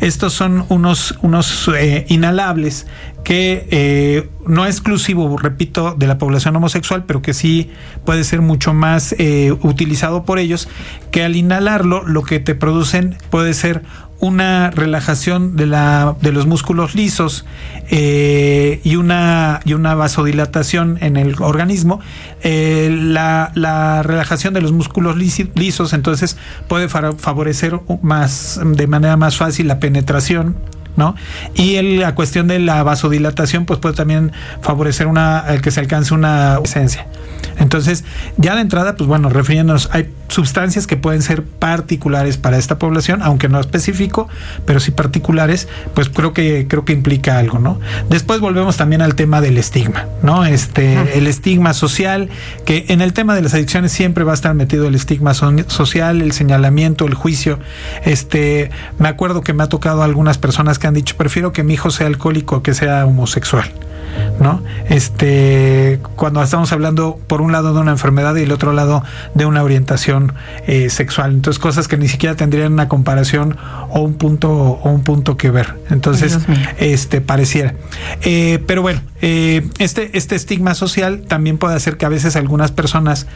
Estos 0.00 0.34
son 0.34 0.66
unos, 0.68 1.18
unos 1.22 1.70
inhalables 2.08 2.86
que 3.26 3.66
eh, 3.72 4.28
no 4.46 4.66
es 4.66 4.76
exclusivo, 4.76 5.36
repito, 5.36 5.96
de 5.98 6.06
la 6.06 6.16
población 6.16 6.54
homosexual, 6.54 7.06
pero 7.08 7.22
que 7.22 7.34
sí 7.34 7.72
puede 8.04 8.22
ser 8.22 8.40
mucho 8.40 8.72
más 8.72 9.16
eh, 9.18 9.50
utilizado 9.62 10.22
por 10.22 10.38
ellos, 10.38 10.68
que 11.10 11.24
al 11.24 11.34
inhalarlo 11.34 12.04
lo 12.06 12.22
que 12.22 12.38
te 12.38 12.54
producen 12.54 13.16
puede 13.28 13.52
ser 13.52 13.82
una 14.20 14.70
relajación 14.70 15.56
de, 15.56 15.66
la, 15.66 16.14
de 16.20 16.30
los 16.30 16.46
músculos 16.46 16.94
lisos 16.94 17.44
eh, 17.90 18.80
y, 18.84 18.94
una, 18.94 19.58
y 19.64 19.74
una 19.74 19.96
vasodilatación 19.96 20.96
en 21.00 21.16
el 21.16 21.42
organismo. 21.42 21.98
la, 22.44 23.50
la, 23.56 24.04
relajación 24.04 24.54
de 24.54 24.60
los 24.60 24.70
músculos 24.70 25.16
lisos 25.16 25.92
entonces 25.94 26.36
puede 26.68 26.88
favorecer 26.88 27.80
más, 28.02 28.60
de 28.64 28.86
manera 28.86 29.16
más 29.16 29.36
fácil 29.36 29.66
la 29.66 29.80
penetración 29.80 30.75
¿no? 30.96 31.14
Y 31.54 31.80
la 31.98 32.14
cuestión 32.14 32.46
de 32.46 32.58
la 32.58 32.82
vasodilatación, 32.82 33.64
pues 33.66 33.78
puede 33.78 33.94
también 33.94 34.32
favorecer 34.60 35.06
una, 35.06 35.44
el 35.48 35.60
que 35.60 35.70
se 35.70 35.80
alcance 35.80 36.14
una 36.14 36.58
esencia. 36.62 37.06
Entonces, 37.58 38.04
ya 38.36 38.54
de 38.54 38.60
entrada, 38.60 38.96
pues 38.96 39.08
bueno, 39.08 39.30
refiriéndonos, 39.30 39.88
hay 39.92 40.10
sustancias 40.28 40.86
que 40.86 40.96
pueden 40.96 41.22
ser 41.22 41.44
particulares 41.44 42.36
para 42.36 42.58
esta 42.58 42.78
población, 42.78 43.22
aunque 43.22 43.48
no 43.48 43.60
específico, 43.60 44.28
pero 44.64 44.80
sí 44.80 44.90
particulares, 44.90 45.68
pues 45.94 46.08
creo 46.08 46.32
que 46.32 46.66
creo 46.68 46.84
que 46.84 46.92
implica 46.92 47.38
algo, 47.38 47.58
¿no? 47.58 47.80
Después 48.10 48.40
volvemos 48.40 48.76
también 48.76 49.02
al 49.02 49.14
tema 49.14 49.40
del 49.40 49.56
estigma, 49.56 50.06
¿no? 50.22 50.44
Este, 50.44 51.16
el 51.16 51.26
estigma 51.26 51.72
social, 51.74 52.28
que 52.64 52.86
en 52.88 53.00
el 53.00 53.12
tema 53.12 53.34
de 53.34 53.42
las 53.42 53.54
adicciones 53.54 53.92
siempre 53.92 54.24
va 54.24 54.32
a 54.32 54.34
estar 54.34 54.54
metido 54.54 54.86
el 54.86 54.94
estigma 54.94 55.32
social, 55.34 56.22
el 56.22 56.32
señalamiento, 56.32 57.06
el 57.06 57.14
juicio. 57.14 57.58
Este, 58.04 58.70
me 58.98 59.08
acuerdo 59.08 59.40
que 59.42 59.52
me 59.52 59.62
ha 59.62 59.68
tocado 59.68 60.02
algunas 60.02 60.38
personas 60.38 60.78
que 60.78 60.85
han 60.86 60.94
dicho, 60.94 61.16
prefiero 61.16 61.52
que 61.52 61.62
mi 61.62 61.74
hijo 61.74 61.90
sea 61.90 62.06
alcohólico 62.06 62.62
que 62.62 62.74
sea 62.74 63.04
homosexual. 63.04 63.70
¿No? 64.40 64.62
Este, 64.88 66.00
cuando 66.16 66.42
estamos 66.42 66.72
hablando 66.72 67.18
por 67.26 67.40
un 67.40 67.52
lado 67.52 67.74
de 67.74 67.80
una 67.80 67.92
enfermedad 67.92 68.36
y 68.36 68.42
el 68.42 68.52
otro 68.52 68.72
lado 68.72 69.02
de 69.34 69.46
una 69.46 69.62
orientación 69.62 70.34
eh, 70.66 70.90
sexual. 70.90 71.32
Entonces, 71.32 71.58
cosas 71.58 71.88
que 71.88 71.96
ni 71.96 72.08
siquiera 72.08 72.36
tendrían 72.36 72.72
una 72.72 72.88
comparación 72.88 73.56
o 73.90 74.00
un 74.00 74.14
punto 74.14 74.50
o 74.50 74.90
un 74.90 75.02
punto 75.02 75.36
que 75.36 75.50
ver. 75.50 75.74
Entonces, 75.90 76.38
este 76.78 77.20
pareciera. 77.20 77.74
Eh, 78.22 78.62
pero 78.66 78.82
bueno, 78.82 79.00
eh, 79.22 79.66
este, 79.78 80.16
este 80.16 80.34
estigma 80.34 80.74
social 80.74 81.22
también 81.26 81.58
puede 81.58 81.74
hacer 81.74 81.96
que 81.96 82.06
a 82.06 82.08
veces 82.08 82.36
algunas 82.36 82.72
personas 82.72 83.26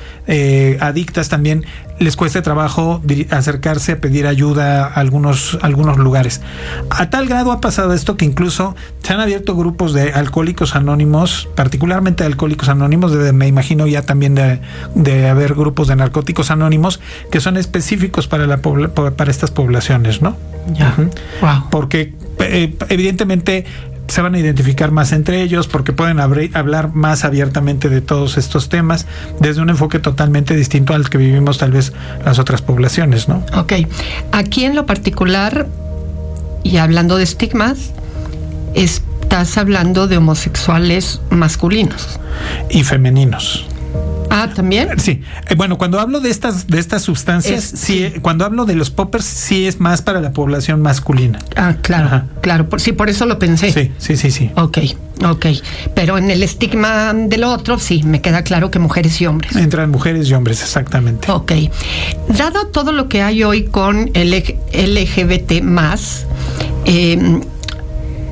adictas 0.81 1.29
también 1.29 1.65
les 1.99 2.17
cueste 2.17 2.41
trabajo 2.41 3.03
acercarse 3.31 3.93
a 3.93 4.01
pedir 4.01 4.27
ayuda 4.27 4.87
a 4.87 4.95
algunos, 4.95 5.59
algunos 5.61 5.99
lugares. 5.99 6.41
A 6.89 7.11
tal 7.11 7.27
grado 7.27 7.53
ha 7.53 7.61
pasado 7.61 7.93
esto 7.93 8.17
que 8.17 8.25
incluso 8.25 8.75
se 9.03 9.13
han 9.13 9.21
abierto 9.21 9.55
grupos 9.55 9.93
de 9.93 10.13
alcohólicos 10.13 10.70
anónimos, 10.75 11.49
particularmente 11.55 12.25
alcohólicos 12.25 12.69
anónimos, 12.69 13.13
me 13.13 13.47
imagino 13.47 13.87
ya 13.87 14.03
también 14.03 14.35
de, 14.35 15.29
haber 15.29 15.55
grupos 15.55 15.89
de 15.89 15.97
narcóticos 15.97 16.51
anónimos 16.51 17.01
que 17.31 17.41
son 17.41 17.57
específicos 17.57 18.27
para, 18.27 18.47
la, 18.47 18.59
para 18.59 19.31
estas 19.31 19.51
poblaciones, 19.51 20.23
¿no? 20.23 20.37
Ya. 20.75 20.95
wow. 21.41 21.71
Porque 21.71 22.15
eh, 22.39 22.77
evidentemente 22.89 23.65
se 24.11 24.23
van 24.23 24.35
a 24.35 24.39
identificar 24.39 24.91
más 24.91 25.13
entre 25.13 25.41
ellos 25.43 25.69
porque 25.69 25.93
pueden 25.93 26.19
hablar 26.21 26.93
más 26.95 27.25
abiertamente 27.25 27.89
de 27.89 28.01
todos 28.01 28.39
estos 28.39 28.69
temas 28.69 29.07
desde 29.39 29.63
un 29.63 29.71
enfoque 29.71 30.01
totalmente 30.01 30.57
distinto 30.57 30.95
al 30.95 31.09
que 31.09 31.19
vivimos 31.19 31.59
tal 31.59 31.71
vez 31.71 31.93
las 32.25 32.39
otras 32.39 32.61
poblaciones, 32.61 33.29
¿no? 33.29 33.45
Ok. 33.55 33.75
Aquí 34.33 34.65
en 34.65 34.75
lo 34.75 34.85
particular, 34.85 35.69
y 36.65 36.79
hablando 36.79 37.17
de 37.17 37.25
estigmas, 37.25 37.93
estás 39.31 39.59
hablando 39.59 40.09
de 40.09 40.17
homosexuales 40.17 41.21
masculinos. 41.31 42.19
Y 42.69 42.83
femeninos. 42.83 43.65
Ah, 44.29 44.51
también. 44.53 44.99
Sí. 44.99 45.23
Eh, 45.49 45.55
bueno, 45.55 45.79
cuando 45.79 46.01
hablo 46.01 46.19
de 46.19 46.31
estas 46.31 46.67
de 46.67 46.81
estas 46.81 47.03
sustancias, 47.03 47.63
sí, 47.63 48.13
cuando 48.23 48.45
hablo 48.45 48.65
de 48.65 48.75
los 48.75 48.91
poppers, 48.91 49.25
sí 49.25 49.69
es 49.69 49.79
más 49.79 50.03
para 50.03 50.21
la 50.21 50.33
población 50.33 50.83
masculina. 50.83 51.39
Ah, 51.55 51.77
claro, 51.81 52.25
claro. 52.41 52.69
Por, 52.69 52.81
sí, 52.81 52.91
por 52.91 53.09
eso 53.09 53.25
lo 53.25 53.39
pensé. 53.39 53.73
Sí, 53.73 53.93
sí, 53.99 54.17
sí, 54.17 54.33
sí. 54.33 54.51
Ok, 54.57 54.79
ok. 55.25 55.47
Pero 55.95 56.19
en 56.19 56.33
el 56.33 56.43
estigma 56.43 57.15
del 57.15 57.45
otro, 57.45 57.79
sí, 57.79 58.03
me 58.03 58.21
queda 58.21 58.43
claro 58.43 58.73
que 58.73 58.81
mujeres 58.81 59.21
y 59.21 59.27
hombres. 59.27 59.55
Entran 59.55 59.93
mujeres 59.93 60.29
y 60.29 60.35
hombres, 60.35 60.61
exactamente. 60.61 61.31
Ok. 61.31 61.53
Dado 62.37 62.67
todo 62.67 62.91
lo 62.91 63.09
que 63.09 63.23
hay 63.23 63.45
hoy 63.45 63.67
con 63.67 64.11
el 64.15 64.33
LGBT 64.33 65.63
más, 65.63 66.27
eh, 66.85 67.41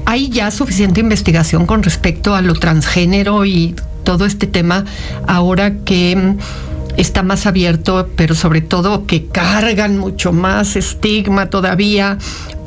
¿hay 0.08 0.30
ya 0.30 0.50
suficiente 0.50 1.00
investigación 1.00 1.66
con 1.66 1.82
respecto 1.82 2.34
a 2.34 2.40
lo 2.40 2.54
transgénero 2.54 3.44
y 3.44 3.74
todo 4.04 4.24
este 4.24 4.46
tema 4.46 4.86
ahora 5.26 5.74
que 5.84 6.16
mm, 6.16 6.38
está 6.96 7.22
más 7.22 7.44
abierto, 7.44 8.08
pero 8.16 8.34
sobre 8.34 8.62
todo 8.62 9.04
que 9.04 9.26
cargan 9.26 9.98
mucho 9.98 10.32
más 10.32 10.76
estigma 10.76 11.50
todavía 11.50 12.16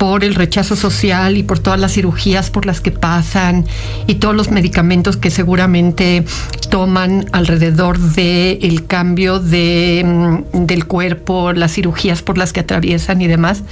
por 0.02 0.24
el 0.24 0.34
rechazo 0.34 0.74
social 0.74 1.36
y 1.36 1.44
por 1.44 1.60
todas 1.60 1.78
las 1.78 1.92
cirugías 1.92 2.50
por 2.50 2.66
las 2.66 2.80
que 2.80 2.90
pasan 2.90 3.64
y 4.08 4.16
todos 4.16 4.34
los 4.34 4.50
medicamentos 4.50 5.16
que 5.16 5.30
seguramente 5.30 6.24
toman 6.70 7.26
alrededor 7.30 8.00
del 8.00 8.58
el 8.64 8.86
cambio 8.88 9.38
de, 9.38 10.02
mm, 10.04 10.66
del 10.66 10.86
cuerpo, 10.86 11.52
las 11.52 11.74
cirugías 11.74 12.20
por 12.20 12.36
las 12.36 12.52
que 12.52 12.58
atraviesan 12.58 13.22
y 13.22 13.28
demás. 13.28 13.62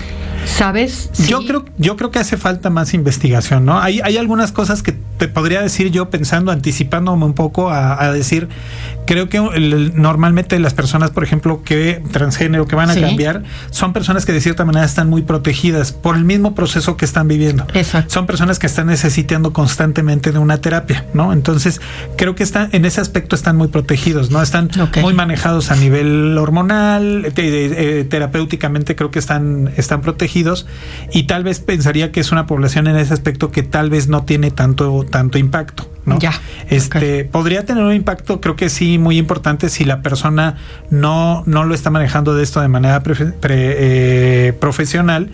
¿Sabes? 0.45 1.11
Yo 1.27 1.45
creo, 1.45 1.65
yo 1.79 1.97
creo 1.97 2.13
que 2.13 2.21
hace 2.21 2.37
falta 2.37 2.71
más 2.71 2.95
investigación, 2.95 3.65
¿no? 3.65 3.81
Hay, 3.81 4.01
hay 4.01 4.17
algunas 4.17 4.53
cosas 4.53 4.85
que 4.85 4.95
te 5.19 5.29
podría 5.29 5.61
decir 5.61 5.91
yo 5.91 6.11
pensando, 6.11 6.51
anticipándome 6.51 7.27
un 7.27 7.35
poco 7.35 7.71
a, 7.71 8.11
decir, 8.13 8.49
creo 9.07 9.29
que 9.29 9.39
normalmente 9.95 10.59
las 10.59 10.73
personas, 10.73 11.11
por 11.11 11.25
ejemplo, 11.25 11.63
que 11.63 12.03
transgénero, 12.11 12.67
que 12.67 12.75
van 12.75 12.89
a 12.89 12.95
cambiar, 12.95 13.43
son 13.71 13.93
personas 13.93 14.25
que 14.25 14.33
de 14.33 14.41
cierta 14.41 14.65
manera 14.65 14.87
están 14.87 15.11
muy 15.11 15.23
protegidas 15.23 15.93
por 15.93 16.17
el 16.21 16.27
mismo 16.27 16.55
proceso 16.55 16.97
que 16.97 17.05
están 17.05 17.27
viviendo. 17.27 17.67
Son 18.07 18.27
personas 18.27 18.59
que 18.59 18.67
están 18.67 18.87
necesitando 18.87 19.53
constantemente 19.53 20.33
de 20.33 20.39
una 20.39 20.61
terapia, 20.61 21.07
¿no? 21.15 21.33
Entonces, 21.33 21.81
creo 22.17 22.35
que 22.35 22.43
están, 22.43 22.69
en 22.73 22.85
ese 22.85 23.01
aspecto 23.01 23.35
están 23.35 23.57
muy 23.57 23.69
protegidos, 23.69 24.31
¿no? 24.31 24.43
Están 24.43 24.71
muy 25.01 25.15
manejados 25.15 25.71
a 25.71 25.77
nivel 25.77 26.37
hormonal, 26.39 27.33
eh, 27.37 28.07
terapéuticamente 28.09 28.95
creo 28.95 29.11
que 29.11 29.19
están, 29.19 29.73
están 29.77 30.03
protegidos 30.03 30.67
y 31.13 31.25
tal 31.25 31.43
vez 31.45 31.61
pensaría 31.61 32.13
que 32.13 32.21
es 32.21 32.33
una 32.33 32.47
población 32.47 32.87
en 32.87 32.97
ese 32.97 33.15
aspecto 33.15 33.51
que 33.51 33.63
tal 33.63 33.91
vez 33.91 34.09
no 34.09 34.25
tiene 34.25 34.51
tanto, 34.51 35.05
tanto 35.09 35.39
impacto. 35.39 35.89
¿No? 36.05 36.19
Ya. 36.19 36.33
Este 36.69 37.25
podría 37.25 37.65
tener 37.65 37.85
un 37.85 37.95
impacto, 37.95 38.41
creo 38.41 38.57
que 38.57 38.69
sí, 38.69 38.99
muy 38.99 39.19
importante 39.19 39.69
si 39.69 39.85
la 39.85 40.03
persona 40.03 40.57
no, 40.91 41.43
no 41.47 41.65
lo 41.65 41.75
está 41.75 41.91
manejando 41.91 42.35
de 42.35 42.43
esto 42.43 42.61
de 42.61 42.69
manera 42.69 43.03
eh, 43.49 44.53
profesional 44.61 45.31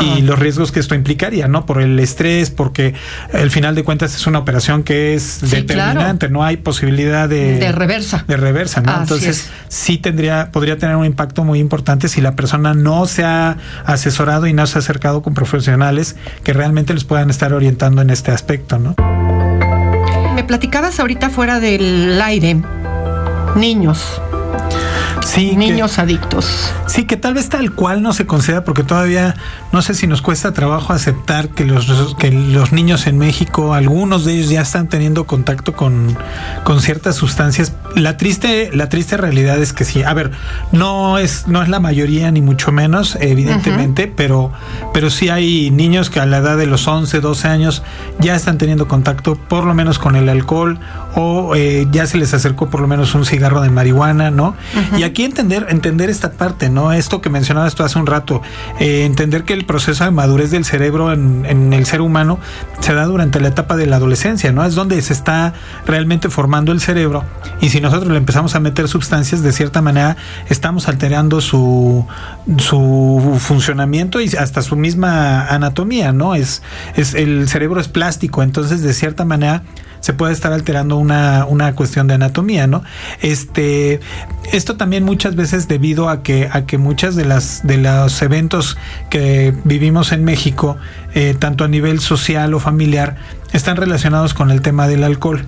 y 0.00 0.22
los 0.22 0.38
riesgos 0.38 0.72
que 0.72 0.80
esto 0.80 0.94
implicaría, 0.94 1.48
¿no? 1.48 1.66
Por 1.66 1.80
el 1.80 1.98
estrés, 1.98 2.50
porque 2.50 2.94
al 3.32 3.50
final 3.50 3.74
de 3.74 3.84
cuentas 3.84 4.14
es 4.14 4.26
una 4.26 4.38
operación 4.38 4.82
que 4.82 5.14
es 5.14 5.40
determinante, 5.50 6.28
no 6.28 6.44
hay 6.44 6.56
posibilidad 6.56 7.28
de, 7.28 7.58
de 7.58 7.72
reversa. 7.72 8.24
De 8.26 8.36
reversa, 8.36 8.80
¿no? 8.80 8.96
Entonces, 9.00 9.50
sí 9.68 9.98
tendría, 9.98 10.50
podría 10.52 10.78
tener 10.78 10.96
un 10.96 11.04
impacto 11.04 11.44
muy 11.44 11.58
importante 11.58 12.08
si 12.08 12.20
la 12.20 12.36
persona 12.36 12.74
no 12.74 13.06
se 13.06 13.24
ha 13.24 13.56
asesorado 13.84 14.46
y 14.46 14.52
no 14.52 14.66
se 14.66 14.78
ha 14.78 14.80
acercado 14.80 15.22
con 15.22 15.34
profesionales 15.34 16.16
que 16.44 16.52
realmente 16.52 16.94
les 16.94 17.04
puedan 17.04 17.30
estar 17.30 17.52
orientando 17.52 18.02
en 18.02 18.10
este 18.10 18.30
aspecto, 18.30 18.78
¿no? 18.78 18.94
Me 20.38 20.44
platicabas 20.44 21.00
ahorita 21.00 21.30
fuera 21.30 21.58
del 21.58 22.22
aire, 22.22 22.62
niños. 23.56 24.22
Sí, 25.24 25.56
niños 25.56 25.98
adictos. 25.98 26.72
Sí, 26.86 27.04
que 27.04 27.16
tal 27.16 27.34
vez 27.34 27.48
tal 27.48 27.72
cual 27.72 28.02
no 28.02 28.12
se 28.12 28.26
conceda 28.26 28.64
porque 28.64 28.82
todavía 28.82 29.34
no 29.72 29.82
sé 29.82 29.94
si 29.94 30.06
nos 30.06 30.22
cuesta 30.22 30.52
trabajo 30.52 30.92
aceptar 30.92 31.50
que 31.50 31.64
los, 31.64 32.14
que 32.16 32.30
los 32.30 32.72
niños 32.72 33.06
en 33.06 33.18
México, 33.18 33.74
algunos 33.74 34.24
de 34.24 34.34
ellos 34.34 34.50
ya 34.50 34.62
están 34.62 34.88
teniendo 34.88 35.26
contacto 35.26 35.74
con, 35.74 36.16
con 36.64 36.80
ciertas 36.80 37.16
sustancias. 37.16 37.74
La 37.94 38.16
triste, 38.16 38.70
la 38.72 38.88
triste 38.88 39.16
realidad 39.16 39.60
es 39.60 39.72
que 39.72 39.84
sí. 39.84 40.02
A 40.02 40.14
ver, 40.14 40.30
no 40.72 41.18
es, 41.18 41.46
no 41.46 41.62
es 41.62 41.68
la 41.68 41.80
mayoría 41.80 42.30
ni 42.30 42.40
mucho 42.40 42.72
menos, 42.72 43.16
evidentemente, 43.20 44.06
pero, 44.14 44.52
pero 44.92 45.10
sí 45.10 45.28
hay 45.28 45.70
niños 45.70 46.10
que 46.10 46.20
a 46.20 46.26
la 46.26 46.38
edad 46.38 46.56
de 46.56 46.66
los 46.66 46.86
11, 46.86 47.20
12 47.20 47.48
años 47.48 47.82
ya 48.18 48.34
están 48.34 48.58
teniendo 48.58 48.88
contacto 48.88 49.36
por 49.36 49.64
lo 49.64 49.74
menos 49.74 49.98
con 49.98 50.16
el 50.16 50.28
alcohol 50.28 50.78
o 51.14 51.54
eh, 51.56 51.86
ya 51.90 52.06
se 52.06 52.18
les 52.18 52.34
acercó 52.34 52.68
por 52.68 52.80
lo 52.80 52.88
menos 52.88 53.14
un 53.14 53.24
cigarro 53.24 53.60
de 53.60 53.70
marihuana, 53.70 54.30
¿no? 54.30 54.54
Y 54.96 55.02
aquí 55.08 55.24
entender, 55.24 55.66
entender 55.68 56.10
esta 56.10 56.32
parte, 56.32 56.70
¿no? 56.70 56.92
Esto 56.92 57.20
que 57.20 57.30
mencionabas 57.30 57.74
tú 57.74 57.82
hace 57.82 57.98
un 57.98 58.06
rato, 58.06 58.42
eh, 58.78 59.04
entender 59.04 59.44
que 59.44 59.52
el 59.52 59.64
proceso 59.64 60.04
de 60.04 60.10
madurez 60.10 60.50
del 60.50 60.64
cerebro 60.64 61.12
en, 61.12 61.44
en, 61.46 61.72
el 61.72 61.86
ser 61.86 62.00
humano 62.00 62.38
se 62.80 62.94
da 62.94 63.04
durante 63.04 63.40
la 63.40 63.48
etapa 63.48 63.76
de 63.76 63.86
la 63.86 63.96
adolescencia, 63.96 64.52
¿no? 64.52 64.64
Es 64.64 64.74
donde 64.74 65.00
se 65.02 65.12
está 65.12 65.54
realmente 65.86 66.28
formando 66.28 66.72
el 66.72 66.80
cerebro 66.80 67.24
y 67.60 67.70
si 67.70 67.80
nosotros 67.80 68.10
le 68.12 68.18
empezamos 68.18 68.54
a 68.54 68.60
meter 68.60 68.88
sustancias, 68.88 69.42
de 69.42 69.52
cierta 69.52 69.82
manera 69.82 70.16
estamos 70.48 70.88
alterando 70.88 71.40
su, 71.40 72.06
su 72.58 73.36
funcionamiento 73.40 74.20
y 74.20 74.28
hasta 74.36 74.62
su 74.62 74.76
misma 74.76 75.46
anatomía, 75.46 76.12
¿no? 76.12 76.34
Es, 76.34 76.62
es 76.96 77.14
el 77.14 77.48
cerebro 77.48 77.80
es 77.80 77.88
plástico, 77.88 78.42
entonces 78.42 78.82
de 78.82 78.92
cierta 78.92 79.24
manera 79.24 79.62
se 80.00 80.12
puede 80.12 80.32
estar 80.32 80.52
alterando 80.52 80.96
una, 80.96 81.46
una 81.46 81.74
cuestión 81.74 82.06
de 82.06 82.14
anatomía, 82.14 82.66
¿no? 82.66 82.82
Este, 83.20 84.00
esto 84.52 84.76
también 84.76 85.04
muchas 85.04 85.36
veces 85.36 85.68
debido 85.68 86.08
a 86.08 86.22
que, 86.22 86.48
a 86.50 86.66
que 86.66 86.78
muchas 86.78 87.16
de 87.16 87.24
las 87.24 87.66
de 87.66 87.78
los 87.78 88.22
eventos 88.22 88.76
que 89.10 89.54
vivimos 89.64 90.12
en 90.12 90.24
México, 90.24 90.76
eh, 91.14 91.34
tanto 91.38 91.64
a 91.64 91.68
nivel 91.68 92.00
social 92.00 92.54
o 92.54 92.60
familiar, 92.60 93.16
están 93.52 93.76
relacionados 93.76 94.34
con 94.34 94.50
el 94.50 94.62
tema 94.62 94.88
del 94.88 95.04
alcohol. 95.04 95.46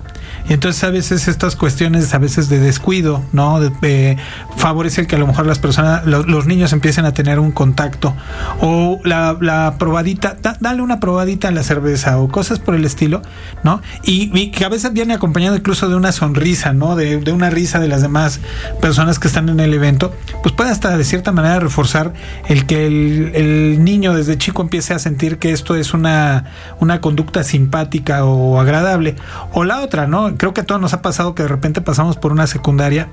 Y 0.49 0.53
entonces 0.53 0.83
a 0.83 0.89
veces 0.89 1.27
estas 1.27 1.55
cuestiones, 1.55 2.13
a 2.13 2.17
veces 2.17 2.49
de 2.49 2.59
descuido, 2.59 3.23
¿no? 3.31 3.59
De, 3.59 4.17
favorece 4.57 5.01
el 5.01 5.07
que 5.07 5.15
a 5.15 5.19
lo 5.19 5.27
mejor 5.27 5.45
las 5.45 5.59
personas, 5.59 6.05
los, 6.05 6.45
niños 6.45 6.73
empiecen 6.73 7.05
a 7.05 7.13
tener 7.13 7.39
un 7.39 7.51
contacto. 7.51 8.13
O 8.59 8.99
la, 9.03 9.75
probadita, 9.77 10.37
dale 10.59 10.81
una 10.81 10.99
probadita 10.99 11.47
a 11.47 11.51
la 11.51 11.63
cerveza 11.63 12.17
o 12.19 12.27
cosas 12.27 12.59
por 12.59 12.75
el 12.75 12.85
estilo, 12.85 13.21
¿no? 13.63 13.81
Y, 14.03 14.51
que 14.51 14.65
a 14.65 14.69
veces 14.69 14.91
viene 14.93 15.13
acompañado 15.13 15.55
incluso 15.55 15.87
de 15.87 15.95
una 15.95 16.11
sonrisa, 16.11 16.73
¿no? 16.73 16.95
De, 16.95 17.31
una 17.31 17.49
risa 17.49 17.79
de 17.79 17.87
las 17.87 18.01
demás 18.01 18.41
personas 18.81 19.17
que 19.17 19.27
están 19.27 19.47
en 19.47 19.59
el 19.61 19.73
evento, 19.73 20.13
pues 20.43 20.53
puede 20.53 20.69
hasta 20.69 20.97
de 20.97 21.03
cierta 21.05 21.31
manera 21.31 21.59
reforzar 21.59 22.13
el 22.47 22.65
que 22.65 22.85
el, 22.85 23.31
el 23.35 23.83
niño 23.83 24.13
desde 24.13 24.37
chico 24.37 24.61
empiece 24.61 24.93
a 24.93 24.99
sentir 24.99 25.37
que 25.37 25.51
esto 25.51 25.75
es 25.75 25.93
una, 25.93 26.45
una 26.79 26.99
conducta 26.99 27.43
simpática 27.43 28.25
o 28.25 28.59
agradable. 28.59 29.15
O 29.53 29.63
la 29.63 29.81
otra, 29.81 30.07
¿no? 30.07 30.20
Creo 30.37 30.53
que 30.53 30.61
a 30.61 30.63
todos 30.65 30.79
nos 30.79 30.93
ha 30.93 31.01
pasado 31.01 31.35
que 31.35 31.43
de 31.43 31.49
repente 31.49 31.81
pasamos 31.81 32.17
por 32.17 32.31
una 32.31 32.47
secundaria 32.47 33.09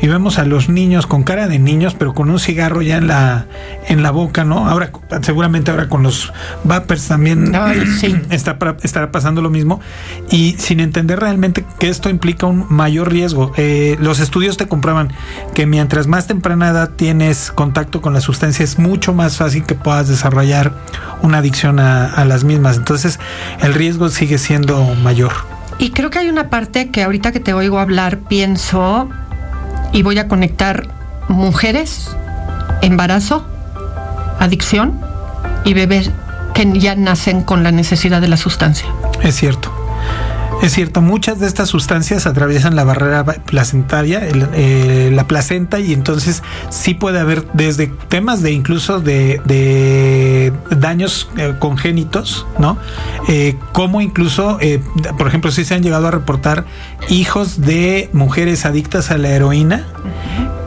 y 0.00 0.08
vemos 0.08 0.38
a 0.38 0.44
los 0.44 0.68
niños 0.68 1.06
con 1.06 1.22
cara 1.22 1.48
de 1.48 1.58
niños, 1.58 1.94
pero 1.94 2.14
con 2.14 2.30
un 2.30 2.38
cigarro 2.38 2.82
ya 2.82 2.96
en 2.96 3.06
la, 3.06 3.46
en 3.86 4.02
la 4.02 4.10
boca, 4.10 4.44
¿no? 4.44 4.68
Ahora, 4.68 4.90
seguramente 5.22 5.70
ahora 5.70 5.88
con 5.88 6.02
los 6.02 6.32
vapers 6.64 7.08
también 7.08 7.52
está, 8.30 8.58
estará 8.82 9.12
pasando 9.12 9.42
lo 9.42 9.50
mismo. 9.50 9.80
Y 10.30 10.56
sin 10.58 10.80
entender 10.80 11.20
realmente 11.20 11.64
que 11.78 11.88
esto 11.88 12.08
implica 12.08 12.46
un 12.46 12.66
mayor 12.68 13.10
riesgo. 13.12 13.52
Eh, 13.56 13.96
los 14.00 14.20
estudios 14.20 14.56
te 14.56 14.66
comprueban 14.66 15.12
que 15.54 15.66
mientras 15.66 16.06
más 16.06 16.26
temprana 16.26 16.70
edad 16.70 16.90
tienes 16.90 17.52
contacto 17.52 18.00
con 18.00 18.12
la 18.12 18.20
sustancia, 18.20 18.64
es 18.64 18.78
mucho 18.78 19.12
más 19.12 19.36
fácil 19.36 19.64
que 19.64 19.74
puedas 19.74 20.08
desarrollar 20.08 20.72
una 21.22 21.38
adicción 21.38 21.78
a, 21.78 22.06
a 22.06 22.24
las 22.24 22.44
mismas. 22.44 22.76
Entonces, 22.76 23.20
el 23.60 23.74
riesgo 23.74 24.08
sigue 24.08 24.38
siendo 24.38 24.82
mayor. 24.96 25.51
Y 25.78 25.90
creo 25.90 26.10
que 26.10 26.18
hay 26.18 26.28
una 26.28 26.48
parte 26.48 26.90
que 26.90 27.02
ahorita 27.02 27.32
que 27.32 27.40
te 27.40 27.52
oigo 27.54 27.78
hablar 27.78 28.20
pienso 28.20 29.08
y 29.92 30.02
voy 30.02 30.18
a 30.18 30.28
conectar 30.28 30.88
mujeres, 31.28 32.14
embarazo, 32.82 33.46
adicción 34.38 35.00
y 35.64 35.74
bebés 35.74 36.10
que 36.54 36.78
ya 36.78 36.94
nacen 36.94 37.42
con 37.42 37.62
la 37.62 37.72
necesidad 37.72 38.20
de 38.20 38.28
la 38.28 38.36
sustancia. 38.36 38.86
Es 39.22 39.36
cierto. 39.36 39.81
Es 40.62 40.74
cierto, 40.74 41.02
muchas 41.02 41.40
de 41.40 41.48
estas 41.48 41.68
sustancias 41.68 42.24
atraviesan 42.24 42.76
la 42.76 42.84
barrera 42.84 43.24
placentaria, 43.24 44.20
eh, 44.22 45.10
la 45.12 45.26
placenta, 45.26 45.80
y 45.80 45.92
entonces 45.92 46.44
sí 46.70 46.94
puede 46.94 47.18
haber 47.18 47.44
desde 47.52 47.88
temas 48.08 48.42
de 48.42 48.52
incluso 48.52 49.00
de, 49.00 50.52
daños 50.70 51.28
eh, 51.36 51.54
congénitos, 51.58 52.46
¿no? 52.60 52.78
Eh, 53.28 53.56
como 53.72 54.00
incluso, 54.00 54.60
por 55.18 55.26
ejemplo, 55.26 55.50
sí 55.50 55.64
se 55.64 55.74
han 55.74 55.82
llegado 55.82 56.06
a 56.06 56.12
reportar 56.12 56.64
hijos 57.08 57.60
de 57.60 58.08
mujeres 58.12 58.64
adictas 58.64 59.10
a 59.10 59.18
la 59.18 59.30
heroína 59.30 59.88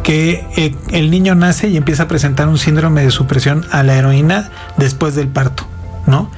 que 0.04 0.76
el 0.92 1.10
niño 1.10 1.36
nace 1.36 1.70
y 1.70 1.78
empieza 1.78 2.04
a 2.04 2.08
presentar 2.10 2.50
un 2.50 2.58
síndrome 2.58 3.02
de 3.02 3.12
supresión 3.12 3.66
a 3.72 3.82
la 3.82 3.96
heroína 3.96 4.52
después 4.78 5.16
del 5.16 5.30
parto. 5.30 5.68
¿No? 6.06 6.32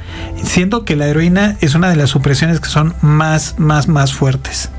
Siento 0.43 0.86
que 0.86 0.95
la 0.95 1.08
heroína 1.08 1.58
es 1.62 1.75
una 1.75 1.89
de 1.89 1.95
las 1.95 2.10
supresiones 2.10 2.60
que 2.60 2.69
son 2.69 2.95
más, 3.01 3.56
más, 3.58 3.88
más 3.88 4.13
fuertes. 4.13 4.69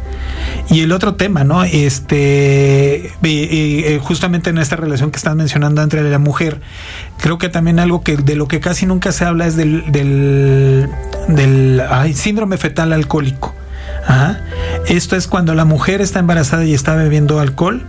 Y 0.70 0.80
el 0.82 0.92
otro 0.92 1.14
tema, 1.14 1.44
¿no? 1.44 1.64
Este, 1.64 3.10
eh, 3.22 4.00
justamente 4.02 4.50
en 4.50 4.58
esta 4.58 4.76
relación 4.76 5.10
que 5.10 5.16
estás 5.16 5.34
mencionando 5.34 5.82
entre 5.82 6.02
la 6.02 6.18
mujer, 6.18 6.60
creo 7.18 7.38
que 7.38 7.48
también 7.48 7.78
algo 7.78 8.02
que 8.02 8.16
de 8.16 8.36
lo 8.36 8.48
que 8.48 8.60
casi 8.60 8.84
nunca 8.84 9.12
se 9.12 9.24
habla 9.24 9.46
es 9.46 9.56
del, 9.56 9.90
del, 9.90 11.82
síndrome 12.14 12.58
fetal 12.58 12.92
alcohólico. 12.92 13.54
Esto 14.88 15.16
es 15.16 15.26
cuando 15.26 15.54
la 15.54 15.64
mujer 15.66 16.00
está 16.00 16.18
embarazada 16.18 16.64
y 16.64 16.72
está 16.72 16.94
bebiendo 16.94 17.40
alcohol, 17.40 17.86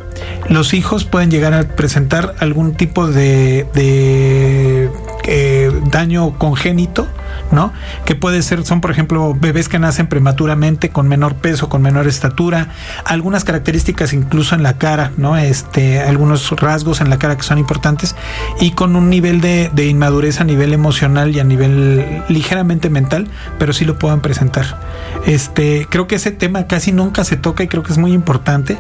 los 0.50 0.74
hijos 0.74 1.06
pueden 1.06 1.32
llegar 1.32 1.54
a 1.54 1.64
presentar 1.64 2.36
algún 2.40 2.76
tipo 2.76 3.08
de, 3.08 3.66
de 3.74 4.90
eh, 5.32 5.72
daño 5.92 6.34
congénito 6.40 7.08
¿no? 7.52 7.74
Que 8.06 8.16
puede 8.16 8.42
ser, 8.42 8.66
son 8.66 8.82
por 8.82 8.92
ejemplo 8.92 9.36
bebés 9.40 9.70
que 9.70 9.80
nacen 9.80 10.08
prematuramente 10.08 10.90
con 10.90 11.08
menor 11.08 11.36
peso, 11.36 11.70
con 11.70 11.82
menor 11.82 12.08
estatura, 12.08 12.70
algunas 13.06 13.44
características 13.44 14.14
incluso 14.14 14.56
en 14.56 14.64
la 14.64 14.78
cara, 14.78 15.12
¿no? 15.18 15.38
Este, 15.38 16.00
algunos 16.00 16.50
rasgos 16.52 17.02
en 17.02 17.10
la 17.10 17.18
cara 17.18 17.38
que 17.38 17.44
son 17.44 17.58
importantes 17.58 18.16
y 18.60 18.72
con 18.72 18.96
un 18.96 19.10
nivel 19.10 19.42
de, 19.42 19.70
inmadurez 19.90 20.42
a 20.42 20.44
nivel 20.44 20.74
emocional 20.74 21.36
y 21.36 21.40
a 21.40 21.44
nivel 21.44 22.24
ligeramente 22.28 22.90
mental, 22.90 23.28
pero 23.58 23.74
sí 23.74 23.86
lo 23.86 23.98
puedan 23.98 24.22
presentar. 24.22 24.80
Este, 25.26 25.88
creo 25.90 26.08
que 26.08 26.16
ese 26.16 26.32
tema 26.32 26.68
casi 26.68 26.92
nunca 26.92 27.24
se 27.24 27.38
toca 27.38 27.64
y 27.64 27.68
creo 27.68 27.84
que 27.84 27.92
es 27.92 27.98
muy 27.98 28.14
importante. 28.14 28.78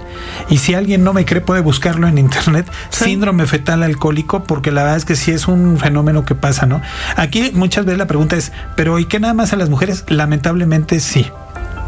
Y 0.49 0.57
si 0.57 0.73
alguien 0.73 1.03
no 1.03 1.13
me 1.13 1.25
cree, 1.25 1.41
puede 1.41 1.61
buscarlo 1.61 2.07
en 2.07 2.17
internet, 2.17 2.69
síndrome 2.89 3.45
fetal 3.45 3.83
alcohólico, 3.83 4.43
porque 4.43 4.71
la 4.71 4.83
verdad 4.83 4.97
es 4.97 5.05
que 5.05 5.15
sí 5.15 5.31
es 5.31 5.47
un 5.47 5.77
fenómeno 5.77 6.25
que 6.25 6.35
pasa, 6.35 6.65
¿no? 6.65 6.81
Aquí 7.15 7.51
muchas 7.53 7.85
veces 7.85 7.97
la 7.97 8.07
pregunta 8.07 8.35
es, 8.35 8.51
pero 8.75 8.99
¿y 8.99 9.05
qué 9.05 9.19
nada 9.19 9.33
más 9.33 9.53
a 9.53 9.55
las 9.55 9.69
mujeres? 9.69 10.05
Lamentablemente 10.07 10.99
sí. 10.99 11.29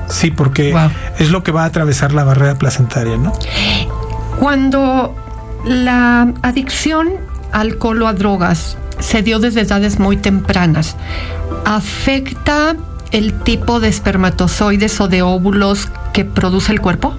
Sí, 0.10 0.32
porque 0.32 0.76
es 1.20 1.32
lo 1.32 1.44
que 1.44 1.52
va 1.52 1.64
a 1.64 1.66
atravesar 1.66 2.12
la 2.12 2.24
barrera 2.24 2.56
placentaria, 2.56 3.18
¿no? 3.18 3.32
Cuando 4.40 5.16
la 5.66 6.34
adicción 6.42 7.10
al 7.52 7.72
alcohol 7.72 8.02
o 8.04 8.08
a 8.08 8.14
drogas 8.14 8.78
se 9.00 9.22
dio 9.22 9.40
desde 9.40 9.62
edades 9.62 10.00
muy 10.00 10.18
tempranas, 10.18 10.96
¿afecta 11.66 12.76
el 13.12 13.34
tipo 13.34 13.80
de 13.80 13.90
espermatozoides 13.90 15.00
o 15.02 15.08
de 15.08 15.22
óvulos 15.22 15.90
que 16.14 16.26
produce 16.26 16.72
el 16.72 16.82
cuerpo? 16.82 17.16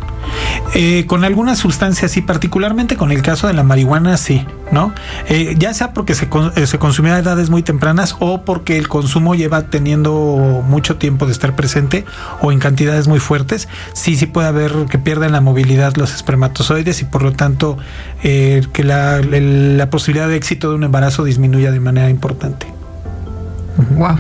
Eh, 0.75 1.05
con 1.07 1.25
algunas 1.25 1.59
sustancias 1.59 2.16
y 2.16 2.23
particularmente 2.23 2.97
con 2.97 3.12
el 3.12 3.21
caso 3.21 3.47
de 3.47 3.53
la 3.53 3.62
marihuana, 3.62 4.16
sí, 4.16 4.47
¿no? 4.71 4.95
Eh, 5.29 5.55
ya 5.59 5.75
sea 5.75 5.92
porque 5.92 6.14
se, 6.14 6.29
eh, 6.57 6.66
se 6.66 6.79
consumió 6.79 7.14
a 7.14 7.18
edades 7.18 7.51
muy 7.51 7.62
tempranas 7.62 8.16
o 8.21 8.42
porque 8.42 8.79
el 8.79 8.88
consumo 8.88 9.35
lleva 9.35 9.62
teniendo 9.66 10.62
mucho 10.66 10.97
tiempo 10.97 11.27
de 11.27 11.33
estar 11.33 11.55
presente 11.55 12.07
o 12.40 12.53
en 12.53 12.59
cantidades 12.59 13.07
muy 13.07 13.18
fuertes, 13.18 13.68
sí, 13.92 14.16
sí 14.16 14.25
puede 14.25 14.49
haber 14.49 14.73
que 14.88 14.99
pierden 14.99 15.33
la 15.33 15.42
movilidad 15.42 15.95
los 15.97 16.14
espermatozoides 16.14 17.03
y 17.03 17.05
por 17.05 17.23
lo 17.23 17.33
tanto 17.33 17.77
que 18.23 18.85
la, 18.85 19.21
la 19.21 19.90
posibilidad 19.90 20.29
de 20.29 20.37
éxito 20.37 20.71
de 20.71 20.77
un 20.77 20.85
embarazo 20.85 21.25
disminuya 21.25 21.71
de 21.71 21.81
manera 21.81 22.09
importante. 22.09 22.66
Wow. 23.97 24.18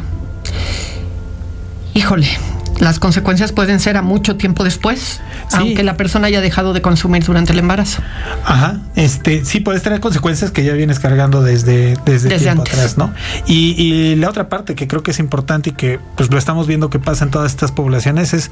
Híjole, 1.94 2.28
las 2.78 2.98
consecuencias 2.98 3.52
pueden 3.52 3.80
ser 3.80 3.96
a 3.96 4.02
mucho 4.02 4.36
tiempo 4.36 4.64
después, 4.64 5.20
aunque 5.52 5.82
la 5.82 5.96
persona 5.96 6.26
haya 6.26 6.40
dejado 6.40 6.72
de 6.72 6.82
consumir 6.82 7.24
durante 7.24 7.52
el 7.52 7.58
embarazo. 7.58 8.02
Ajá, 8.44 8.80
este, 8.96 9.44
sí 9.44 9.60
puedes 9.60 9.82
tener 9.82 10.00
consecuencias 10.00 10.50
que 10.50 10.64
ya 10.64 10.72
vienes 10.72 10.98
cargando 10.98 11.42
desde, 11.42 11.96
desde, 12.04 12.36
tiempo 12.38 12.62
atrás, 12.62 12.98
¿no? 12.98 13.12
Y, 13.46 13.74
y, 13.80 14.16
la 14.16 14.28
otra 14.28 14.48
parte 14.48 14.74
que 14.74 14.88
creo 14.88 15.02
que 15.02 15.12
es 15.12 15.18
importante 15.18 15.70
y 15.70 15.72
que 15.72 16.00
pues 16.16 16.30
lo 16.30 16.38
estamos 16.38 16.66
viendo 16.66 16.90
que 16.90 16.98
pasa 16.98 17.24
en 17.24 17.30
todas 17.30 17.52
estas 17.52 17.72
poblaciones 17.72 18.34
es 18.34 18.50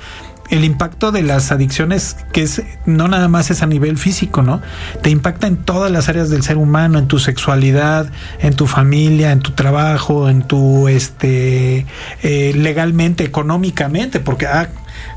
el 0.50 0.64
impacto 0.64 1.12
de 1.12 1.22
las 1.22 1.52
adicciones, 1.52 2.16
que 2.32 2.42
es 2.42 2.62
no 2.84 3.08
nada 3.08 3.28
más 3.28 3.50
es 3.50 3.62
a 3.62 3.66
nivel 3.66 3.98
físico, 3.98 4.42
¿no? 4.42 4.60
Te 5.02 5.10
impacta 5.10 5.46
en 5.46 5.56
todas 5.56 5.90
las 5.90 6.08
áreas 6.08 6.28
del 6.28 6.42
ser 6.42 6.58
humano, 6.58 6.98
en 6.98 7.06
tu 7.06 7.18
sexualidad, 7.18 8.10
en 8.40 8.54
tu 8.54 8.66
familia, 8.66 9.30
en 9.32 9.40
tu 9.40 9.52
trabajo, 9.52 10.28
en 10.28 10.42
tu 10.42 10.88
este 10.88 11.86
eh, 12.22 12.52
legalmente, 12.54 13.24
económicamente, 13.24 14.18
porque 14.18 14.46
ah, 14.46 14.68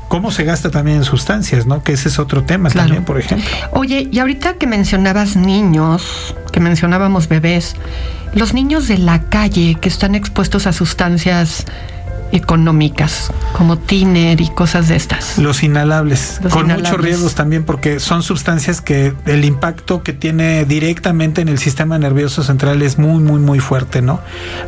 cómo 0.08 0.30
se 0.30 0.44
gasta 0.44 0.70
también 0.70 0.98
en 0.98 1.04
sustancias, 1.04 1.66
¿no? 1.66 1.82
Que 1.82 1.92
ese 1.92 2.08
es 2.08 2.18
otro 2.18 2.44
tema 2.44 2.70
también, 2.70 3.04
por 3.04 3.18
ejemplo. 3.18 3.50
Oye, 3.72 4.08
y 4.10 4.18
ahorita 4.20 4.54
que 4.54 4.66
mencionabas 4.66 5.34
niños, 5.34 6.36
que 6.52 6.60
mencionábamos 6.60 7.28
bebés, 7.28 7.74
los 8.34 8.54
niños 8.54 8.86
de 8.86 8.98
la 8.98 9.22
calle 9.22 9.76
que 9.80 9.88
están 9.88 10.14
expuestos 10.14 10.66
a 10.66 10.72
sustancias 10.72 11.66
económicas, 12.32 13.32
como 13.56 13.78
tiner 13.78 14.40
y 14.40 14.48
cosas 14.48 14.88
de 14.88 14.96
estas. 14.96 15.38
Los 15.38 15.62
inhalables, 15.62 16.40
con 16.50 16.68
muchos 16.68 17.00
riesgos 17.00 17.34
también, 17.34 17.64
porque 17.64 18.00
son 18.00 18.22
sustancias 18.22 18.80
que 18.80 19.14
el 19.26 19.44
impacto 19.44 20.02
que 20.02 20.12
tiene 20.12 20.64
directamente 20.64 21.40
en 21.40 21.48
el 21.48 21.58
sistema 21.58 21.98
nervioso 21.98 22.42
central 22.42 22.82
es 22.82 22.98
muy, 22.98 23.22
muy, 23.22 23.40
muy 23.40 23.60
fuerte, 23.60 24.02
¿no? 24.02 24.20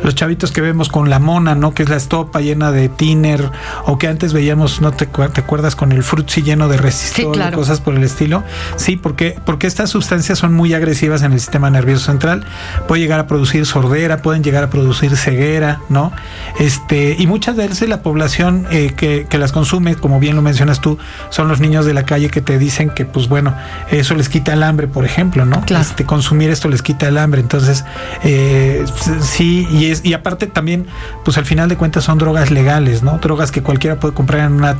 Los 0.02 0.14
chavitos 0.14 0.52
que 0.52 0.60
vemos 0.60 0.88
con 0.88 1.10
la 1.10 1.18
mona, 1.18 1.54
¿no? 1.54 1.74
Que 1.74 1.82
es 1.82 1.88
la 1.88 1.96
estopa 1.96 2.40
llena 2.40 2.72
de 2.72 2.88
tiner, 2.88 3.50
o 3.84 3.98
que 3.98 4.08
antes 4.08 4.32
veíamos, 4.32 4.80
¿no 4.80 4.92
te, 4.92 5.06
te 5.06 5.40
acuerdas? 5.40 5.76
Con 5.76 5.92
el 5.92 6.02
frutzi 6.02 6.42
lleno 6.42 6.68
de 6.68 6.76
resistor, 6.76 7.52
cosas 7.52 7.80
por 7.80 7.94
el 7.94 8.04
estilo. 8.04 8.42
Sí, 8.76 8.96
porque, 8.96 9.38
porque 9.44 9.66
estas 9.66 9.90
sustancias 9.90 10.38
son 10.38 10.54
muy 10.54 10.74
agresivas 10.74 11.22
en 11.22 11.32
el 11.32 11.40
sistema 11.40 11.70
nervioso 11.70 12.06
central. 12.06 12.44
Puede 12.88 13.02
llegar 13.02 13.20
a 13.20 13.26
producir 13.26 13.66
sordera, 13.66 14.22
pueden 14.22 14.42
llegar 14.42 14.64
a 14.64 14.70
producir 14.70 15.16
ceguera, 15.16 15.80
¿no? 15.88 16.12
Este, 16.58 17.16
y 17.18 17.26
muchas 17.26 17.45
verse 17.52 17.86
la 17.88 18.02
población 18.02 18.66
eh, 18.70 18.92
que, 18.96 19.26
las 19.38 19.52
consume, 19.52 19.96
como 19.96 20.18
bien 20.18 20.36
lo 20.36 20.42
mencionas 20.42 20.80
tú, 20.80 20.98
son 21.30 21.48
los 21.48 21.60
niños 21.60 21.84
de 21.84 21.94
la 21.94 22.04
calle 22.04 22.30
que 22.30 22.40
te 22.40 22.58
dicen 22.58 22.90
que, 22.90 23.04
pues 23.04 23.28
bueno, 23.28 23.54
eso 23.90 24.14
les 24.14 24.28
quita 24.28 24.52
el 24.52 24.62
hambre, 24.62 24.88
por 24.88 25.04
ejemplo, 25.04 25.44
¿no? 25.44 25.60
Claro. 25.62 25.82
Este, 25.82 26.04
consumir 26.04 26.50
esto 26.50 26.68
les 26.68 26.82
quita 26.82 27.08
el 27.08 27.18
hambre. 27.18 27.40
Entonces, 27.40 27.84
eh, 28.24 28.84
sí, 29.20 29.66
y, 29.70 29.86
es, 29.86 30.04
y 30.04 30.14
aparte 30.14 30.46
también, 30.46 30.86
pues 31.24 31.36
al 31.38 31.44
final 31.44 31.68
de 31.68 31.76
cuentas 31.76 32.04
son 32.04 32.18
drogas 32.18 32.50
legales, 32.50 33.02
¿no? 33.02 33.18
Drogas 33.18 33.50
que 33.50 33.62
cualquiera 33.62 34.00
puede 34.00 34.14
comprar 34.14 34.46
en 34.46 34.52
una, 34.52 34.76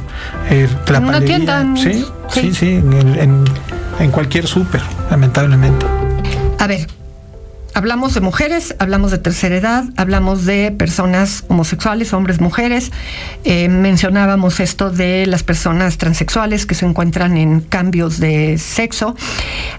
eh, 0.50 0.68
en. 0.88 1.76
Sí, 1.76 2.06
sí, 2.30 2.54
sí, 2.54 2.68
en, 2.70 3.44
en 3.98 4.10
cualquier 4.10 4.46
súper, 4.46 4.82
lamentablemente. 5.10 5.86
A 6.58 6.66
ver, 6.66 6.86
hablamos 7.76 8.14
de 8.14 8.22
mujeres, 8.22 8.74
hablamos 8.78 9.10
de 9.10 9.18
tercera 9.18 9.54
edad, 9.54 9.84
hablamos 9.98 10.46
de 10.46 10.72
personas 10.72 11.44
homosexuales, 11.48 12.14
hombres, 12.14 12.40
mujeres. 12.40 12.90
Eh, 13.44 13.68
mencionábamos 13.68 14.60
esto 14.60 14.90
de 14.90 15.26
las 15.26 15.42
personas 15.42 15.98
transexuales 15.98 16.64
que 16.64 16.74
se 16.74 16.86
encuentran 16.86 17.36
en 17.36 17.60
cambios 17.60 18.18
de 18.18 18.56
sexo. 18.56 19.14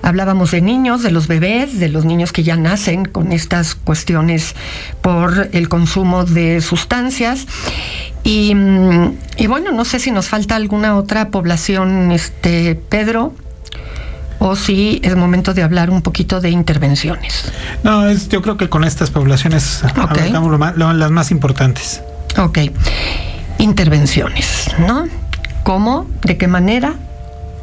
Hablábamos 0.04 0.52
de 0.52 0.62
niños, 0.62 1.02
de 1.02 1.10
los 1.10 1.28
bebés, 1.28 1.80
de 1.80 1.90
los 1.90 2.06
niños 2.06 2.32
que 2.32 2.44
ya 2.44 2.56
nacen 2.56 3.04
con 3.04 3.32
estas 3.32 3.74
cuestiones 3.74 4.54
por 5.02 5.50
el 5.52 5.68
consumo 5.68 6.24
de 6.24 6.62
sustancias. 6.62 7.48
Y, 8.24 8.54
mm, 8.54 9.18
y 9.38 9.48
bueno, 9.48 9.72
no 9.72 9.86
sé 9.86 10.00
si 10.00 10.12
nos 10.12 10.30
falta 10.30 10.56
alguna 10.56 10.98
otra 10.98 11.32
población, 11.32 12.12
este 12.12 12.76
Pedro 12.76 13.34
o 14.40 14.56
si 14.56 15.00
es 15.04 15.16
momento 15.16 15.54
de 15.54 15.64
hablar 15.64 15.90
un 15.90 16.02
poquito 16.02 16.42
de 16.42 16.50
intervenciones. 16.50 17.52
No, 17.84 18.08
es, 18.08 18.30
yo 18.30 18.42
creo 18.42 18.58
que 18.58 18.70
con 18.70 18.84
estas 18.84 19.10
poblaciones 19.10 19.84
hablamos 19.96 20.60
las 20.96 21.12
más 21.12 21.32
importantes. 21.32 22.02
Ok. 22.38 22.60
Intervenciones, 23.58 24.68
¿no? 24.80 25.08
¿Cómo? 25.64 26.08
¿De 26.24 26.38
qué 26.38 26.48
manera? 26.48 26.96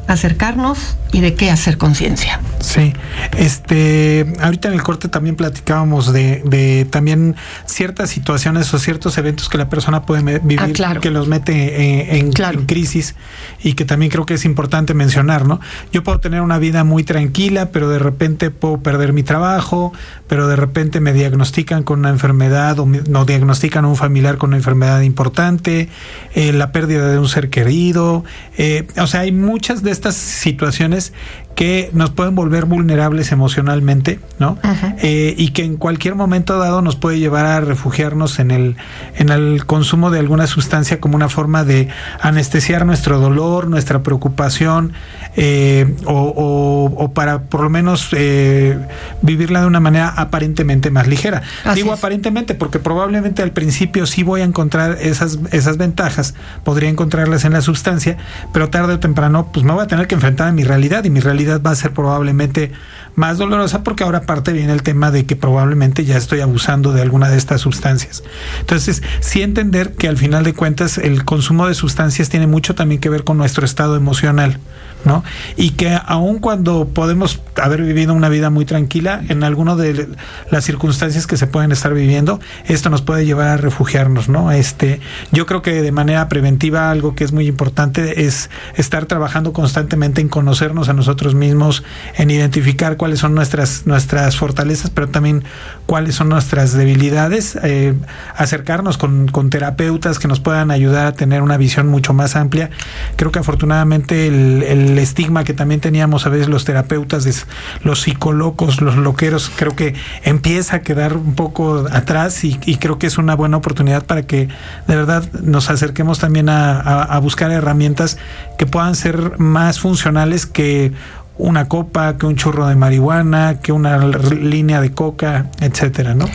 Acercarnos 0.06 0.96
y 1.12 1.20
de 1.20 1.34
qué 1.34 1.50
hacer 1.50 1.78
conciencia. 1.78 2.40
Sí, 2.60 2.92
este, 3.38 4.26
ahorita 4.40 4.68
en 4.68 4.74
el 4.74 4.82
corte 4.82 5.08
también 5.08 5.36
platicábamos 5.36 6.12
de, 6.12 6.42
de, 6.44 6.86
también 6.90 7.36
ciertas 7.66 8.10
situaciones 8.10 8.72
o 8.74 8.78
ciertos 8.78 9.16
eventos 9.18 9.48
que 9.48 9.58
la 9.58 9.68
persona 9.68 10.02
puede 10.02 10.40
vivir 10.40 10.60
ah, 10.84 10.94
que 11.00 11.10
los 11.10 11.28
mete 11.28 11.52
eh, 11.52 12.18
en, 12.18 12.32
en, 12.36 12.64
crisis 12.66 13.14
y 13.62 13.74
que 13.74 13.84
también 13.84 14.10
creo 14.10 14.26
que 14.26 14.34
es 14.34 14.44
importante 14.44 14.92
mencionar, 14.94 15.46
¿no? 15.46 15.60
Yo 15.92 16.02
puedo 16.02 16.20
tener 16.20 16.40
una 16.40 16.58
vida 16.58 16.84
muy 16.84 17.04
tranquila, 17.04 17.70
pero 17.70 17.88
de 17.88 17.98
repente 17.98 18.50
puedo 18.50 18.78
perder 18.78 19.12
mi 19.12 19.22
trabajo, 19.22 19.92
pero 20.26 20.48
de 20.48 20.56
repente 20.56 21.00
me 21.00 21.12
diagnostican 21.12 21.82
con 21.82 22.00
una 22.00 22.10
enfermedad 22.10 22.78
o 22.78 22.86
no 22.86 23.24
diagnostican 23.24 23.84
a 23.84 23.88
un 23.88 23.96
familiar 23.96 24.36
con 24.36 24.50
una 24.50 24.56
enfermedad 24.56 25.00
importante, 25.02 25.88
eh, 26.34 26.52
la 26.52 26.72
pérdida 26.72 27.08
de 27.08 27.18
un 27.18 27.28
ser 27.28 27.50
querido, 27.50 28.24
eh, 28.56 28.86
o 28.98 29.06
sea, 29.06 29.20
hay 29.20 29.32
muchas 29.32 29.82
de 29.82 29.93
estas 29.94 30.16
situaciones 30.16 31.12
que 31.54 31.90
nos 31.92 32.10
pueden 32.10 32.34
volver 32.34 32.64
vulnerables 32.64 33.30
emocionalmente, 33.30 34.18
¿no? 34.38 34.58
Eh, 34.98 35.34
y 35.38 35.50
que 35.50 35.64
en 35.64 35.76
cualquier 35.76 36.16
momento 36.16 36.58
dado 36.58 36.82
nos 36.82 36.96
puede 36.96 37.18
llevar 37.20 37.46
a 37.46 37.60
refugiarnos 37.60 38.40
en 38.40 38.50
el, 38.50 38.76
en 39.16 39.28
el 39.28 39.64
consumo 39.64 40.10
de 40.10 40.18
alguna 40.18 40.46
sustancia 40.46 41.00
como 41.00 41.14
una 41.14 41.28
forma 41.28 41.64
de 41.64 41.88
anestesiar 42.20 42.84
nuestro 42.86 43.20
dolor, 43.20 43.68
nuestra 43.68 44.02
preocupación, 44.02 44.92
eh, 45.36 45.94
o, 46.06 47.12
para 47.14 47.42
por 47.42 47.62
lo 47.62 47.70
menos 47.70 48.08
eh, 48.12 48.78
vivirla 49.22 49.60
de 49.60 49.66
una 49.66 49.80
manera 49.80 50.08
aparentemente 50.08 50.90
más 50.90 51.06
ligera. 51.06 51.42
Digo 51.74 51.92
aparentemente 51.92 52.54
porque 52.54 52.80
probablemente 52.80 53.42
al 53.42 53.52
principio 53.52 54.06
sí 54.06 54.24
voy 54.24 54.40
a 54.40 54.44
encontrar 54.44 54.98
esas, 55.00 55.38
esas 55.52 55.76
ventajas, 55.76 56.34
podría 56.64 56.88
encontrarlas 56.88 57.44
en 57.44 57.52
la 57.52 57.60
sustancia, 57.60 58.16
pero 58.52 58.70
tarde 58.70 58.94
o 58.94 58.98
temprano 58.98 59.50
pues 59.52 59.64
me 59.64 59.72
voy 59.72 59.84
a 59.84 59.86
tener 59.86 60.08
que 60.08 60.16
enfrentar 60.16 60.48
a 60.48 60.52
mi 60.52 60.64
realidad 60.64 61.04
y 61.04 61.10
mi 61.10 61.20
realidad 61.20 61.43
va 61.46 61.70
a 61.70 61.74
ser 61.74 61.92
probablemente 61.92 62.72
más 63.16 63.38
dolorosa 63.38 63.82
porque 63.82 64.04
ahora 64.04 64.18
aparte 64.18 64.52
viene 64.52 64.72
el 64.72 64.82
tema 64.82 65.10
de 65.10 65.24
que 65.24 65.36
probablemente 65.36 66.04
ya 66.04 66.16
estoy 66.16 66.40
abusando 66.40 66.92
de 66.92 67.02
alguna 67.02 67.28
de 67.28 67.36
estas 67.36 67.60
sustancias. 67.60 68.22
Entonces, 68.60 69.02
sí 69.20 69.42
entender 69.42 69.92
que 69.92 70.08
al 70.08 70.16
final 70.16 70.44
de 70.44 70.54
cuentas 70.54 70.98
el 70.98 71.24
consumo 71.24 71.66
de 71.66 71.74
sustancias 71.74 72.28
tiene 72.28 72.46
mucho 72.46 72.74
también 72.74 73.00
que 73.00 73.08
ver 73.08 73.24
con 73.24 73.36
nuestro 73.38 73.64
estado 73.64 73.96
emocional. 73.96 74.58
¿No? 75.04 75.24
Y 75.56 75.70
que 75.70 75.98
aun 76.06 76.38
cuando 76.38 76.88
podemos 76.88 77.40
haber 77.62 77.82
vivido 77.82 78.14
una 78.14 78.28
vida 78.28 78.50
muy 78.50 78.64
tranquila, 78.64 79.22
en 79.28 79.44
alguna 79.44 79.76
de 79.76 80.08
las 80.50 80.64
circunstancias 80.64 81.26
que 81.26 81.36
se 81.36 81.46
pueden 81.46 81.72
estar 81.72 81.94
viviendo, 81.94 82.40
esto 82.66 82.90
nos 82.90 83.02
puede 83.02 83.24
llevar 83.24 83.48
a 83.48 83.56
refugiarnos, 83.56 84.28
¿no? 84.28 84.50
Este, 84.52 85.00
yo 85.32 85.46
creo 85.46 85.62
que 85.62 85.82
de 85.82 85.92
manera 85.92 86.28
preventiva 86.28 86.90
algo 86.90 87.14
que 87.14 87.24
es 87.24 87.32
muy 87.32 87.46
importante 87.46 88.24
es 88.26 88.50
estar 88.76 89.06
trabajando 89.06 89.52
constantemente 89.52 90.20
en 90.20 90.28
conocernos 90.28 90.88
a 90.88 90.92
nosotros 90.92 91.34
mismos, 91.34 91.84
en 92.16 92.30
identificar 92.30 92.96
cuáles 92.96 93.20
son 93.20 93.34
nuestras, 93.34 93.86
nuestras 93.86 94.36
fortalezas, 94.36 94.90
pero 94.90 95.08
también 95.08 95.44
cuáles 95.86 96.14
son 96.14 96.28
nuestras 96.28 96.72
debilidades, 96.72 97.58
eh, 97.62 97.94
acercarnos 98.36 98.98
con, 98.98 99.28
con 99.28 99.50
terapeutas 99.50 100.18
que 100.18 100.28
nos 100.28 100.40
puedan 100.40 100.70
ayudar 100.70 101.06
a 101.06 101.12
tener 101.12 101.42
una 101.42 101.56
visión 101.56 101.88
mucho 101.88 102.12
más 102.12 102.36
amplia. 102.36 102.70
Creo 103.16 103.32
que 103.32 103.38
afortunadamente 103.38 104.26
el, 104.26 104.62
el 104.62 104.93
el 104.94 105.00
estigma 105.00 105.44
que 105.44 105.52
también 105.52 105.80
teníamos 105.80 106.26
a 106.26 106.28
veces 106.30 106.48
los 106.48 106.64
terapeutas, 106.64 107.46
los 107.82 108.02
psicólogos, 108.02 108.80
los 108.80 108.96
loqueros, 108.96 109.50
creo 109.54 109.74
que 109.74 109.94
empieza 110.22 110.76
a 110.76 110.82
quedar 110.82 111.16
un 111.16 111.34
poco 111.34 111.86
atrás 111.90 112.44
y, 112.44 112.54
creo 112.76 112.98
que 112.98 113.06
es 113.06 113.18
una 113.18 113.34
buena 113.34 113.56
oportunidad 113.56 114.04
para 114.04 114.22
que 114.22 114.48
de 114.86 114.96
verdad 114.96 115.24
nos 115.42 115.70
acerquemos 115.70 116.18
también 116.18 116.48
a, 116.48 117.18
buscar 117.20 117.50
herramientas 117.50 118.18
que 118.58 118.66
puedan 118.66 118.94
ser 118.94 119.38
más 119.38 119.80
funcionales 119.80 120.46
que 120.46 120.92
una 121.36 121.68
copa, 121.68 122.16
que 122.16 122.26
un 122.26 122.36
churro 122.36 122.66
de 122.66 122.76
marihuana, 122.76 123.58
que 123.60 123.72
una 123.72 123.98
línea 123.98 124.80
de 124.80 124.92
coca, 124.92 125.46
etcétera, 125.60 126.14
¿no? 126.14 126.28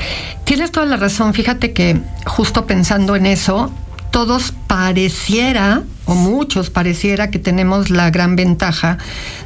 Tienes 0.44 0.72
toda 0.72 0.86
la 0.86 0.98
razón. 0.98 1.34
Fíjate 1.34 1.72
que 1.72 2.02
justo 2.26 2.66
pensando 2.66 3.16
en 3.16 3.26
eso, 3.26 3.72
todos 4.20 4.52
pareciera, 4.68 5.84
o 6.04 6.14
muchos 6.14 6.70
pareciera 6.70 7.32
que 7.32 7.40
tenemos 7.40 7.90
la 7.90 8.10
gran 8.10 8.36
ventaja 8.36 8.98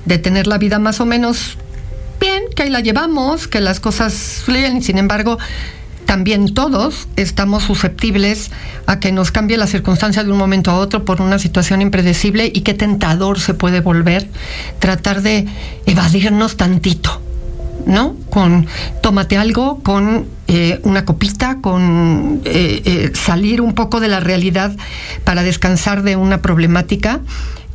de 0.05 0.17
tener 0.17 0.47
la 0.47 0.57
vida 0.57 0.80
más 0.80 0.99
o 0.99 1.05
menos 1.05 1.59
bien, 2.19 2.45
que 2.55 2.63
ahí 2.63 2.71
la 2.71 2.80
llevamos, 2.80 3.47
que 3.47 3.61
las 3.61 3.80
cosas 3.80 4.41
fluyen, 4.43 4.82
sin 4.82 4.97
embargo, 4.97 5.38
también 6.07 6.55
todos 6.55 7.07
estamos 7.17 7.61
susceptibles 7.61 8.49
a 8.88 8.99
que 8.99 9.11
nos 9.11 9.30
cambie 9.30 9.57
la 9.57 9.67
circunstancia 9.67 10.24
de 10.24 10.32
un 10.32 10.39
momento 10.39 10.71
a 10.71 10.80
otro 10.80 11.05
por 11.05 11.21
una 11.21 11.38
situación 11.38 11.84
impredecible 11.84 12.51
y 12.51 12.61
qué 12.61 12.74
tentador 12.74 13.39
se 13.39 13.53
puede 13.53 13.80
volver 13.80 14.28
tratar 14.80 15.21
de 15.21 15.47
evadirnos 15.86 16.57
tantito, 16.57 17.21
¿no? 17.86 18.16
Con 18.30 18.68
tómate 19.02 19.38
algo, 19.38 19.80
con 19.84 20.26
eh, 20.48 20.80
una 20.84 21.06
copita, 21.06 21.60
con 21.62 22.42
eh, 22.46 22.82
eh, 22.86 23.12
salir 23.14 23.62
un 23.62 23.74
poco 23.74 24.00
de 24.00 24.08
la 24.08 24.20
realidad 24.20 24.76
para 25.24 25.44
descansar 25.44 26.04
de 26.04 26.16
una 26.16 26.42
problemática 26.42 27.22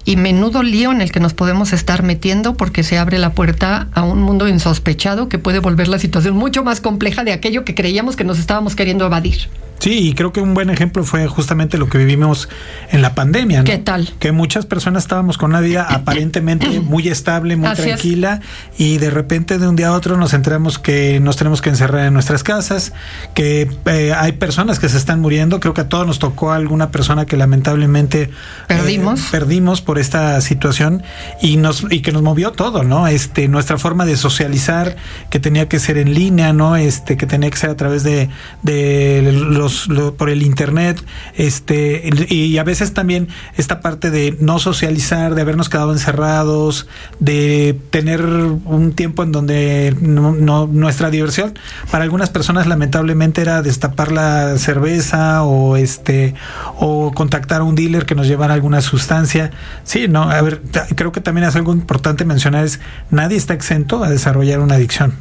y 0.05 0.17
menudo 0.17 0.63
lío 0.63 0.91
en 0.91 1.01
el 1.01 1.13
que 1.13 1.21
nos 1.21 1.35
podemos 1.35 1.73
estar 1.73 2.03
metiendo 2.03 2.55
porque 2.55 2.83
se 2.83 2.97
abre 2.97 3.19
la 3.19 3.33
puerta 3.33 3.89
a 3.93 4.03
un 4.03 4.23
mundo 4.23 4.49
insospechado 4.49 5.29
que 5.29 5.39
puede 5.39 5.59
volver 5.59 5.89
la 5.89 5.99
situación 5.99 6.35
mucho 6.35 6.65
más 6.65 6.81
compleja 6.81 7.25
de 7.25 7.33
aquello 7.33 7.65
que 7.65 7.75
creíamos 7.75 8.17
que 8.17 8.25
nos 8.25 8.39
estábamos 8.39 8.75
queriendo 8.75 9.05
evadir. 9.05 9.49
Sí, 9.79 10.09
y 10.09 10.14
creo 10.14 10.33
que 10.33 10.41
un 10.41 10.55
buen 10.55 10.70
ejemplo 10.70 11.05
fue 11.05 11.26
justamente 11.29 11.79
lo 11.79 11.89
que 11.89 11.99
vivimos 11.99 12.49
en 12.91 13.01
la 13.01 13.14
pandemia. 13.14 13.59
¿no? 13.59 13.64
¿Qué 13.64 13.79
tal? 13.79 14.12
Que 14.18 14.33
muchas 14.33 14.66
personas 14.66 15.05
estábamos 15.05 15.39
con 15.39 15.51
una 15.51 15.61
vida 15.61 15.87
aparentemente 15.89 16.81
muy 16.81 17.09
estable, 17.09 17.57
muy 17.57 17.72
tranquila, 17.74 18.41
y 18.76 18.99
de 18.99 19.11
repente 19.11 19.59
de 19.59 19.68
un 19.68 19.76
día 19.76 19.89
a 19.89 19.93
otro 19.93 20.16
nos 20.16 20.35
enteramos 20.35 20.79
que 20.79 21.20
nos 21.20 21.37
tenemos 21.37 21.62
que 21.62 21.70
encerrar 21.70 22.07
en 22.07 22.14
nuestras 22.14 22.43
casas, 22.43 22.93
que 23.35 23.70
eh, 23.87 24.12
hay 24.16 24.33
personas 24.33 24.79
que 24.79 24.89
se 24.89 24.97
están 24.97 25.20
muriendo. 25.20 25.61
Creo 25.61 25.74
que 25.74 25.83
a 25.83 25.89
todos 25.89 26.07
nos 26.07 26.18
tocó 26.18 26.53
alguna 26.53 26.91
persona 26.91 27.26
que 27.26 27.37
lamentablemente 27.37 28.22
eh, 28.22 28.31
perdimos, 28.66 29.29
perdimos 29.31 29.81
por 29.81 29.99
esta 29.99 30.41
situación 30.41 31.03
y 31.41 31.57
nos 31.57 31.85
y 31.91 32.01
que 32.01 32.11
nos 32.11 32.22
movió 32.22 32.51
todo, 32.53 32.83
¿no? 32.83 33.07
Este 33.07 33.47
nuestra 33.49 33.79
forma 33.79 34.07
de 34.07 34.16
socializar 34.16 34.97
que 35.31 35.39
tenía 35.39 35.68
que 35.68 35.79
ser 35.79 35.99
en 35.99 36.14
línea, 36.14 36.53
¿no? 36.53 36.76
Este 36.76 37.16
que 37.16 37.26
tenía 37.26 37.51
que 37.51 37.57
ser 37.57 37.70
a 37.70 37.76
través 37.76 38.03
de, 38.03 38.29
de 38.62 39.31
los 39.33 39.68
por 40.16 40.31
el 40.31 40.43
internet, 40.43 41.03
este, 41.37 42.11
y 42.29 42.59
a 42.59 42.64
veces 42.64 42.95
también 42.95 43.29
esta 43.57 43.81
parte 43.81 44.11
de 44.11 44.37
no 44.41 44.59
socializar, 44.59 45.35
de 45.35 45.43
habernos 45.43 45.69
quedado 45.69 45.93
encerrados, 45.93 46.87
de 47.19 47.79
tener 47.91 48.23
un 48.23 48.93
tiempo 48.95 49.23
en 49.23 49.33
donde 49.33 49.97
no, 50.01 50.66
nuestra 50.66 51.11
diversión 51.11 51.55
para 51.91 52.05
algunas 52.05 52.31
personas 52.31 52.66
lamentablemente 52.66 53.41
era 53.41 53.62
destapar 53.62 54.12
la 54.12 54.59
cerveza 54.59 55.43
o 55.45 55.77
este 55.77 56.35
o 56.79 57.12
contactar 57.12 57.61
a 57.61 57.64
un 57.64 57.75
dealer 57.75 58.07
que 58.07 58.14
nos 58.14 58.27
llevara 58.27 58.55
alguna 58.55 58.81
sustancia. 58.81 59.51
Sí, 59.85 60.09
no, 60.09 60.31
a 60.31 60.41
ver, 60.43 60.62
creo 60.95 61.12
que 61.12 61.21
también 61.21 61.47
es 61.47 61.57
algo 61.57 61.73
importante 61.73 62.25
mencionar 62.25 62.64
es 62.64 62.81
nadie 63.11 63.37
está 63.37 63.55
exento 63.55 64.05
a 64.05 64.11
desarrollar 64.11 64.61
una 64.61 64.75
adicción 64.75 65.14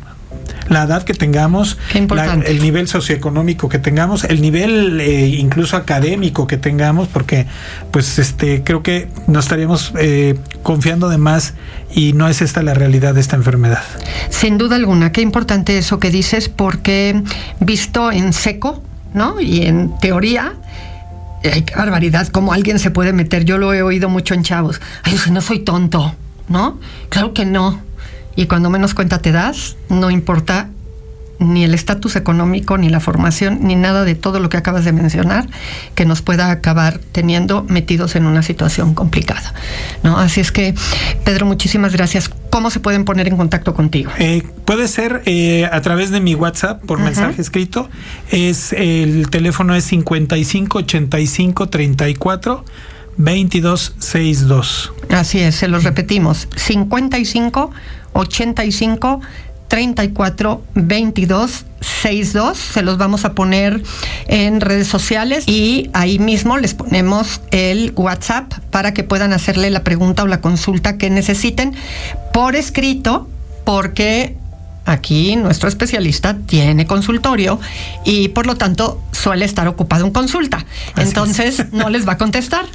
la 0.70 0.84
edad 0.84 1.04
que 1.04 1.14
tengamos, 1.14 1.78
el 1.94 2.62
nivel 2.62 2.88
socioeconómico 2.88 3.70
que 3.70 3.80
tengamos, 3.80 4.24
el 4.24 4.42
nivel 4.42 5.00
eh, 5.00 5.28
incluso 5.28 5.78
académico 5.78 6.48
que 6.48 6.58
tengamos, 6.58 7.08
porque 7.08 7.48
pues 7.92 8.20
este 8.20 8.64
creo 8.64 8.84
que 8.84 9.10
nos 9.28 9.46
estaríamos 9.46 9.94
eh, 9.98 10.38
confiando 10.64 11.10
de 11.10 11.18
más 11.18 11.54
y 11.94 12.14
no 12.14 12.28
es 12.28 12.42
esta 12.42 12.62
la 12.64 12.74
realidad 12.74 13.14
de 13.14 13.22
esta 13.22 13.36
enfermedad. 13.36 13.84
Sin 14.30 14.58
duda 14.58 14.76
alguna, 14.76 15.12
qué 15.12 15.22
importante 15.22 15.78
eso 15.78 16.00
que 16.00 16.12
dices, 16.12 16.50
porque 16.50 17.22
visto 17.60 18.12
en 18.12 18.34
seco, 18.34 18.82
¿no? 19.14 19.40
Y 19.40 19.64
en 19.64 19.98
teoría, 20.00 20.54
ay, 21.44 21.62
qué 21.64 21.76
barbaridad, 21.76 22.28
cómo 22.28 22.54
alguien 22.54 22.80
se 22.80 22.92
puede 22.92 23.14
meter. 23.14 23.46
Yo 23.46 23.58
lo 23.58 23.74
he 23.74 23.82
oído 23.82 24.10
mucho 24.10 24.34
en 24.34 24.44
chavos. 24.44 24.82
Ay, 25.04 25.18
no 25.32 25.42
soy 25.42 25.60
tonto, 25.60 26.16
¿no? 26.50 26.80
Claro 27.10 27.34
que 27.34 27.46
no. 27.46 27.87
Y 28.38 28.46
cuando 28.46 28.70
menos 28.70 28.94
cuenta 28.94 29.18
te 29.20 29.34
das, 29.34 29.76
no 29.90 30.10
importa 30.10 30.70
ni 31.40 31.64
el 31.64 31.74
estatus 31.74 32.16
económico, 32.16 32.78
ni 32.78 32.90
la 32.90 33.00
formación, 33.00 33.60
ni 33.64 33.76
nada 33.76 34.04
de 34.04 34.16
todo 34.16 34.40
lo 34.40 34.50
que 34.50 34.58
acabas 34.58 34.86
de 34.86 34.92
mencionar, 34.92 35.48
que 35.96 36.06
nos 36.06 36.22
pueda 36.22 36.52
acabar 36.52 37.00
teniendo 37.12 37.64
metidos 37.64 38.16
en 38.16 38.26
una 38.26 38.44
situación 38.44 38.94
complicada. 38.94 39.54
¿no? 40.04 40.18
Así 40.18 40.40
es 40.40 40.52
que, 40.52 40.76
Pedro, 41.24 41.46
muchísimas 41.46 41.94
gracias. 41.94 42.30
¿Cómo 42.52 42.70
se 42.70 42.80
pueden 42.80 43.06
poner 43.06 43.28
en 43.28 43.38
contacto 43.38 43.74
contigo? 43.74 44.12
Eh, 44.20 44.44
puede 44.66 44.88
ser 44.88 45.24
eh, 45.26 45.68
a 45.72 45.82
través 45.82 46.12
de 46.12 46.22
mi 46.22 46.36
WhatsApp 46.36 46.84
por 46.86 47.00
mensaje 47.00 47.42
escrito. 47.42 47.90
Es 48.32 48.72
el 48.74 49.30
teléfono 49.32 49.76
es 49.76 49.84
55 49.86 50.78
85 50.80 51.70
34 51.70 52.66
2262. 53.18 54.94
Así 55.10 55.40
es, 55.40 55.56
se 55.56 55.68
los 55.68 55.84
repetimos. 55.84 56.48
55 56.56 57.72
85 58.18 59.22
34 59.68 60.64
22 60.76 61.66
62. 61.82 62.58
Se 62.58 62.82
los 62.82 62.98
vamos 62.98 63.26
a 63.26 63.34
poner 63.34 63.82
en 64.28 64.62
redes 64.62 64.88
sociales 64.88 65.48
y 65.48 65.90
ahí 65.94 66.20
mismo 66.20 66.58
les 66.58 66.74
ponemos 66.74 67.42
el 67.52 67.94
WhatsApp 67.96 68.52
para 68.72 68.94
que 68.94 69.04
puedan 69.04 69.34
hacerle 69.34 69.70
la 69.70 69.84
pregunta 69.84 70.24
o 70.24 70.28
la 70.28 70.42
consulta 70.42 70.98
que 70.98 71.10
necesiten 71.10 71.76
por 72.34 72.56
escrito, 72.56 73.28
porque 73.66 74.36
aquí 74.86 75.36
nuestro 75.36 75.70
especialista 75.70 76.38
tiene 76.38 76.88
consultorio 76.88 77.60
y 78.06 78.30
por 78.30 78.48
lo 78.48 78.56
tanto 78.56 79.02
suele 79.12 79.46
estar 79.46 79.68
ocupado 79.68 80.06
en 80.06 80.12
consulta. 80.12 80.66
Entonces 80.96 81.72
no 81.72 81.90
les 81.90 82.08
va 82.08 82.14
a 82.14 82.18
contestar 82.18 82.66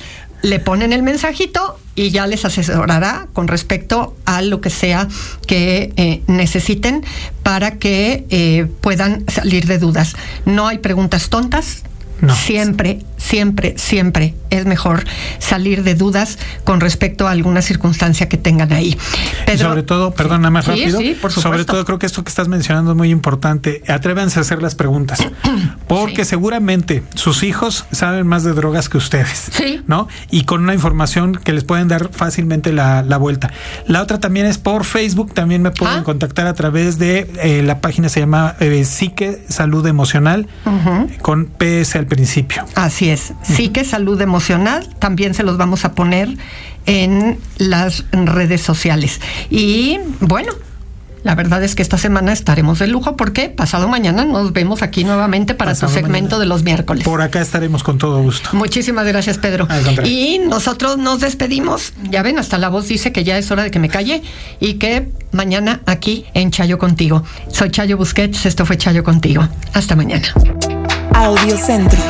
le 0.43 0.59
ponen 0.59 0.93
el 0.93 1.03
mensajito 1.03 1.79
y 1.95 2.11
ya 2.11 2.27
les 2.27 2.45
asesorará 2.45 3.29
con 3.33 3.49
respecto 3.49 4.17
a 4.25 4.43
lo 4.43 4.61
que 4.61 4.71
sea 4.71 5.09
que 5.47 5.93
eh, 5.97 6.23
necesiten 6.27 7.05
para 7.43 7.79
que 7.79 8.27
eh, 8.31 8.67
puedan 8.81 9.25
salir 9.29 9.67
de 9.67 9.79
dudas. 9.79 10.15
No 10.45 10.69
hay 10.69 10.79
preguntas 10.79 11.29
tontas, 11.31 11.85
Siempre, 12.31 13.01
siempre, 13.23 13.75
siempre 13.79 14.35
es 14.51 14.67
mejor 14.67 15.05
salir 15.39 15.83
de 15.85 15.95
dudas 15.95 16.39
con 16.65 16.81
respecto 16.81 17.29
a 17.29 17.31
alguna 17.31 17.63
circunstancia 17.63 18.29
que 18.29 18.37
tengan 18.37 18.73
ahí. 18.73 18.99
sobre 19.57 19.83
todo, 19.83 20.13
perdón, 20.13 20.43
nada 20.43 20.51
más 20.51 20.67
rápido. 20.67 21.01
sobre 21.31 21.65
todo 21.65 21.85
creo 21.85 21.99
que 21.99 22.07
esto 22.07 22.25
que 22.25 22.29
estás 22.29 22.49
mencionando 22.49 22.93
es 22.93 22.97
muy 22.97 23.11
importante. 23.11 23.83
Atrévanse 23.89 24.39
a 24.39 24.43
hacer 24.43 24.61
las 24.61 24.75
preguntas. 24.75 25.21
Porque 25.89 26.25
seguramente 26.25 27.03
sus 27.15 27.43
hijos 27.43 27.87
saben 27.93 28.27
más 28.27 28.45
de 28.45 28.53
drogas 28.53 28.89
que 28.89 28.99
ustedes. 28.99 29.51
Sí. 29.53 29.81
¿No? 29.87 30.09
Y 30.31 30.45
con 30.45 30.63
una 30.63 30.75
información 30.75 31.35
que 31.37 31.53
les 31.53 31.65
pueden 31.65 31.89
dar 31.89 32.11
fácilmente 32.13 32.73
la, 32.73 33.03
vuelta. 33.19 33.53
La 33.87 34.03
otra 34.03 34.19
también 34.19 34.47
es 34.47 34.59
por 34.59 34.85
Facebook. 34.85 35.33
También 35.33 35.63
me 35.63 35.71
pueden 35.71 35.99
ah. 35.99 36.03
contactar 36.03 36.47
a 36.47 36.55
través 36.55 36.99
de 36.99 37.31
eh, 37.43 37.63
la 37.63 37.81
página 37.81 38.09
se 38.09 38.21
llama 38.21 38.57
eh, 38.61 38.85
Psique 38.85 39.45
Salud 39.49 39.87
Emocional 39.87 40.49
con 41.21 41.47
PS 41.47 41.97
al 41.97 42.07
principio. 42.07 42.65
Así 42.75 43.09
es. 43.09 43.12
Sí 43.43 43.69
que 43.69 43.85
salud 43.85 44.21
emocional, 44.21 44.89
también 44.99 45.35
se 45.35 45.43
los 45.43 45.57
vamos 45.57 45.85
a 45.85 45.93
poner 45.93 46.37
en 46.87 47.39
las 47.59 48.05
redes 48.13 48.61
sociales. 48.61 49.21
Y 49.51 49.99
bueno, 50.21 50.53
la 51.23 51.37
verdad 51.37 51.63
es 51.63 51.75
que 51.75 51.83
esta 51.83 51.99
semana 51.99 52.33
estaremos 52.33 52.81
de 52.81 52.89
lujo 52.89 53.17
porque 53.17 53.49
pasado 53.49 53.89
mañana 53.89 54.25
nos 54.25 54.53
vemos 54.53 54.83
aquí 54.83 55.05
nuevamente 55.05 55.55
para 55.55 55.75
tu 55.75 55.89
segmento 55.89 56.39
de 56.39 56.47
los 56.47 56.65
miércoles. 56.65 57.05
Por 57.05 57.23
acá 57.23 57.41
estaremos 57.41 57.85
con 57.85 57.99
todo 57.99 58.21
gusto. 58.23 58.51
Muchísimas 58.53 59.07
gracias, 59.07 59.39
Pedro. 59.39 59.69
Y 60.05 60.41
nosotros 60.41 60.99
nos 60.99 61.21
despedimos. 61.21 61.93
Ya 62.11 62.23
ven, 62.23 62.39
hasta 62.39 62.59
la 62.59 62.69
voz 62.69 62.89
dice 62.89 63.13
que 63.13 63.23
ya 63.23 63.39
es 63.39 63.51
hora 63.51 63.63
de 63.63 63.71
que 63.71 63.79
me 63.79 63.89
calle 63.89 64.23
y 64.59 64.75
que 64.75 65.13
mañana 65.31 65.81
aquí 65.87 66.27
en 66.35 66.51
Chayo 66.51 66.79
contigo. 66.79 67.23
Soy 67.49 67.71
Chayo 67.71 67.97
Busquets, 67.97 68.45
esto 68.47 68.67
fue 68.67 68.77
Chayo 68.77 69.05
contigo. 69.05 69.49
Hasta 69.75 69.95
mañana. 69.95 70.27
Audio 71.15 71.57
Centro. 71.57 72.01